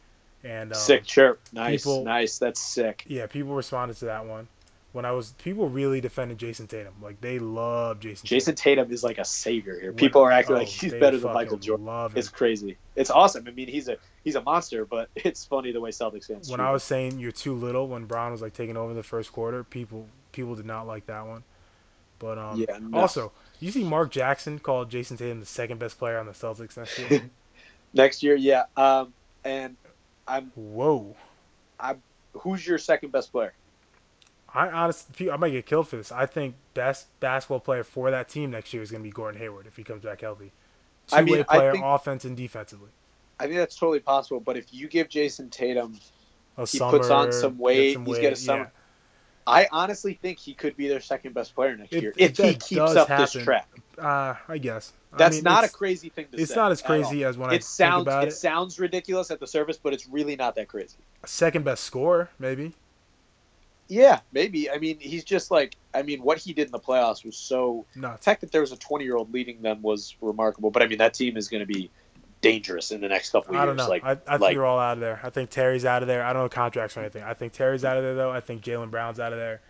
and 0.43 0.71
um, 0.73 0.77
sick 0.79 1.03
chirp. 1.03 1.39
Nice, 1.51 1.83
people- 1.83 2.03
nice. 2.03 2.37
That's 2.37 2.59
sick. 2.59 3.03
Yeah, 3.07 3.27
people 3.27 3.53
responded 3.53 3.97
to 3.97 4.05
that 4.05 4.25
one. 4.25 4.47
When 4.91 5.05
I 5.05 5.11
was, 5.11 5.31
people 5.39 5.69
really 5.69 6.01
defended 6.01 6.37
Jayson 6.37 6.67
Tatum. 6.67 6.93
Like 7.01 7.19
they 7.19 7.39
love 7.39 7.99
Jayson. 7.99 8.27
Jayson 8.27 8.53
Tatum 8.55 8.91
is 8.91 9.03
like 9.03 9.17
a 9.17 9.25
savior 9.25 9.79
here. 9.79 9.89
When- 9.89 9.97
People 9.97 10.21
are 10.21 10.31
acting 10.31 10.55
oh, 10.55 10.59
like 10.59 10.67
he's 10.67 10.93
better 10.93 11.17
than 11.17 11.33
Michael 11.33 11.57
Jordan. 11.57 11.87
Love. 11.87 12.15
It's 12.15 12.29
crazy. 12.29 12.77
It's 12.95 13.09
awesome. 13.09 13.47
I 13.47 13.51
mean, 13.51 13.67
he's 13.67 13.87
a 13.87 13.97
he's 14.23 14.35
a 14.35 14.41
monster, 14.41 14.85
but 14.85 15.09
it's 15.15 15.45
funny 15.45 15.71
the 15.71 15.81
way 15.81 15.89
Celtics 15.89 16.27
fans. 16.27 16.51
when 16.51 16.59
I 16.59 16.71
was 16.71 16.83
saying 16.83 17.19
you're 17.19 17.31
too 17.31 17.55
little 17.55 17.87
when 17.87 18.05
Brown 18.05 18.31
was 18.31 18.41
like 18.43 18.53
taking 18.53 18.77
over 18.77 18.93
the 18.93 19.01
first 19.03 19.31
quarter, 19.33 19.63
people 19.63 20.07
people 20.31 20.53
did 20.55 20.65
not 20.67 20.85
like 20.85 21.07
that 21.07 21.25
one. 21.25 21.43
But 22.19 22.37
um, 22.37 22.59
Yeah, 22.59 22.77
no. 22.79 22.99
also 22.99 23.31
you 23.59 23.71
see 23.71 23.83
Mark 23.83 24.11
Jackson 24.11 24.59
called 24.59 24.91
Jayson 24.91 25.17
Tatum 25.17 25.39
the 25.39 25.45
second 25.47 25.79
best 25.79 25.97
player 25.97 26.19
on 26.19 26.27
the 26.27 26.33
Celtics 26.33 26.77
next 26.77 26.99
year. 26.99 27.23
next 27.95 28.21
year, 28.21 28.35
yeah. 28.35 28.65
Um, 28.77 29.11
and 29.43 29.75
I'm 30.27 30.51
Whoa. 30.55 31.15
I. 31.79 31.95
who's 32.33 32.65
your 32.65 32.77
second 32.77 33.11
best 33.11 33.31
player? 33.31 33.53
I 34.53 34.69
honestly, 34.69 35.31
I 35.31 35.37
might 35.37 35.49
get 35.49 35.65
killed 35.65 35.87
for 35.87 35.95
this. 35.97 36.11
I 36.11 36.25
think 36.27 36.55
best 36.73 37.07
basketball 37.19 37.59
player 37.59 37.83
for 37.83 38.11
that 38.11 38.29
team 38.29 38.51
next 38.51 38.73
year 38.73 38.83
is 38.83 38.91
going 38.91 39.01
to 39.03 39.07
be 39.07 39.11
Gordon 39.11 39.41
Hayward 39.41 39.65
if 39.65 39.75
he 39.75 39.83
comes 39.83 40.03
back 40.03 40.21
healthy. 40.21 40.51
Two-way 41.07 41.19
I 41.19 41.21
mean, 41.23 41.43
player, 41.43 41.71
think- 41.71 41.83
offense 41.85 42.23
and 42.25 42.37
defensively. 42.37 42.89
I 43.39 43.45
think 43.45 43.55
that's 43.57 43.75
totally 43.75 43.99
possible. 43.99 44.39
But 44.39 44.57
if 44.57 44.71
you 44.73 44.87
give 44.87 45.09
Jayson 45.09 45.49
Tatum, 45.49 45.99
A 46.57 46.61
He 46.61 46.77
summer, 46.77 46.99
puts 46.99 47.09
on 47.09 47.31
some 47.33 47.57
weight, 47.57 47.93
some 47.93 48.05
he's 48.05 48.15
weight, 48.15 48.21
got 48.21 48.33
a 48.33 48.35
summer- 48.35 48.71
I 49.45 49.67
honestly 49.71 50.13
think 50.21 50.39
he 50.39 50.53
could 50.53 50.75
be 50.77 50.87
their 50.87 51.01
second 51.01 51.33
best 51.33 51.53
player 51.55 51.75
next 51.75 51.93
If- 51.93 52.01
year 52.01 52.13
if 52.17 52.39
if, 52.39 52.45
he 52.45 52.53
keeps 52.55 52.95
up 52.95 53.07
this 53.07 53.31
track. 53.33 53.67
Uh, 53.97 54.35
I 54.47 54.57
guess. 54.57 54.93
I 55.11 55.17
That's 55.17 55.35
mean, 55.37 55.43
not 55.43 55.63
a 55.63 55.69
crazy 55.69 56.09
thing 56.09 56.25
to 56.31 56.37
say. 56.37 56.43
It's 56.43 56.55
not 56.55 56.71
as 56.71 56.81
crazy 56.81 57.23
as 57.23 57.37
when 57.37 57.51
I 57.51 57.55
It 57.55 57.63
sounds 57.63 58.05
think 58.05 58.07
about 58.07 58.23
it, 58.23 58.27
it. 58.29 58.31
sounds 58.35 58.79
ridiculous 58.79 59.29
at 59.29 59.39
the 59.39 59.45
surface, 59.45 59.77
but 59.77 59.93
it's 59.93 60.07
really 60.07 60.35
not 60.35 60.55
that 60.55 60.67
crazy. 60.67 60.97
Second 61.25 61.63
best 61.65 61.83
scorer, 61.83 62.29
maybe. 62.39 62.73
Yeah, 63.89 64.21
maybe. 64.31 64.71
I 64.71 64.77
mean, 64.79 64.97
he's 64.99 65.23
just 65.23 65.51
like 65.51 65.75
I 65.93 66.01
mean, 66.01 66.23
what 66.23 66.39
he 66.39 66.53
did 66.53 66.65
in 66.67 66.71
the 66.71 66.79
playoffs 66.79 67.23
was 67.23 67.37
so. 67.37 67.85
The 67.95 68.17
fact 68.21 68.41
that 68.41 68.51
there 68.51 68.61
was 68.61 68.71
a 68.71 68.77
20 68.77 69.03
year 69.05 69.15
old 69.15 69.31
leading 69.31 69.61
them 69.61 69.81
was 69.83 70.15
remarkable. 70.21 70.71
But 70.71 70.81
I 70.81 70.87
mean, 70.87 70.97
that 70.97 71.13
team 71.13 71.37
is 71.37 71.47
going 71.49 71.61
to 71.61 71.67
be 71.71 71.91
dangerous 72.43 72.91
in 72.91 73.01
the 73.01 73.07
next 73.07 73.31
couple 73.31 73.55
of 73.55 73.61
I 73.61 73.65
don't 73.65 73.75
know. 73.75 73.89
Like, 73.89 74.03
I, 74.03 74.11
I 74.11 74.15
think 74.15 74.41
like- 74.41 74.55
they're 74.55 74.65
all 74.65 74.77
out 74.77 74.97
of 74.97 74.99
there. 74.99 75.19
I 75.23 75.31
think 75.31 75.49
Terry's 75.49 75.85
out 75.85 76.03
of 76.03 76.07
there. 76.07 76.23
I 76.23 76.33
don't 76.33 76.43
know 76.43 76.49
contracts 76.49 76.95
or 76.95 76.99
anything. 76.99 77.23
I 77.23 77.33
think 77.33 77.53
Terry's 77.53 77.83
out 77.83 77.97
of 77.97 78.03
there 78.03 78.13
though. 78.13 78.29
I 78.31 78.39
think 78.41 78.61
Jaylen 78.63 78.91
Brown's 78.91 79.19
out 79.19 79.33
of 79.33 79.39
there. 79.39 79.61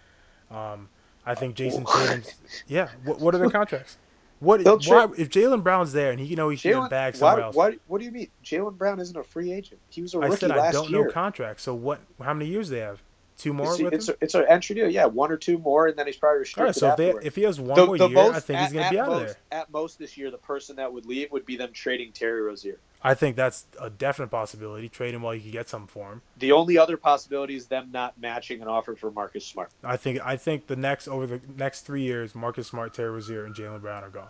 Um, 0.52 0.90
I 1.26 1.36
think 1.36 1.56
Jayson 1.56 1.86
Tatum's. 1.86 2.34
Yeah. 2.68 2.90
What, 3.06 3.20
what 3.22 3.34
are 3.34 3.38
their 3.38 3.50
contracts? 3.50 3.98
What? 4.40 4.62
They'll 4.64 4.78
Why, 4.80 5.06
trade- 5.06 5.20
if 5.20 5.30
Jaylen 5.30 5.64
Brown's 5.64 5.94
there 5.94 6.12
and 6.12 6.20
he 6.20 6.26
you 6.26 6.36
know 6.36 6.50
he 6.50 6.58
should 6.58 6.74
Jaylen, 6.74 6.82
get 6.84 6.90
back 6.90 7.16
somewhere 7.16 7.38
why, 7.38 7.44
else. 7.46 7.56
why, 7.56 7.78
what 7.88 8.00
do 8.00 8.06
you 8.06 8.12
mean? 8.12 8.28
Jaylen 8.44 8.78
Brown 8.78 9.00
isn't 9.00 9.16
a 9.16 9.24
free 9.24 9.54
agent. 9.54 9.80
He 9.90 10.02
was 10.02 10.14
a 10.16 10.18
I 10.18 10.26
rookie 10.26 10.38
said 10.42 10.52
I 10.52 10.72
don't 10.72 10.90
year. 10.90 11.06
know 11.06 11.12
contracts. 11.12 11.64
So 11.64 11.74
what? 11.74 12.02
How 12.22 12.34
many 12.34 12.50
years 12.50 12.68
they 12.70 12.80
have? 12.80 13.02
Two 13.44 13.52
more 13.54 13.74
it's, 13.74 13.82
with 13.82 13.94
it's, 13.94 14.08
him. 14.08 14.16
a, 14.22 14.24
it's 14.24 14.36
an 14.36 14.46
entry 14.48 14.74
deal. 14.74 14.90
Yeah, 14.90 15.06
one 15.06 15.30
or 15.30 15.36
two 15.36 15.58
more, 15.58 15.88
and 15.88 16.00
then 16.00 16.08
he's 16.08 16.16
probably 16.16 16.40
restricted 16.40 16.66
right. 16.66 16.76
So 16.76 16.92
if, 16.92 16.96
they, 17.22 17.28
if 17.28 17.36
he 17.36 17.42
has 17.42 17.60
one 17.60 17.76
The- 17.78 17.86
more 17.86 17.98
the 17.98 18.08
year, 18.08 18.16
most- 18.16 18.36
I 18.36 18.40
think 18.40 18.60
at, 18.60 18.64
he's 18.64 18.72
going 18.74 18.86
to 18.86 18.92
be 18.92 19.00
out 19.00 19.08
most, 19.10 19.22
of 19.22 19.28
there. 19.28 19.36
At 19.60 19.70
most 19.70 20.00
this 20.00 20.18
year, 20.18 20.32
the 20.32 20.38
person 20.38 20.78
that 20.78 20.94
would 20.94 21.06
leave 21.06 21.30
would 21.34 21.46
be 21.46 21.58
them 21.58 21.74
trading 21.74 22.14
Terry 22.14 22.42
Rozier. 22.42 22.80
I 23.04 23.16
think 23.16 23.36
that's 23.36 23.66
a 23.82 23.90
definite 23.90 24.30
possibility. 24.30 24.88
Trade 24.88 25.14
him 25.14 25.24
while 25.24 25.36
you 25.36 25.42
can 25.42 25.52
get 25.52 25.68
some 25.68 25.88
for 25.88 26.14
him. 26.14 26.22
The 26.40 26.54
only 26.54 26.78
other 26.78 26.96
possibility 26.96 27.54
is 27.56 27.66
them 27.66 27.90
not 27.92 28.18
matching 28.18 28.62
an 28.62 28.70
offer 28.70 28.96
for 28.96 29.12
Marcus 29.12 29.46
Smart. 29.46 29.72
I 29.84 29.98
think 29.98 30.26
I 30.26 30.38
think 30.38 30.68
the 30.68 30.78
next 30.78 31.10
over 31.10 31.28
the 31.28 31.42
next 31.58 31.82
three 31.82 32.04
years, 32.04 32.34
Marcus 32.34 32.68
Smart, 32.68 32.94
Terry 32.94 33.10
Rozier, 33.10 33.44
and 33.44 33.54
Jaylen 33.54 33.82
Brown 33.82 34.06
are 34.06 34.10
gone. 34.10 34.30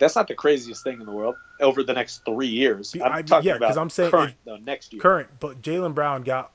That's 0.00 0.16
not 0.16 0.26
the 0.26 0.34
craziest 0.34 0.82
thing 0.82 1.00
in 1.00 1.06
the 1.06 1.12
world 1.12 1.34
over 1.60 1.82
the 1.82 1.92
next 1.92 2.24
three 2.24 2.46
years. 2.48 2.94
I'm 2.94 3.12
I- 3.12 3.20
talking 3.22 3.48
yeah, 3.50 3.56
about 3.56 3.76
I'm 3.76 3.90
saying 3.90 4.10
current, 4.10 4.30
if- 4.30 4.44
though, 4.46 4.56
next 4.56 4.94
year. 4.94 5.02
current, 5.02 5.28
but 5.38 5.60
Jaylen 5.60 5.94
Brown 5.94 6.22
got. 6.22 6.50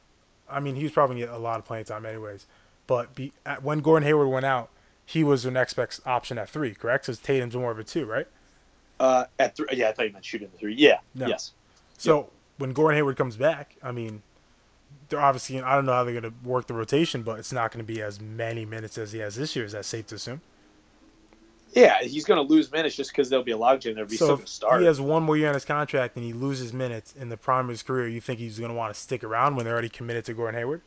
I 0.49 0.59
mean, 0.59 0.75
he 0.75 0.83
was 0.83 0.91
probably 0.91 1.15
gonna 1.17 1.27
get 1.27 1.35
a 1.35 1.41
lot 1.41 1.59
of 1.59 1.65
playing 1.65 1.85
time 1.85 2.05
anyways. 2.05 2.45
But 2.87 3.15
be, 3.15 3.33
at, 3.45 3.63
when 3.63 3.79
Gordon 3.79 4.07
Hayward 4.07 4.29
went 4.29 4.45
out, 4.45 4.69
he 5.05 5.23
was 5.23 5.43
the 5.43 5.51
next 5.51 5.73
best 5.73 6.05
option 6.05 6.37
at 6.37 6.49
three, 6.49 6.73
correct? 6.73 7.05
Because 7.05 7.19
Tatum's 7.19 7.55
more 7.55 7.71
of 7.71 7.79
a 7.79 7.83
two, 7.83 8.05
right? 8.05 8.27
Uh, 8.99 9.25
at 9.39 9.55
three, 9.55 9.67
yeah, 9.73 9.89
I 9.89 9.91
thought 9.91 10.07
you 10.07 10.13
meant 10.13 10.25
shooting 10.25 10.49
the 10.51 10.57
three. 10.57 10.73
Yeah, 10.75 10.99
No. 11.13 11.27
yes. 11.27 11.51
So 11.97 12.29
when 12.57 12.73
Gordon 12.73 12.97
Hayward 12.97 13.17
comes 13.17 13.35
back, 13.37 13.75
I 13.83 13.91
mean, 13.91 14.21
they're 15.09 15.19
obviously. 15.19 15.61
I 15.61 15.75
don't 15.75 15.85
know 15.85 15.93
how 15.93 16.03
they're 16.03 16.19
gonna 16.19 16.33
work 16.43 16.67
the 16.67 16.73
rotation, 16.73 17.23
but 17.23 17.39
it's 17.39 17.51
not 17.51 17.71
gonna 17.71 17.83
be 17.83 18.01
as 18.01 18.19
many 18.19 18.65
minutes 18.65 18.97
as 18.97 19.11
he 19.11 19.19
has 19.19 19.35
this 19.35 19.55
year. 19.55 19.65
Is 19.65 19.71
that 19.71 19.85
safe 19.85 20.07
to 20.07 20.15
assume? 20.15 20.41
Yeah, 21.73 22.01
he's 22.01 22.25
going 22.25 22.37
to 22.45 22.53
lose 22.53 22.71
minutes 22.71 22.95
just 22.95 23.11
because 23.11 23.29
there'll 23.29 23.45
be 23.45 23.51
a 23.51 23.57
logjam. 23.57 23.93
There'll 23.93 24.09
be 24.09 24.17
so 24.17 24.27
going 24.27 24.39
to 24.41 24.47
start. 24.47 24.81
he 24.81 24.87
has 24.87 24.99
one 25.01 25.23
more 25.23 25.37
year 25.37 25.49
on 25.49 25.53
his 25.53 25.65
contract 25.65 26.15
and 26.15 26.25
he 26.25 26.33
loses 26.33 26.73
minutes 26.73 27.13
in 27.19 27.29
the 27.29 27.37
prime 27.37 27.65
of 27.65 27.69
his 27.69 27.83
career, 27.83 28.07
you 28.07 28.21
think 28.21 28.39
he's 28.39 28.57
gonna 28.59 28.73
want 28.73 28.93
to 28.93 28.99
stick 28.99 29.23
around 29.23 29.55
when 29.55 29.65
they're 29.65 29.73
already 29.73 29.89
committed 29.89 30.25
to 30.25 30.33
Gordon 30.33 30.55
Hayward? 30.59 30.81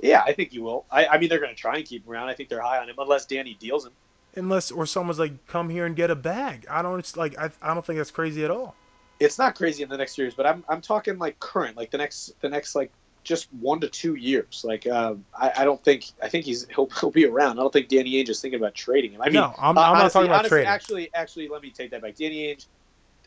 Yeah, 0.00 0.22
I 0.24 0.32
think 0.32 0.50
he 0.52 0.58
will. 0.60 0.84
I, 0.92 1.06
I 1.06 1.18
mean, 1.18 1.28
they're 1.28 1.40
going 1.40 1.54
to 1.54 1.60
try 1.60 1.76
and 1.76 1.84
keep 1.84 2.04
him 2.06 2.12
around. 2.12 2.28
I 2.28 2.34
think 2.34 2.48
they're 2.48 2.60
high 2.60 2.78
on 2.78 2.88
him 2.88 2.94
unless 2.98 3.26
Danny 3.26 3.54
deals 3.58 3.84
him. 3.86 3.92
unless 4.36 4.70
or 4.70 4.86
someone's 4.86 5.18
like 5.18 5.46
come 5.46 5.68
here 5.70 5.86
and 5.86 5.96
get 5.96 6.10
a 6.10 6.14
bag 6.14 6.66
i 6.70 6.82
don't 6.82 6.98
it's 6.98 7.16
like 7.16 7.36
I, 7.38 7.50
I 7.62 7.74
don't 7.74 7.84
think 7.84 7.96
that's 7.96 8.10
crazy 8.10 8.44
at 8.44 8.50
all 8.50 8.76
It's 9.18 9.38
not 9.38 9.56
crazy 9.56 9.82
in 9.82 9.88
the 9.88 9.96
next 9.96 10.16
years, 10.18 10.34
but 10.34 10.46
I'm 10.46 10.62
I'm 10.68 10.80
talking 10.80 11.18
like 11.18 11.40
current, 11.40 11.76
like 11.76 11.90
the 11.90 11.98
next 11.98 12.40
the 12.40 12.48
next 12.48 12.76
like 12.76 12.92
just 13.28 13.52
one 13.52 13.78
to 13.80 13.88
two 13.88 14.14
years. 14.14 14.64
Like 14.66 14.86
uh, 14.86 15.14
I, 15.38 15.52
I 15.58 15.64
don't 15.64 15.82
think 15.84 16.06
I 16.22 16.28
think 16.28 16.46
he's 16.46 16.66
he'll, 16.74 16.88
he'll 16.98 17.10
be 17.10 17.26
around. 17.26 17.58
I 17.58 17.62
don't 17.62 17.72
think 17.72 17.88
Danny 17.88 18.14
Ainge 18.14 18.30
is 18.30 18.40
thinking 18.40 18.58
about 18.58 18.74
trading 18.74 19.12
him. 19.12 19.20
I 19.20 19.26
mean, 19.26 19.34
no 19.34 19.54
i'm, 19.58 19.76
uh, 19.76 19.82
I'm 19.82 19.98
not 19.98 20.10
talking 20.10 20.28
about 20.28 20.40
honestly, 20.40 20.56
trading 20.56 20.68
Actually, 20.68 21.10
actually, 21.14 21.48
let 21.48 21.62
me 21.62 21.70
take 21.70 21.90
that 21.90 22.00
back. 22.00 22.16
Danny 22.16 22.46
Ainge, 22.46 22.66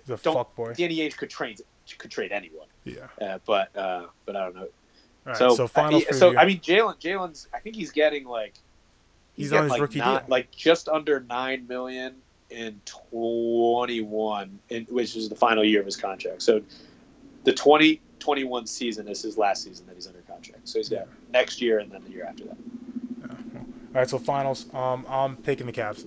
he's 0.06 0.20
fuck 0.20 0.56
boy 0.56 0.74
Danny 0.74 0.98
Ainge 0.98 1.16
could 1.16 1.30
trade 1.30 1.62
could 1.98 2.12
trade 2.12 2.32
anyone, 2.32 2.68
yeah 2.84 3.08
uh, 3.22 3.38
but 3.46 3.76
uh, 3.78 4.08
but 4.26 4.36
I 4.36 4.44
don't 4.46 4.56
know. 4.56 4.62
all 4.62 4.68
right 5.26 5.38
so 5.38 5.56
so, 5.56 5.70
I, 5.76 6.00
so. 6.12 6.36
I 6.36 6.46
mean, 6.46 6.60
Jaylen 6.60 7.00
Jaylen's 7.00 7.48
I 7.54 7.60
think 7.60 7.76
he's 7.76 7.92
getting 7.92 8.26
like 8.26 8.56
He's 9.34 9.50
getting 9.50 9.60
on 9.60 9.64
his 9.66 9.72
like 9.72 9.82
rookie 9.82 10.00
deal. 10.00 10.22
like 10.28 10.52
just 10.52 10.90
under 10.90 11.22
nine 11.22 11.68
million 11.68 12.16
in 12.50 12.82
twenty 12.86 14.02
one, 14.02 14.60
which 14.90 15.16
is 15.16 15.30
the 15.30 15.36
final 15.36 15.64
year 15.64 15.80
of 15.80 15.86
his 15.86 15.96
contract. 15.96 16.42
So 16.42 16.62
the 17.44 17.54
2021 18.22 18.68
season 18.68 19.08
is 19.08 19.22
his 19.22 19.38
last 19.38 19.64
season 19.64 19.86
that 19.88 19.96
he's 19.96 20.08
under 20.08 20.22
contract. 20.22 20.68
So 20.70 20.80
he's 20.80 20.90
got 20.90 21.08
next 21.34 21.62
year 21.62 21.80
and 21.80 21.92
then 21.92 22.04
the 22.04 22.12
year 22.12 22.26
after 22.26 22.46
that. 22.46 22.58
all 23.24 23.66
right 24.00 24.10
so 24.10 24.18
finals 24.18 24.74
um 24.74 25.06
i'm 25.10 25.36
picking 25.36 25.66
the 25.66 25.74
Cavs. 25.74 26.06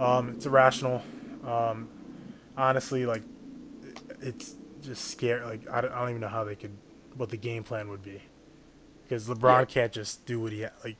um 0.00 0.30
it's 0.30 0.44
irrational 0.46 1.02
um 1.46 1.88
honestly 2.56 3.06
like 3.06 3.22
it's 4.20 4.56
just 4.82 5.04
scary 5.10 5.44
like 5.44 5.70
I 5.70 5.80
don't, 5.82 5.92
I 5.92 6.00
don't 6.00 6.08
even 6.10 6.20
know 6.20 6.28
how 6.28 6.42
they 6.44 6.56
could 6.56 6.76
what 7.16 7.28
the 7.28 7.36
game 7.36 7.62
plan 7.62 7.88
would 7.90 8.02
be 8.02 8.20
because 9.04 9.28
lebron 9.28 9.60
Yeah. 9.60 9.64
can't 9.66 9.92
just 9.92 10.26
do 10.26 10.40
what 10.40 10.50
he 10.52 10.62
ha- 10.62 10.70
like 10.82 10.96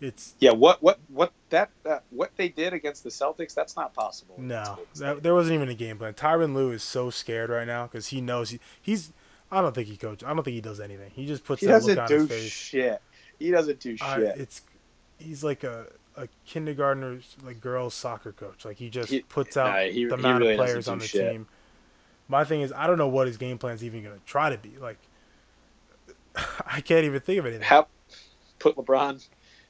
it's 0.00 0.36
Yeah, 0.38 0.52
what 0.52 0.80
what 0.82 1.00
what 1.08 1.32
that 1.50 1.70
uh, 1.84 1.98
what 2.10 2.30
they 2.36 2.48
did 2.48 2.72
against 2.72 3.02
the 3.02 3.10
Celtics, 3.10 3.52
that's 3.52 3.74
not 3.74 3.94
possible. 3.94 4.36
No, 4.38 4.78
that, 4.96 5.24
there 5.24 5.34
wasn't 5.34 5.54
even 5.56 5.68
a 5.68 5.74
game 5.74 5.98
plan. 5.98 6.14
Tyronn 6.14 6.54
Lue 6.54 6.70
is 6.70 6.84
so 6.84 7.10
scared 7.10 7.50
right 7.50 7.66
now 7.66 7.86
because 7.88 8.08
he 8.08 8.20
knows 8.20 8.50
he, 8.50 8.60
he's. 8.80 9.12
I 9.50 9.60
don't 9.62 9.74
think 9.74 9.88
he 9.88 9.96
coach. 9.96 10.22
I 10.24 10.28
don't 10.34 10.42
think 10.42 10.54
he 10.54 10.60
does 10.60 10.80
anything. 10.80 11.10
He 11.14 11.26
just 11.26 11.44
puts 11.44 11.60
he 11.60 11.66
that 11.68 11.82
look 11.82 11.98
on 11.98 12.08
do 12.08 12.18
his 12.18 12.28
face. 12.28 12.50
shit. 12.52 13.00
He 13.38 13.50
doesn't 13.50 13.80
do 13.80 13.96
I- 14.00 14.16
shit. 14.16 14.36
it's 14.38 14.62
he's 15.18 15.42
like 15.44 15.64
a 15.64 15.86
a 16.16 16.28
kindergartner's 16.46 17.36
like 17.44 17.60
girls 17.60 17.94
soccer 17.94 18.32
coach. 18.32 18.64
Like 18.64 18.76
he 18.76 18.90
just 18.90 19.10
He- 19.10 19.20
puts 19.20 19.56
out 19.56 19.72
nah, 19.74 19.80
he- 19.90 20.04
the 20.06 20.14
amount 20.14 20.40
really 20.40 20.54
of 20.54 20.58
players 20.58 20.88
on 20.88 20.98
the 20.98 21.06
shit. 21.06 21.32
team. 21.32 21.46
My 22.30 22.44
thing 22.44 22.60
is, 22.60 22.72
I 22.72 22.86
don't 22.86 22.98
know 22.98 23.08
what 23.08 23.26
his 23.26 23.36
game 23.38 23.56
plan 23.56 23.74
is 23.74 23.82
even 23.84 24.02
going 24.02 24.14
to 24.18 24.24
try 24.26 24.50
to 24.50 24.58
be. 24.58 24.72
Like, 24.78 24.98
I 26.66 26.80
can't 26.80 27.04
even 27.04 27.20
think 27.20 27.38
of 27.38 27.46
anything. 27.46 27.62
Have 27.62 27.86
put 28.58 28.76
LeBron 28.76 29.26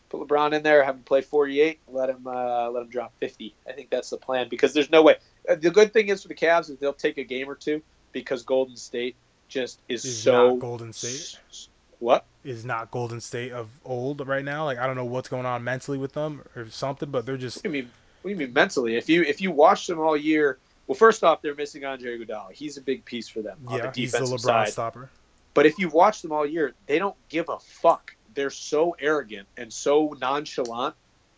put 0.08 0.26
LeBron 0.26 0.54
in 0.54 0.62
there, 0.62 0.82
have 0.82 0.94
him 0.96 1.02
play 1.02 1.20
48, 1.20 1.80
let 1.88 2.08
him 2.08 2.26
uh, 2.26 2.70
let 2.70 2.82
him 2.82 2.88
drop 2.88 3.12
50. 3.20 3.54
I 3.68 3.72
think 3.72 3.90
that's 3.90 4.10
the 4.10 4.16
plan 4.16 4.48
because 4.48 4.72
there's 4.72 4.90
no 4.90 5.02
way. 5.02 5.16
Uh, 5.48 5.54
the 5.56 5.70
good 5.70 5.92
thing 5.92 6.08
is 6.08 6.22
for 6.22 6.28
the 6.28 6.34
Cavs 6.34 6.70
is 6.70 6.78
they'll 6.78 6.92
take 6.92 7.18
a 7.18 7.24
game 7.24 7.48
or 7.48 7.54
two 7.54 7.82
because 8.12 8.42
Golden 8.42 8.76
State 8.76 9.16
just 9.48 9.80
is, 9.88 10.04
Is 10.04 10.22
so 10.22 10.50
not 10.50 10.58
Golden 10.60 10.92
State. 10.92 11.38
s- 11.50 11.68
What? 11.98 12.24
Is 12.44 12.64
not 12.64 12.90
Golden 12.90 13.20
State 13.20 13.52
of 13.52 13.68
old 13.84 14.26
right 14.26 14.44
now. 14.44 14.64
Like 14.64 14.78
I 14.78 14.86
don't 14.86 14.96
know 14.96 15.04
what's 15.04 15.28
going 15.28 15.46
on 15.46 15.64
mentally 15.64 15.98
with 15.98 16.12
them 16.12 16.42
or 16.54 16.68
something, 16.70 17.10
but 17.10 17.26
they're 17.26 17.36
just 17.36 17.66
I 17.66 17.68
mean, 17.70 17.90
What 18.22 18.28
do 18.28 18.32
you 18.34 18.36
mean 18.36 18.52
mentally? 18.52 18.96
If 18.96 19.08
you 19.08 19.22
if 19.22 19.40
you 19.40 19.50
watch 19.50 19.86
them 19.86 19.98
all 19.98 20.16
year, 20.16 20.58
well, 20.86 20.94
first 20.96 21.24
off, 21.24 21.42
they're 21.42 21.54
missing 21.54 21.84
Andre 21.84 22.18
Iguodala. 22.18 22.52
He's 22.52 22.76
a 22.76 22.80
big 22.80 23.04
piece 23.04 23.28
for 23.28 23.42
them 23.42 23.58
on 23.66 23.78
Yeah, 23.78 23.90
the 23.90 24.00
he's 24.00 24.12
the 24.12 24.18
LeBron 24.20 24.40
side. 24.40 24.68
stopper. 24.68 25.10
But 25.54 25.66
if 25.66 25.78
you've 25.78 25.92
watched 25.92 26.22
them 26.22 26.32
all 26.32 26.46
year, 26.46 26.72
they 26.86 26.98
don't 26.98 27.16
give 27.28 27.48
a 27.48 27.58
fuck. 27.58 28.14
They're 28.34 28.50
so 28.50 28.94
arrogant 29.00 29.48
and 29.56 29.72
so 29.72 30.16
nonchalant. 30.20 30.94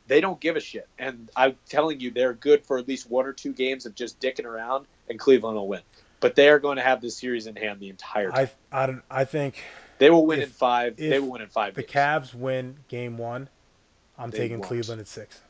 They 0.09 0.21
don't 0.21 0.39
give 0.41 0.57
a 0.57 0.61
shit. 0.61 0.89
And 0.99 1.31
I'm 1.37 1.57
telling 1.69 2.01
you, 2.01 2.11
they're 2.11 2.35
good 2.35 2.67
for 2.67 2.77
at 2.79 2.87
least 2.87 3.09
one 3.09 3.25
or 3.27 3.33
two 3.33 3.53
games 3.53 3.87
of 3.87 3.95
just 3.95 4.21
dicking 4.21 4.45
around, 4.45 4.87
and 5.09 5.19
Cleveland 5.19 5.57
will 5.57 5.69
win. 5.69 5.81
But 6.21 6.35
they 6.37 6.49
are 6.51 6.59
going 6.59 6.77
to 6.77 6.83
have 6.83 7.01
this 7.01 7.17
series 7.17 7.47
in 7.47 7.57
hand 7.57 7.81
the 7.81 7.89
entire 7.89 8.31
time. 8.31 8.49
I 8.73 8.83
I 8.83 8.87
don't. 8.87 9.03
I 9.11 9.25
think 9.25 9.63
they 9.99 10.11
will 10.11 10.27
win 10.27 10.41
if- 10.41 10.47
in 10.49 10.51
five. 10.53 10.97
They 10.97 11.19
will 11.19 11.31
win 11.33 11.43
in 11.43 11.49
five. 11.49 11.75
the 11.75 11.83
games. 11.83 11.93
Cavs 11.93 12.35
win 12.35 12.77
Game 12.89 13.17
One. 13.17 13.49
I'm 14.19 14.31
They 14.31 14.39
taking 14.39 14.59
won't. 14.59 14.69
Cleveland 14.69 15.01
at 15.01 15.09
six. 15.09 15.41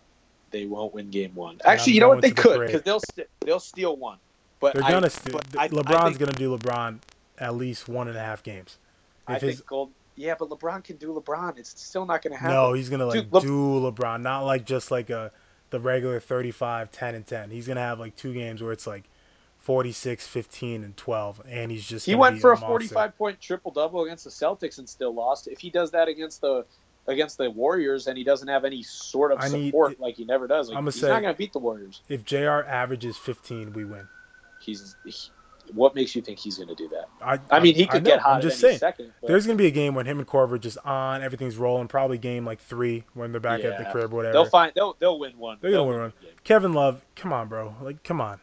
They 0.52 0.66
won't 0.66 0.92
win 0.94 1.10
game 1.10 1.34
one. 1.34 1.60
Actually, 1.64 1.92
you 1.94 2.00
know 2.00 2.08
what? 2.08 2.22
They 2.22 2.30
the 2.30 2.42
could 2.42 2.66
because 2.66 2.82
they'll 2.82 3.00
st- 3.00 3.28
they'll 3.40 3.60
steal 3.60 3.96
one. 3.96 4.18
But 4.60 4.74
They're 4.74 4.82
I- 4.84 4.90
gonna. 4.90 5.10
steal. 5.10 5.32
but 5.32 5.46
I- 5.58 5.64
I 5.64 5.68
LeBron's 5.68 6.16
think- 6.16 6.18
gonna 6.18 6.32
do 6.32 6.56
LeBron 6.56 6.98
at 7.38 7.54
least 7.54 7.88
one 7.88 8.08
and 8.08 8.16
a 8.16 8.20
half 8.20 8.42
games. 8.42 8.78
I 9.26 9.38
his, 9.38 9.56
think 9.56 9.66
Gold. 9.66 9.90
Yeah, 10.16 10.34
but 10.38 10.48
LeBron 10.50 10.82
can 10.84 10.96
do 10.96 11.12
LeBron. 11.14 11.56
It's 11.58 11.80
still 11.80 12.04
not 12.04 12.20
going 12.22 12.32
to 12.32 12.38
happen. 12.38 12.54
no, 12.54 12.72
he's 12.74 12.88
gonna 12.90 13.06
like 13.06 13.22
Dude, 13.24 13.32
Le- 13.32 13.40
do 13.40 13.80
LeBron, 13.92 14.22
not 14.22 14.40
like 14.42 14.66
just 14.66 14.90
like 14.90 15.08
a 15.10 15.32
the 15.70 15.78
regular 15.80 16.18
35, 16.20 16.90
10 16.92 17.14
and 17.14 17.26
10. 17.26 17.50
He's 17.50 17.66
gonna 17.68 17.80
have 17.80 17.98
like 18.00 18.14
two 18.16 18.34
games 18.34 18.60
where 18.62 18.72
it's 18.72 18.86
like 18.86 19.04
46, 19.70 20.26
15 20.26 20.82
and 20.82 20.96
12, 20.96 21.42
and 21.48 21.70
he's 21.70 21.86
just 21.86 22.04
He 22.04 22.16
went 22.16 22.40
for 22.40 22.50
a 22.50 22.54
monster. 22.54 22.66
45 22.66 23.16
point 23.16 23.40
triple 23.40 23.70
double 23.70 24.02
against 24.02 24.24
the 24.24 24.30
Celtics 24.30 24.78
and 24.78 24.88
still 24.88 25.14
lost. 25.14 25.46
If 25.46 25.60
he 25.60 25.70
does 25.70 25.92
that 25.92 26.08
against 26.08 26.40
the 26.40 26.64
against 27.06 27.38
the 27.38 27.48
Warriors 27.48 28.08
and 28.08 28.18
he 28.18 28.24
doesn't 28.24 28.48
have 28.48 28.64
any 28.64 28.82
sort 28.82 29.30
of 29.30 29.38
I 29.40 29.46
need- 29.48 29.68
support 29.68 30.00
like 30.00 30.16
he 30.16 30.24
never 30.24 30.48
does, 30.48 30.68
like, 30.68 30.76
I'ma 30.76 30.90
he's 30.90 31.00
say- 31.00 31.08
not 31.08 31.22
going 31.22 31.32
to 31.32 31.38
beat 31.38 31.52
the 31.52 31.60
Warriors. 31.60 32.02
If 32.08 32.24
Jr. 32.24 32.64
averages 32.66 33.16
15, 33.16 33.72
we 33.72 33.84
win. 33.84 34.08
He's 34.60 34.96
he, 35.04 35.14
what 35.72 35.94
makes 35.94 36.16
you 36.16 36.20
think 36.22 36.40
he's 36.40 36.56
going 36.56 36.68
to 36.68 36.74
do 36.74 36.88
that? 36.88 37.08
I, 37.24 37.38
I 37.56 37.60
mean, 37.60 37.76
he 37.76 37.86
could 37.86 38.04
get 38.04 38.18
hot 38.18 38.36
I'm 38.36 38.40
just 38.42 38.58
saying. 38.58 38.78
second. 38.78 39.12
There's 39.22 39.46
gonna 39.46 39.56
be 39.56 39.66
a 39.68 39.70
game 39.70 39.94
when 39.94 40.04
him 40.04 40.18
and 40.18 40.26
Korver 40.26 40.58
just 40.60 40.78
on, 40.84 41.22
everything's 41.22 41.56
rolling. 41.56 41.86
Probably 41.86 42.18
game 42.18 42.44
like 42.44 42.58
three 42.58 43.04
when 43.14 43.30
they're 43.30 43.40
back 43.40 43.62
at 43.62 43.78
the 43.78 43.84
crib, 43.92 44.12
or 44.12 44.16
whatever. 44.16 44.32
they'll 44.32 44.46
find 44.46 44.72
they'll 44.74 44.96
they'll 44.98 45.18
win 45.20 45.38
one. 45.38 45.58
They're 45.60 45.70
gonna 45.70 45.84
win 45.84 45.98
one. 46.00 46.12
Kevin 46.42 46.72
Love, 46.72 47.04
come 47.14 47.32
on, 47.32 47.46
bro. 47.46 47.76
Like, 47.80 48.02
come 48.02 48.20
on. 48.20 48.40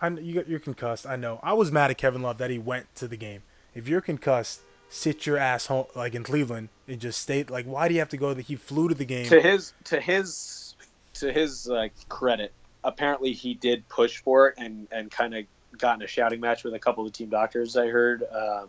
I 0.00 0.08
you 0.08 0.34
got 0.34 0.48
you're 0.48 0.60
concussed. 0.60 1.06
I 1.06 1.16
know. 1.16 1.40
I 1.42 1.52
was 1.52 1.72
mad 1.72 1.90
at 1.90 1.98
Kevin 1.98 2.22
Love 2.22 2.38
that 2.38 2.50
he 2.50 2.58
went 2.58 2.94
to 2.96 3.08
the 3.08 3.16
game. 3.16 3.42
If 3.74 3.88
you're 3.88 4.00
concussed, 4.00 4.60
sit 4.88 5.26
your 5.26 5.36
ass 5.36 5.66
home, 5.66 5.86
like 5.94 6.14
in 6.14 6.22
Cleveland, 6.22 6.68
and 6.88 7.00
just 7.00 7.20
stay. 7.20 7.44
Like, 7.44 7.66
why 7.66 7.88
do 7.88 7.94
you 7.94 8.00
have 8.00 8.08
to 8.10 8.16
go? 8.16 8.34
That 8.34 8.46
he 8.46 8.56
flew 8.56 8.88
to 8.88 8.94
the 8.94 9.04
game. 9.04 9.26
To 9.26 9.40
his 9.40 9.72
to 9.84 10.00
his 10.00 10.74
to 11.14 11.32
his 11.32 11.66
like 11.66 11.92
credit, 12.08 12.52
apparently 12.84 13.32
he 13.32 13.54
did 13.54 13.88
push 13.88 14.18
for 14.18 14.48
it 14.48 14.54
and 14.58 14.88
and 14.90 15.10
kind 15.10 15.34
of 15.34 15.44
got 15.78 15.96
in 15.96 16.02
a 16.02 16.06
shouting 16.06 16.40
match 16.40 16.64
with 16.64 16.74
a 16.74 16.78
couple 16.78 17.04
of 17.06 17.12
team 17.12 17.28
doctors. 17.28 17.76
I 17.76 17.88
heard. 17.88 18.24
Um, 18.32 18.68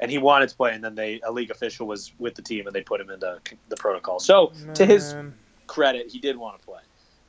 and 0.00 0.10
he 0.10 0.18
wanted 0.18 0.48
to 0.48 0.56
play, 0.56 0.74
and 0.74 0.82
then 0.82 0.96
they 0.96 1.20
a 1.24 1.30
league 1.30 1.52
official 1.52 1.86
was 1.86 2.12
with 2.18 2.34
the 2.34 2.42
team, 2.42 2.66
and 2.66 2.74
they 2.74 2.82
put 2.82 3.00
him 3.00 3.08
into 3.08 3.38
the 3.68 3.76
protocol. 3.76 4.18
So 4.18 4.52
to 4.74 4.84
his 4.84 5.14
credit, 5.68 6.10
he 6.10 6.18
did 6.18 6.36
want 6.36 6.58
to 6.58 6.66
play. 6.66 6.80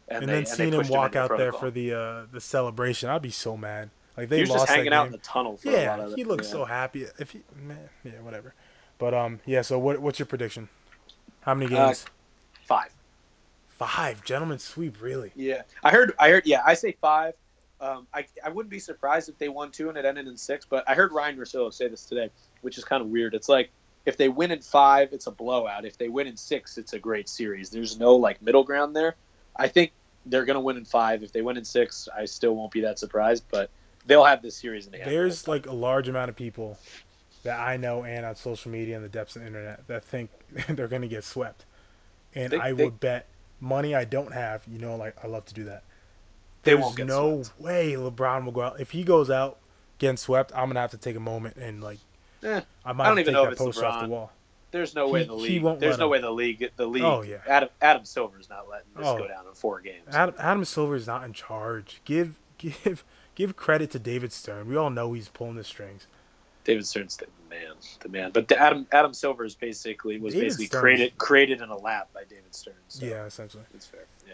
And, 0.08 0.28
they- 0.28 0.34
then 0.34 0.46
seeing 0.46 0.74
him 0.74 0.88
walk 0.90 1.16
into 1.16 1.20
out 1.20 1.38
there 1.38 1.52
for 1.54 1.72
the 1.72 1.94
uh 1.94 2.26
the 2.32 2.42
celebration, 2.42 3.10
I'd 3.10 3.22
be 3.22 3.30
so 3.32 3.56
mad. 3.58 3.90
Like 4.18 4.30
they 4.30 4.38
he 4.38 4.42
was 4.44 4.50
lost 4.52 4.62
just 4.68 4.72
hanging 4.76 4.94
out 4.94 5.08
in 5.08 5.12
the 5.12 5.18
tunnel 5.20 5.58
for 5.58 5.70
a 5.70 5.72
lot 5.72 6.10
yeah, 6.10 6.16
he 6.16 6.24
looked 6.24 6.44
Yeah. 6.44 6.50
so 6.52 6.66
happy. 6.66 7.08
If 7.18 7.32
he, 7.32 7.42
man, 7.56 7.90
yeah, 8.04 8.12
whatever. 8.22 8.54
But 9.00 9.14
um, 9.14 9.40
yeah. 9.46 9.62
So 9.62 9.80
what 9.80 10.00
what's 10.00 10.20
your 10.20 10.28
prediction? 10.28 10.70
How 11.42 11.56
many 11.56 11.74
Uh, 11.76 11.88
games? 11.88 12.06
five. 12.68 12.94
Five. 13.70 14.24
Gentlemen 14.24 14.60
sweep, 14.60 15.02
really. 15.02 15.32
Yeah, 15.36 15.64
I 15.84 15.92
heard. 15.92 16.14
I 16.20 16.30
heard. 16.30 16.46
Yeah, 16.46 16.62
I 16.66 16.74
say 16.76 16.96
five. 17.02 17.34
Um, 17.82 18.08
I 18.14 18.26
I 18.46 18.50
wouldn't 18.50 18.70
be 18.70 18.80
surprised 18.80 19.30
if 19.30 19.38
they 19.40 19.50
won 19.50 19.72
two 19.72 19.90
and 19.90 19.98
it 19.98 20.06
ended 20.06 20.28
in 20.28 20.38
six. 20.38 20.66
But 20.66 20.88
I 20.88 20.94
heard 20.94 21.12
Ryan 21.12 21.38
Russillo 21.38 21.74
say 21.74 21.88
this 21.88 22.06
today, 22.06 22.30
which 22.62 22.78
is 22.78 22.86
kind 22.86 23.02
of 23.02 23.08
weird. 23.10 23.34
It's 23.34 23.50
like 23.50 23.72
if 24.06 24.16
they 24.16 24.30
win 24.30 24.52
in 24.52 24.62
five, 24.62 25.12
it's 25.12 25.28
a 25.28 25.32
blowout. 25.32 25.86
If 25.86 25.98
they 25.98 26.08
win 26.08 26.28
in 26.28 26.38
six, 26.38 26.78
it's 26.78 26.94
a 26.94 27.00
great 27.00 27.28
series. 27.28 27.70
There's 27.72 27.98
no 28.00 28.16
like 28.16 28.42
middle 28.42 28.64
ground 28.64 28.96
there. 28.96 29.16
I 29.56 29.68
think 29.68 29.92
they're 30.26 30.46
gonna 30.46 30.60
win 30.62 30.78
in 30.78 30.86
five. 30.86 31.24
If 31.24 31.32
they 31.32 31.42
win 31.42 31.58
in 31.58 31.66
six, 31.66 32.08
I 32.16 32.26
still 32.26 32.56
won't 32.56 32.72
be 32.72 32.82
that 32.82 33.00
surprised. 33.00 33.44
But 33.52 33.70
they'll 34.06 34.24
have 34.26 34.42
this 34.42 34.56
series 34.56 34.86
in 34.86 34.92
the 34.92 35.00
hand. 35.00 35.12
There's 35.12 35.48
like 35.48 35.66
a 35.66 35.74
large 35.74 36.08
amount 36.10 36.30
of 36.30 36.36
people 36.36 36.78
that 37.44 37.60
I 37.60 37.76
know 37.78 38.04
and 38.06 38.26
on 38.26 38.36
social 38.36 38.72
media 38.72 38.96
and 38.96 39.04
the 39.04 39.10
depths 39.10 39.36
of 39.36 39.42
the 39.42 39.48
internet 39.48 39.86
that 39.88 40.04
think 40.06 40.30
they're 40.70 40.88
going 40.88 41.02
to 41.02 41.08
get 41.10 41.24
swept. 41.26 41.66
And 42.36 42.52
They- 42.54 42.58
I 42.60 42.72
they- 42.72 42.86
would 42.86 43.00
bet 43.02 43.28
money 43.60 43.94
I 43.96 44.06
don't 44.06 44.34
have, 44.34 44.64
you 44.68 44.80
know, 44.80 44.96
like 44.96 45.16
I 45.24 45.28
love 45.28 45.46
to 45.46 45.54
do 45.54 45.66
that. 45.66 45.84
They 46.64 46.72
There's 46.72 46.82
won't 46.84 46.96
get 46.96 47.08
no 47.08 47.44
swept. 47.44 47.60
way 47.60 47.92
LeBron 47.94 48.46
will 48.46 48.54
go 48.54 48.62
out. 48.62 48.80
If 48.80 48.92
he 48.92 49.04
goes 49.04 49.30
out 49.30 49.58
getting 49.98 50.16
swept, 50.16 50.52
I'm 50.54 50.66
going 50.68 50.76
to 50.76 50.80
have 50.82 50.92
to 50.92 50.98
take 50.98 51.18
a 51.18 51.20
moment 51.22 51.58
and 51.58 51.84
like 51.84 52.00
Eh, 52.44 52.62
I 52.86 52.92
might 52.94 53.06
I 53.06 53.08
don't 53.10 53.18
have 53.18 53.18
to 53.18 53.22
even 53.22 53.26
take 53.26 53.34
know 53.34 53.42
that 53.44 53.48
if 53.48 53.52
it's 53.54 53.62
poster 53.62 53.86
off 53.86 54.02
the 54.02 54.08
LeBron. 54.08 54.30
There's 54.74 54.94
no 54.96 55.08
way 55.08 55.20
He- 55.20 55.24
in 55.24 55.28
the 55.30 55.36
league. 55.36 55.80
There's 55.80 55.98
no 55.98 56.06
him. 56.06 56.12
way 56.12 56.20
the 56.20 56.32
league. 56.32 56.70
The 56.76 56.86
league. 56.86 57.04
Oh, 57.04 57.22
yeah. 57.22 57.38
Adam 57.48 57.70
Adam 57.82 58.04
Silver's 58.04 58.50
not 58.50 58.68
letting 58.68 58.90
this 58.98 59.08
Oh. 59.08 59.18
go 59.18 59.28
down 59.30 59.48
in 59.48 59.54
four 59.54 59.80
games. 59.80 60.14
Adam, 60.14 60.36
Adam 60.38 60.66
Silver's 60.66 61.08
not 61.08 61.24
in 61.24 61.32
charge. 61.32 62.02
Give 62.04 62.36
give 62.58 63.06
give 63.36 63.56
credit 63.56 63.90
to 63.92 64.00
David 64.00 64.34
Stern. 64.34 64.68
We 64.68 64.76
all 64.76 64.90
know 64.90 65.14
he's 65.14 65.30
pulling 65.30 65.56
the 65.56 65.64
strings. 65.64 66.08
David 66.66 66.86
Stern's 66.88 67.18
the 67.18 67.28
man, 67.50 67.74
the 68.02 68.10
man. 68.10 68.32
But 68.32 68.48
the 68.48 68.58
Adam 68.60 68.88
Adam 68.92 69.14
Silver 69.14 69.46
is 69.46 69.56
basically 69.56 70.20
was 70.20 70.34
David 70.34 70.46
basically 70.46 70.66
Stern's- 70.66 70.82
created 70.82 71.18
created 71.18 71.62
in 71.62 71.70
a 71.70 71.78
lab 71.78 72.08
by 72.14 72.24
David 72.24 72.54
Stern. 72.56 72.74
So 72.90 73.06
yeah, 73.06 73.26
essentially. 73.26 73.64
it's 73.74 73.86
fair. 73.86 74.06
Yeah. 74.28 74.34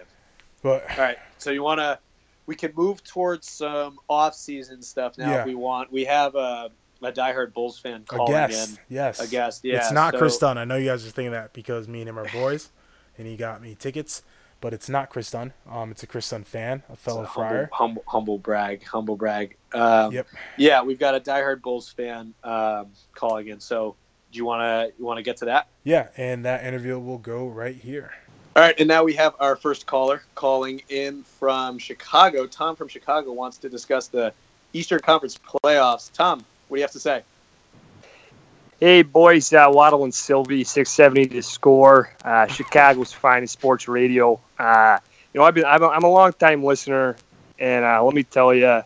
But 0.63 0.84
All 0.91 0.97
right. 0.97 1.17
So 1.38 1.52
you 1.52 1.63
want 1.63 1.80
to? 1.80 1.99
We 2.45 2.56
can 2.56 2.71
move 2.75 3.04
towards 3.04 3.49
some 3.49 3.99
off-season 4.08 4.82
stuff 4.82 5.17
now. 5.19 5.30
Yeah. 5.30 5.39
If 5.41 5.45
we 5.45 5.54
want. 5.56 5.91
We 5.91 6.04
have 6.06 6.34
a, 6.36 6.71
a 7.01 7.12
diehard 7.12 7.53
Bulls 7.53 7.79
fan 7.79 8.01
a 8.01 8.03
calling 8.05 8.33
guest, 8.33 8.71
in. 8.71 8.77
yes. 8.89 9.19
A 9.19 9.27
guest. 9.27 9.63
Yeah. 9.63 9.77
it's 9.77 9.91
not 9.91 10.13
so- 10.13 10.19
Kris 10.19 10.38
Dunn. 10.38 10.57
I 10.57 10.65
know 10.65 10.75
you 10.75 10.89
guys 10.89 11.05
are 11.05 11.09
thinking 11.12 11.31
that 11.31 11.53
because 11.53 11.88
me 11.88 12.01
and 12.01 12.09
him 12.09 12.19
are 12.19 12.27
boys, 12.31 12.69
and 13.17 13.27
he 13.27 13.35
got 13.35 13.62
me 13.62 13.75
tickets. 13.75 14.23
But 14.62 14.73
it's 14.73 14.89
not 14.89 15.09
Kris 15.09 15.31
Dunn. 15.31 15.53
Um, 15.71 15.89
it's 15.91 16.03
a 16.03 16.07
Kris 16.07 16.29
Dunn 16.29 16.43
fan, 16.43 16.83
a 16.91 16.95
fellow 16.97 17.23
Humble, 17.23 17.31
Friar. 17.49 17.69
humble, 17.71 18.03
humble 18.05 18.38
brag, 18.38 18.83
humble 18.83 19.15
brag. 19.15 19.55
Um, 19.73 20.12
Yep. 20.12 20.27
Yeah, 20.57 20.81
we've 20.81 20.99
got 20.99 21.15
a 21.15 21.19
diehard 21.21 21.62
Bulls 21.62 21.89
fan 21.89 22.33
um, 22.43 22.88
calling 23.15 23.47
in. 23.47 23.62
So, 23.62 23.95
do 24.33 24.38
you 24.38 24.43
want 24.43 24.62
to 24.62 24.91
you 24.99 25.05
want 25.05 25.15
to 25.17 25.23
get 25.23 25.38
to 25.38 25.45
that? 25.45 25.67
Yeah, 25.85 26.09
and 26.17 26.43
that 26.43 26.65
interview 26.65 26.99
will 26.99 27.19
go 27.19 27.47
right 27.47 27.73
here. 27.75 28.12
All 28.57 28.62
right, 28.63 28.75
and 28.77 28.88
now 28.89 29.05
we 29.05 29.13
have 29.13 29.33
our 29.39 29.55
first 29.55 29.85
caller 29.85 30.23
calling 30.35 30.81
in 30.89 31.23
from 31.23 31.77
Chicago. 31.77 32.45
Tom 32.45 32.75
from 32.75 32.89
Chicago 32.89 33.31
wants 33.31 33.57
to 33.59 33.69
discuss 33.69 34.07
the 34.07 34.33
Eastern 34.73 34.99
Conference 34.99 35.39
playoffs. 35.63 36.12
Tom, 36.12 36.43
what 36.69 36.77
do 36.77 36.79
you 36.79 36.84
have 36.84 36.91
to 36.91 36.99
say? 36.99 37.23
Hey, 38.79 39.01
boys, 39.01 39.51
uh, 39.51 39.67
Waddle 39.69 40.05
and 40.05 40.13
Silvy, 40.13 40.63
670 40.63 41.36
to 41.36 41.43
score. 41.43 42.13
Uh, 42.23 42.47
Chicago's 42.47 43.12
finest 43.12 43.53
sports 43.53 43.89
radio. 43.89 44.39
Uh, 44.58 44.99
you 45.34 45.39
know, 45.39 45.45
I've 45.45 45.53
been, 45.53 45.65
I'm 45.65 45.84
a, 45.84 45.88
I'm 45.88 46.03
a 46.03 46.10
long 46.10 46.32
time 46.32 46.63
listener, 46.63 47.17
and 47.60 47.84
uh, 47.84 48.01
let 48.01 48.15
me 48.15 48.23
tell 48.23 48.53
you, 48.53 48.82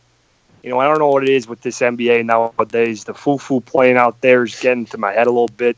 you 0.64 0.70
know, 0.70 0.80
I 0.80 0.88
don't 0.88 0.98
know 0.98 1.10
what 1.10 1.24
it 1.24 1.30
is 1.30 1.48
with 1.48 1.62
this 1.62 1.80
NBA 1.80 2.26
nowadays. 2.26 3.04
The 3.04 3.14
foo 3.14 3.38
foo 3.38 3.62
playing 3.62 3.98
out 3.98 4.20
there 4.22 4.44
is 4.44 4.60
getting 4.60 4.86
to 4.88 4.98
my 4.98 5.12
head 5.12 5.28
a 5.28 5.32
little 5.32 5.50
bit. 5.50 5.78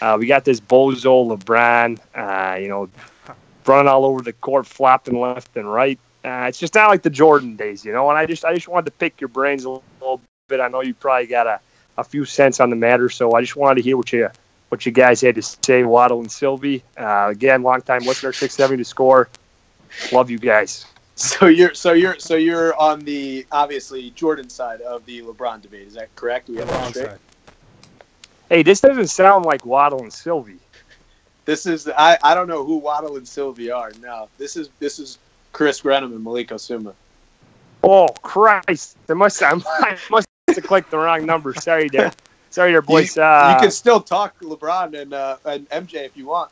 Uh, 0.00 0.16
we 0.18 0.26
got 0.26 0.44
this 0.44 0.60
bozo 0.60 1.34
LeBron, 1.34 1.98
uh, 2.14 2.56
you 2.56 2.68
know, 2.68 2.90
running 3.64 3.88
all 3.88 4.04
over 4.04 4.20
the 4.20 4.32
court, 4.32 4.66
flopping 4.66 5.18
left 5.20 5.56
and 5.56 5.72
right. 5.72 5.98
Uh, 6.24 6.46
it's 6.48 6.58
just 6.58 6.74
not 6.74 6.88
like 6.88 7.02
the 7.02 7.10
Jordan 7.10 7.54
days, 7.54 7.84
you 7.84 7.92
know. 7.92 8.08
And 8.10 8.18
I 8.18 8.26
just, 8.26 8.44
I 8.44 8.54
just 8.54 8.66
wanted 8.66 8.86
to 8.86 8.92
pick 8.92 9.20
your 9.20 9.28
brains 9.28 9.64
a 9.64 9.70
little 9.70 10.20
bit. 10.48 10.60
I 10.60 10.68
know 10.68 10.82
you 10.82 10.92
probably 10.92 11.26
got 11.26 11.46
a 11.46 11.60
a 11.96 12.04
few 12.04 12.24
cents 12.24 12.60
on 12.60 12.70
the 12.70 12.76
matter. 12.76 13.08
So 13.08 13.32
I 13.32 13.40
just 13.40 13.56
wanted 13.56 13.76
to 13.76 13.82
hear 13.82 13.96
what 13.96 14.12
you 14.12 14.28
what 14.68 14.84
you 14.84 14.92
guys 14.92 15.20
had 15.20 15.36
to 15.36 15.42
say, 15.42 15.84
Waddle 15.84 16.20
and 16.20 16.30
Silvy. 16.30 16.82
Uh, 16.98 17.28
again, 17.30 17.62
long 17.62 17.80
time 17.80 18.02
listener, 18.02 18.32
six 18.32 18.54
seventy 18.54 18.82
to 18.82 18.84
score. 18.84 19.28
Love 20.12 20.30
you 20.30 20.38
guys. 20.38 20.86
So 21.16 21.46
you're 21.46 21.72
so 21.74 21.92
you're 21.92 22.18
so 22.18 22.34
you're 22.34 22.76
on 22.76 23.00
the 23.00 23.46
obviously 23.52 24.10
Jordan 24.10 24.50
side 24.50 24.80
of 24.80 25.06
the 25.06 25.22
LeBron 25.22 25.62
debate. 25.62 25.86
Is 25.86 25.94
that 25.94 26.14
correct? 26.16 26.48
Do 26.48 26.54
we 26.54 26.58
have 26.58 26.68
that 26.68 26.80
wrong 26.80 26.90
straight? 26.90 27.06
side. 27.06 27.18
Hey, 28.50 28.62
this 28.62 28.80
doesn't 28.80 29.06
sound 29.06 29.46
like 29.46 29.64
Waddle 29.64 30.02
and 30.02 30.12
Silvy. 30.12 30.58
This 31.44 31.66
is 31.66 31.88
I, 31.88 32.18
I 32.22 32.34
don't 32.34 32.48
know 32.48 32.64
who 32.64 32.76
Waddle 32.76 33.16
and 33.16 33.26
Silvy 33.26 33.70
are. 33.70 33.92
No, 34.02 34.28
this 34.36 34.56
is 34.56 34.70
this 34.80 34.98
is 34.98 35.18
Chris 35.52 35.80
Grenham 35.80 36.12
and 36.12 36.22
Malik 36.24 36.48
Osuma. 36.48 36.94
Oh 37.84 38.08
Christ! 38.22 38.96
I 39.08 39.14
must 39.14 39.42
I 39.42 39.54
must 40.10 40.26
have 40.56 40.64
clicked 40.66 40.90
the 40.90 40.98
wrong 40.98 41.26
number. 41.26 41.54
Sorry 41.54 41.88
there. 41.88 42.12
Sorry 42.50 42.72
there, 42.72 42.82
boys. 42.82 43.16
you, 43.16 43.22
Uh, 43.22 43.54
you 43.56 43.62
can 43.62 43.70
still 43.70 44.00
talk 44.00 44.38
LeBron 44.40 45.00
and 45.00 45.12
uh, 45.12 45.36
and 45.44 45.68
MJ 45.70 46.04
if 46.04 46.16
you 46.16 46.26
want. 46.26 46.50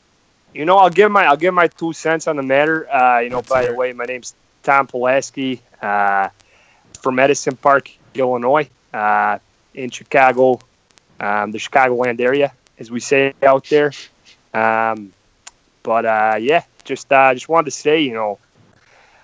You 0.55 0.65
know, 0.65 0.77
I'll 0.79 0.91
give 0.91 1.11
my 1.11 1.25
I'll 1.25 1.37
give 1.37 1.55
my 1.55 1.69
two 1.69 1.93
cents 1.93 2.27
on 2.27 2.37
the 2.37 2.43
matter. 2.43 2.91
Uh, 2.93 3.21
you 3.21 3.31
know, 3.31 3.37
Let's 3.37 3.49
by 3.49 3.67
the 3.67 3.75
way, 3.75 3.93
my 3.93 4.05
name's 4.05 4.35
Tom 4.63 4.87
Polanski 4.87 5.61
uh, 5.81 6.29
from 7.01 7.15
Medicine 7.17 7.57
Park, 7.57 7.91
Illinois, 8.15 8.69
uh, 8.93 9.39
in 9.75 9.91
Chicago, 9.91 10.61
um, 11.21 11.53
the 11.53 11.59
Chicagoland 11.59 12.21
area, 12.21 12.53
as 12.79 12.91
we 12.91 13.01
say 13.01 13.33
out 13.43 13.65
there. 13.71 13.93
Um, 14.53 15.13
but 15.83 16.05
uh, 16.05 16.37
yeah, 16.41 16.65
just 16.85 17.11
uh, 17.13 17.33
just 17.33 17.49
wanted 17.49 17.67
to 17.67 17.71
say, 17.71 18.03
you 18.03 18.15
know, 18.15 18.39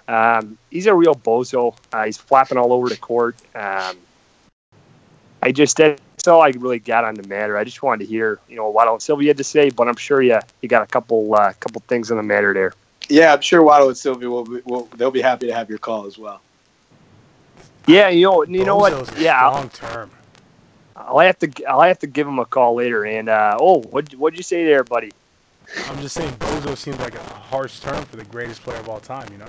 Um, 0.09 0.57
he's 0.71 0.87
a 0.87 0.95
real 0.95 1.15
bozo. 1.15 1.75
Uh, 1.93 2.05
he's 2.07 2.17
flapping 2.17 2.57
all 2.57 2.73
over 2.73 2.89
the 2.89 2.97
court. 2.97 3.37
Um, 3.55 3.99
I 5.43 5.53
just 5.53 5.77
that's 5.77 6.27
all 6.27 6.43
I 6.43 6.49
really 6.49 6.81
got 6.81 7.05
on 7.05 7.15
the 7.15 7.27
matter. 7.29 7.57
I 7.57 7.65
just 7.65 7.83
wanted 7.83 8.05
to 8.05 8.11
hear, 8.11 8.41
you 8.49 8.57
know, 8.57 8.69
what 8.69 8.89
Otto 8.89 8.95
and 8.95 9.03
Sylvia 9.03 9.31
had 9.31 9.37
to 9.37 9.45
say, 9.45 9.71
but 9.71 9.89
I'm 9.89 9.97
sure 9.97 10.21
you 10.21 10.39
you 10.63 10.69
got 10.69 10.83
a 10.83 10.87
couple 10.87 11.35
uh, 11.35 11.53
couple 11.61 11.83
things 11.87 12.11
on 12.11 12.17
the 12.17 12.23
matter 12.23 12.53
there. 12.53 12.75
Yeah, 13.09 13.33
I'm 13.33 13.41
sure 13.41 13.63
Waddle 13.63 13.89
and 13.89 13.97
Sylvia 13.97 14.29
will, 14.29 14.45
be, 14.45 14.61
will 14.65 14.89
they'll 14.97 15.11
be 15.11 15.23
happy 15.23 15.47
to 15.47 15.55
have 15.55 15.69
your 15.69 15.79
call 15.79 16.07
as 16.07 16.19
well. 16.19 16.41
Yeah, 17.87 18.09
you 18.09 18.25
know, 18.25 18.45
you 18.45 18.65
know 18.65 18.77
what? 18.77 18.93
Bozo's 18.93 19.19
Yeah, 19.19 19.47
long 19.49 19.71
term. 19.71 20.11
I'll 20.95 21.21
have 21.21 21.39
to 21.39 21.65
I'll 21.67 21.81
have 21.83 22.01
to 22.01 22.07
give 22.07 22.27
him 22.27 22.39
a 22.39 22.45
call 22.45 22.75
later. 22.75 23.07
And 23.07 23.29
uh, 23.29 23.57
oh, 23.61 23.81
what 23.83 24.13
what'd 24.15 24.37
you 24.37 24.43
say 24.43 24.65
there, 24.65 24.85
buddy? 24.85 25.13
I'm 25.87 26.01
just 26.01 26.15
saying, 26.15 26.33
Bozo 26.33 26.77
seems 26.77 26.99
like 26.99 27.15
a 27.15 27.23
harsh 27.23 27.81
term 27.81 28.05
for 28.07 28.17
the 28.17 28.25
greatest 28.25 28.63
player 28.63 28.79
of 28.79 28.89
all 28.89 29.01
time. 29.01 29.31
You 29.33 29.39
know. 29.39 29.49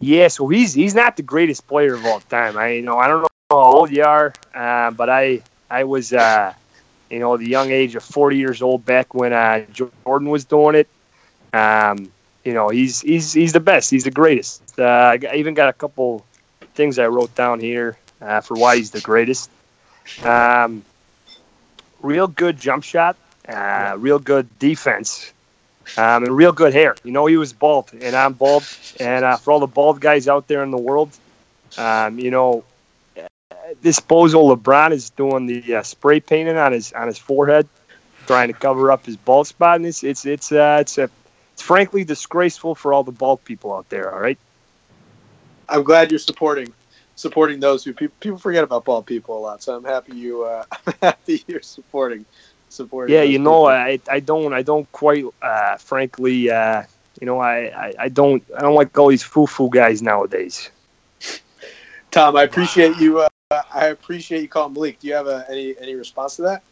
Yeah, 0.00 0.28
so 0.28 0.48
he's 0.48 0.74
he's 0.74 0.94
not 0.94 1.16
the 1.16 1.22
greatest 1.22 1.66
player 1.68 1.94
of 1.94 2.04
all 2.06 2.20
time. 2.20 2.56
I 2.56 2.70
you 2.70 2.82
know 2.82 2.98
I 2.98 3.06
don't 3.06 3.22
know 3.22 3.28
how 3.48 3.58
old 3.58 3.92
you 3.92 4.02
are, 4.02 4.34
uh, 4.54 4.90
but 4.90 5.08
I 5.08 5.40
I 5.70 5.84
was 5.84 6.12
uh, 6.12 6.52
you 7.10 7.20
know 7.20 7.36
the 7.36 7.46
young 7.46 7.70
age 7.70 7.94
of 7.94 8.02
40 8.02 8.36
years 8.36 8.60
old 8.60 8.84
back 8.84 9.14
when 9.14 9.32
uh, 9.32 9.64
Jordan 9.72 10.30
was 10.30 10.44
doing 10.44 10.74
it. 10.74 10.88
Um, 11.52 12.10
you 12.44 12.54
know 12.54 12.70
he's 12.70 13.02
he's 13.02 13.32
he's 13.32 13.52
the 13.52 13.60
best. 13.60 13.88
He's 13.88 14.02
the 14.02 14.10
greatest. 14.10 14.78
Uh, 14.78 15.16
I 15.30 15.36
even 15.36 15.54
got 15.54 15.68
a 15.68 15.72
couple 15.72 16.26
things 16.74 16.98
I 16.98 17.06
wrote 17.06 17.32
down 17.36 17.60
here 17.60 17.96
uh, 18.20 18.40
for 18.40 18.54
why 18.54 18.78
he's 18.78 18.90
the 18.90 19.00
greatest. 19.00 19.48
Um, 20.24 20.84
real 22.02 22.26
good 22.26 22.58
jump 22.58 22.82
shot, 22.82 23.16
uh, 23.48 23.94
real 23.96 24.18
good 24.18 24.58
defense, 24.58 25.32
um, 25.96 26.24
and 26.24 26.36
real 26.36 26.52
good 26.52 26.72
hair. 26.72 26.96
You 27.04 27.12
know, 27.12 27.26
he 27.26 27.36
was 27.36 27.52
bald, 27.52 27.92
and 27.92 28.16
I'm 28.16 28.32
bald. 28.32 28.64
And 28.98 29.24
uh, 29.24 29.36
for 29.36 29.52
all 29.52 29.60
the 29.60 29.68
bald 29.68 30.00
guys 30.00 30.26
out 30.26 30.48
there 30.48 30.64
in 30.64 30.72
the 30.72 30.78
world, 30.78 31.16
um, 31.78 32.18
you 32.18 32.32
know, 32.32 32.64
this 33.82 34.00
bozo 34.00 34.54
LeBron 34.54 34.92
is 34.92 35.10
doing 35.10 35.46
the 35.46 35.76
uh, 35.76 35.82
spray 35.82 36.20
painting 36.20 36.56
on 36.56 36.72
his 36.72 36.92
on 36.92 37.06
his 37.06 37.18
forehead, 37.18 37.68
trying 38.26 38.48
to 38.48 38.54
cover 38.54 38.90
up 38.90 39.06
his 39.06 39.16
bald 39.16 39.46
spot, 39.46 39.76
and 39.76 39.86
it's 39.86 40.04
it's 40.04 40.24
it's 40.24 40.52
uh, 40.52 40.78
it's 40.80 40.98
a 40.98 41.10
it's 41.52 41.62
frankly 41.62 42.04
disgraceful 42.04 42.74
for 42.74 42.92
all 42.92 43.02
the 43.02 43.12
bald 43.12 43.42
people 43.44 43.74
out 43.74 43.88
there. 43.88 44.12
All 44.12 44.20
right. 44.20 44.38
I'm 45.68 45.82
glad 45.82 46.10
you're 46.10 46.18
supporting 46.18 46.72
supporting 47.16 47.60
those 47.60 47.82
who 47.82 47.92
people, 47.92 48.14
people 48.20 48.38
forget 48.38 48.62
about 48.62 48.84
bald 48.84 49.06
people 49.06 49.38
a 49.38 49.40
lot. 49.40 49.62
So 49.62 49.74
I'm 49.74 49.84
happy 49.84 50.14
you 50.16 50.44
uh, 50.44 50.64
I'm 50.86 50.94
happy 51.02 51.42
you're 51.46 51.62
supporting 51.62 52.24
supporting. 52.68 53.14
Yeah, 53.14 53.22
you 53.22 53.38
know, 53.38 53.50
people. 53.50 53.66
I 53.66 53.98
I 54.10 54.20
don't 54.20 54.52
I 54.52 54.62
don't 54.62 54.90
quite 54.92 55.24
uh, 55.42 55.76
frankly 55.76 56.50
uh, 56.50 56.82
you 57.20 57.26
know 57.26 57.40
I, 57.40 57.56
I 57.56 57.92
I 58.00 58.08
don't 58.08 58.44
I 58.56 58.60
don't 58.60 58.74
like 58.74 58.96
all 58.98 59.08
these 59.08 59.22
foo 59.22 59.46
foo 59.46 59.70
guys 59.70 60.02
nowadays. 60.02 60.70
Tom, 62.10 62.36
I 62.36 62.44
appreciate 62.44 62.96
you. 62.96 63.20
Uh, 63.20 63.28
I 63.72 63.86
appreciate 63.86 64.42
you 64.42 64.48
calling 64.48 64.72
Malik. 64.74 64.98
Do 65.00 65.06
you 65.08 65.14
have 65.14 65.26
uh, 65.26 65.42
any 65.48 65.74
any 65.80 65.94
response 65.94 66.36
to 66.36 66.42
that? 66.42 66.62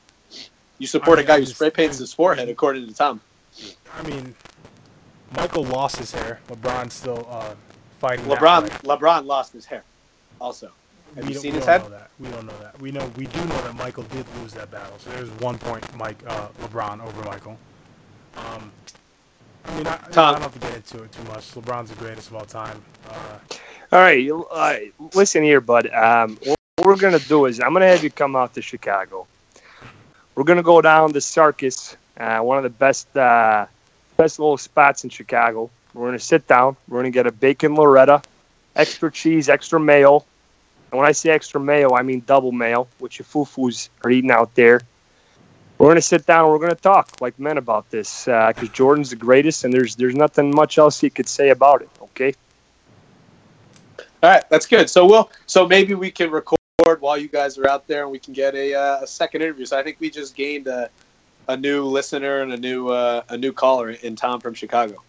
You 0.79 0.87
support 0.87 1.19
I 1.19 1.23
a 1.23 1.25
guy 1.25 1.39
who 1.41 1.47
spray 1.47 1.71
paints 1.71 1.99
his 1.99 2.13
forehead, 2.13 2.49
according 2.49 2.87
to 2.89 2.95
Tom. 2.95 3.21
I 3.95 4.03
mean, 4.03 4.35
Michael 5.37 5.65
lost 5.65 5.97
his 5.97 6.13
hair. 6.13 6.41
LeBron's 6.49 6.95
still 6.95 7.27
uh, 7.31 7.55
fighting. 8.01 8.25
LeBron 8.27 8.69
fight. 8.69 8.83
LeBron 8.83 9.25
lost 9.25 9.53
his 9.53 9.65
hair. 9.65 9.85
Also, 10.41 10.71
have 11.15 11.25
we 11.25 11.29
you 11.29 11.35
don't- 11.35 11.43
seen 11.43 11.53
we 11.53 11.59
his 11.59 11.67
don't 11.67 11.81
head? 11.83 11.91
Know 11.91 11.97
that. 11.97 12.11
We 12.19 12.29
don't 12.29 12.47
know 12.47 12.59
that. 12.61 12.81
We 12.81 12.91
know 12.91 13.11
we 13.17 13.27
do 13.27 13.39
know 13.45 13.63
that 13.63 13.75
Michael 13.77 14.03
did 14.05 14.27
lose 14.41 14.53
that 14.55 14.71
battle. 14.71 14.99
So 14.99 15.11
there's 15.11 15.31
one 15.41 15.59
point, 15.59 15.85
Mike 15.97 16.19
uh, 16.27 16.49
LeBron 16.63 17.01
over 17.05 17.23
Michael. 17.25 17.57
Um, 18.37 18.73
I 19.65 19.77
mean, 19.77 19.87
I, 19.87 19.97
Tom. 20.11 20.29
I 20.29 20.33
don't 20.33 20.43
have 20.43 20.53
to 20.55 20.59
get 20.59 20.75
into 20.75 21.03
it 21.05 21.13
too 21.13 21.23
much. 21.25 21.53
LeBron's 21.53 21.91
the 21.91 21.97
greatest 21.97 22.29
of 22.31 22.37
all 22.37 22.45
time. 22.45 22.83
Uh, 23.09 23.39
All 23.93 24.01
right, 24.01 24.21
you- 24.21 24.45
uh, 24.47 24.77
listen 25.15 25.43
here, 25.45 25.61
bud. 25.61 25.87
Um, 25.95 26.37
what 26.85 26.97
we're 26.97 27.01
gonna 27.01 27.19
do 27.19 27.47
is 27.47 27.61
I'm 27.61 27.73
gonna 27.73 27.87
have 27.87 28.05
you 28.05 28.11
come 28.11 28.37
out 28.37 28.53
to 28.55 28.63
Chicago. 28.63 29.27
We're 30.35 30.45
gonna 30.45 30.63
go 30.63 30.83
down 30.83 31.15
to 31.15 31.21
Circus, 31.21 31.97
uh, 32.19 32.41
one 32.41 32.59
of 32.59 32.63
the 32.63 32.69
best 32.69 33.17
uh, 33.17 33.65
best 34.19 34.39
little 34.39 34.59
spots 34.59 35.03
in 35.03 35.09
Chicago. 35.09 35.71
We're 35.95 36.09
gonna 36.09 36.19
sit 36.19 36.47
down. 36.47 36.77
We're 36.89 36.99
gonna 36.99 37.11
get 37.11 37.27
a 37.27 37.33
bacon 37.33 37.75
Loretta, 37.75 38.23
extra 38.77 39.11
cheese, 39.11 39.49
extra 39.49 39.81
mayo. 39.81 40.27
And 40.91 40.99
when 40.99 41.09
I 41.09 41.13
say 41.13 41.31
extra 41.31 41.59
mayo, 41.59 41.95
I 41.95 42.03
mean 42.03 42.23
double 42.27 42.53
mayo, 42.53 42.87
which 42.99 43.19
your 43.19 43.25
foo-foos 43.25 43.89
are 44.05 44.11
eating 44.11 44.31
out 44.31 44.55
there. 44.55 44.83
We're 45.79 45.89
gonna 45.89 46.03
sit 46.03 46.27
down 46.27 46.45
and 46.45 46.53
we're 46.53 46.59
gonna 46.59 46.75
talk 46.75 47.19
like 47.23 47.39
men 47.39 47.57
about 47.57 47.91
this 47.91 48.27
because 48.27 48.69
Jordan's 48.69 49.09
the 49.09 49.17
greatest, 49.17 49.65
and 49.65 49.73
there's 49.73 49.97
there's 49.97 50.15
nothing 50.15 50.55
much 50.55 50.77
else 50.77 51.01
he 51.01 51.09
could 51.09 51.29
say 51.31 51.49
about 51.49 51.81
it. 51.81 51.89
Okay. 52.03 52.35
All 54.23 54.31
right, 54.31 54.43
that's 54.51 54.67
good. 54.67 54.91
So 54.91 55.07
we'll 55.07 55.31
so 55.47 55.67
maybe 55.67 55.95
we 55.95 56.11
can 56.11 56.31
record 56.31 56.59
while 57.01 57.17
you 57.19 57.29
guys 57.29 57.59
are 57.59 57.69
out 57.69 57.87
there, 57.87 58.03
and 58.03 58.11
we 58.11 58.19
can 58.19 58.33
get 58.35 58.55
a, 58.55 58.75
uh, 58.75 59.03
a 59.03 59.07
second 59.07 59.43
interview. 59.43 59.65
So 59.67 59.79
I 59.79 59.83
think 59.83 59.97
we 60.01 60.11
just 60.11 60.35
gained 60.35 60.67
a, 60.67 60.91
a 61.49 61.57
new 61.57 61.85
listener 61.85 62.43
and 62.43 62.53
a 62.53 62.57
new 62.57 62.89
uh, 62.89 63.23
a 63.29 63.37
new 63.37 63.53
caller 63.53 63.91
in 63.91 64.17
Tom 64.17 64.41
from 64.41 64.55
Chicago. 64.55 65.03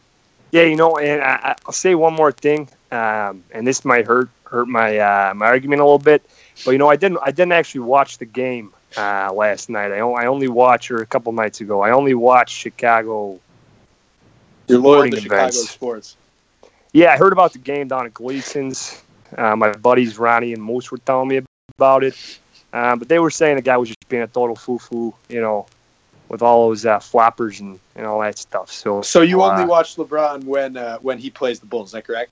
Yeah, 0.52 0.64
you 0.64 0.76
know, 0.76 0.98
and 0.98 1.22
I, 1.22 1.40
I- 1.44 1.56
I'll 1.66 1.74
say 1.74 1.96
one 1.96 2.14
more 2.14 2.32
thing, 2.32 2.70
um, 2.92 3.44
and 3.52 3.68
this 3.68 3.84
might 3.84 4.06
hurt 4.06 4.30
hurt 4.46 4.68
my 4.68 4.98
uh, 4.98 5.34
my 5.36 5.48
argument 5.48 5.82
a 5.82 5.84
little 5.84 6.00
bit, 6.00 6.24
but 6.64 6.72
you 6.72 6.78
know, 6.78 6.90
I 6.90 6.96
didn't 6.96 7.20
I 7.22 7.32
didn't 7.32 7.52
actually 7.52 7.82
watch 7.82 8.18
the 8.20 8.26
game 8.26 8.72
uh, 8.98 9.32
last 9.34 9.70
night. 9.70 9.92
I, 9.92 9.98
I 9.98 10.26
only 10.28 10.48
watched, 10.48 10.92
or 10.92 11.02
a 11.02 11.06
couple 11.06 11.32
nights 11.34 11.60
ago, 11.62 11.82
I 11.82 11.92
only 11.92 12.14
watched 12.14 12.56
Chicago. 12.56 13.40
You're 14.68 14.80
loyal 14.80 15.10
to 15.12 15.20
Chicago 15.20 15.52
sports. 15.52 16.16
Yeah, 16.94 17.12
I 17.12 17.18
heard 17.18 17.34
about 17.34 17.52
the 17.52 17.60
game 17.60 17.90
down 17.90 18.06
at 18.06 18.14
Gleason's. 18.14 19.02
Uh, 19.38 19.56
my 19.56 19.74
buddies 19.76 20.18
Ronnie 20.18 20.54
and 20.54 20.64
Moose 20.64 20.90
were 20.92 20.98
telling 21.00 21.28
me 21.28 21.42
about 21.78 22.04
it, 22.04 22.40
uh, 22.74 22.96
but 22.96 23.10
they 23.10 23.20
were 23.20 23.30
saying 23.30 23.58
the 23.58 23.62
guy 23.62 23.76
was 23.78 23.90
just 23.90 24.08
being 24.10 24.24
a 24.24 24.28
total 24.28 24.56
foo 24.56 24.80
foo, 24.80 25.14
you 25.28 25.42
know, 25.42 25.66
with 26.30 26.42
all 26.42 26.70
those 26.70 26.86
uh, 26.86 27.00
floppers 27.00 27.60
and, 27.60 27.80
and 27.96 28.06
all 28.06 28.22
that 28.22 28.38
stuff. 28.38 28.72
So, 28.72 29.02
So 29.02 29.22
you 29.22 29.42
uh, 29.44 29.52
only 29.52 29.66
watch 29.66 29.96
LeBron 29.98 30.46
when 30.46 30.78
uh, 30.78 30.98
when 31.00 31.18
he 31.18 31.30
plays 31.30 31.60
the 31.60 31.66
Bulls. 31.66 31.90
Is 31.90 31.92
that 31.94 32.06
correct? 32.06 32.32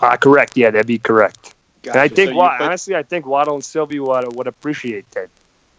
uh, 0.00 0.16
correct? 0.16 0.56
Yeah, 0.56 0.70
that'd 0.70 0.86
be 0.86 0.98
correct. 0.98 1.54
And 1.84 1.96
I 1.96 2.06
think, 2.06 2.30
So 2.30 2.36
Wa- 2.36 2.56
put- 2.56 2.64
honestly, 2.64 2.94
I 2.94 3.02
think 3.02 3.26
Waddle 3.26 3.54
and 3.54 3.64
Silvy 3.64 3.98
would, 3.98 4.36
would 4.36 4.46
appreciate 4.46 5.08
that. 5.12 5.28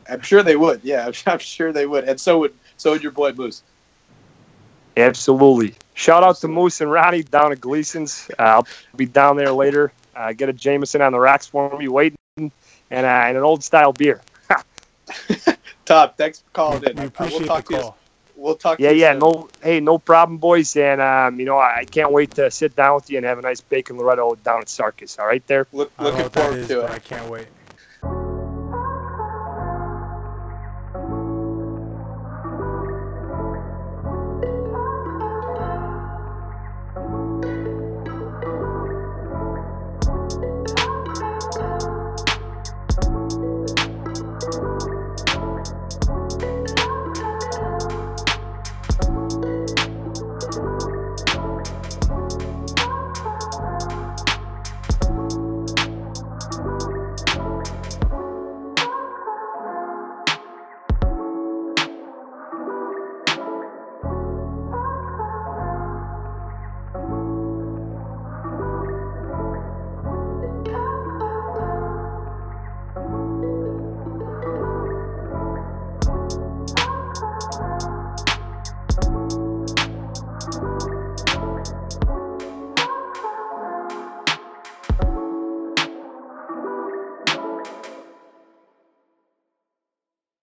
I'm 0.10 0.20
sure 0.22 0.44
they 0.44 0.58
would. 0.58 0.82
Yeah, 0.84 1.08
I'm, 1.08 1.14
I'm 1.34 1.40
sure 1.40 1.72
they 1.72 1.86
would, 1.86 2.04
and 2.04 2.20
so 2.20 2.40
would 2.40 2.54
so 2.76 2.92
would 2.92 3.02
your 3.04 3.14
boy 3.14 3.32
Moose. 3.32 3.64
Absolutely. 4.98 5.76
Shout 5.96 6.24
out 6.24 6.36
to 6.38 6.48
Moose 6.48 6.82
and 6.82 6.92
Ronnie 6.92 7.24
down 7.24 7.52
at 7.54 7.62
Gleason's. 7.62 8.30
Uh, 8.38 8.44
I'll 8.44 8.68
be 8.96 9.06
down 9.06 9.38
there 9.38 9.52
later. 9.52 9.92
Uh, 10.16 10.34
get 10.34 10.50
a 10.50 10.54
Jameson 10.54 11.02
on 11.02 11.14
the 11.14 11.20
rocks 11.20 11.48
for 11.48 11.76
me, 11.78 11.88
waiting, 11.88 12.18
and, 12.94 13.06
uh, 13.06 13.10
and 13.10 13.38
an 13.38 13.44
old 13.44 13.64
style 13.64 13.92
beer. 13.92 14.22
Top. 15.86 16.16
thanks 16.18 16.40
for 16.40 16.50
calling 16.54 16.84
in. 16.84 16.96
we 16.96 17.04
Uh, 17.04 17.08
appreciate 17.08 17.40
we'll 17.40 17.48
talk 17.48 17.66
the 17.68 17.76
to 17.76 17.82
you. 17.82 17.94
We'll 18.36 18.56
talk. 18.56 18.80
Yeah, 18.80 18.90
to 18.90 18.96
you 18.96 19.02
yeah, 19.02 19.12
soon. 19.14 19.20
no, 19.20 19.50
hey, 19.62 19.80
no 19.80 19.98
problem, 19.98 20.38
boys. 20.38 20.76
And 20.76 21.02
um, 21.02 21.40
you 21.40 21.46
know, 21.46 21.58
I 21.58 21.80
I 21.80 21.86
can't 21.86 22.12
wait 22.12 22.32
to 22.36 22.50
sit 22.52 22.76
down 22.76 22.96
with 22.96 23.10
you 23.10 23.18
and 23.18 23.26
have 23.26 23.40
a 23.40 23.42
nice 23.42 23.62
bacon 23.62 23.98
Loretto 23.98 24.36
down 24.36 24.60
at 24.62 24.68
Sarkis. 24.68 25.20
All 25.20 25.26
right, 25.26 25.46
there. 25.48 25.68
Look, 25.74 25.92
I 25.98 26.04
don't 26.04 26.14
looking 26.16 26.30
forward 26.30 26.58
is, 26.60 26.68
to 26.70 26.86
it. 26.86 26.90
I 26.92 27.00
can't 27.00 27.30
wait. 27.30 27.48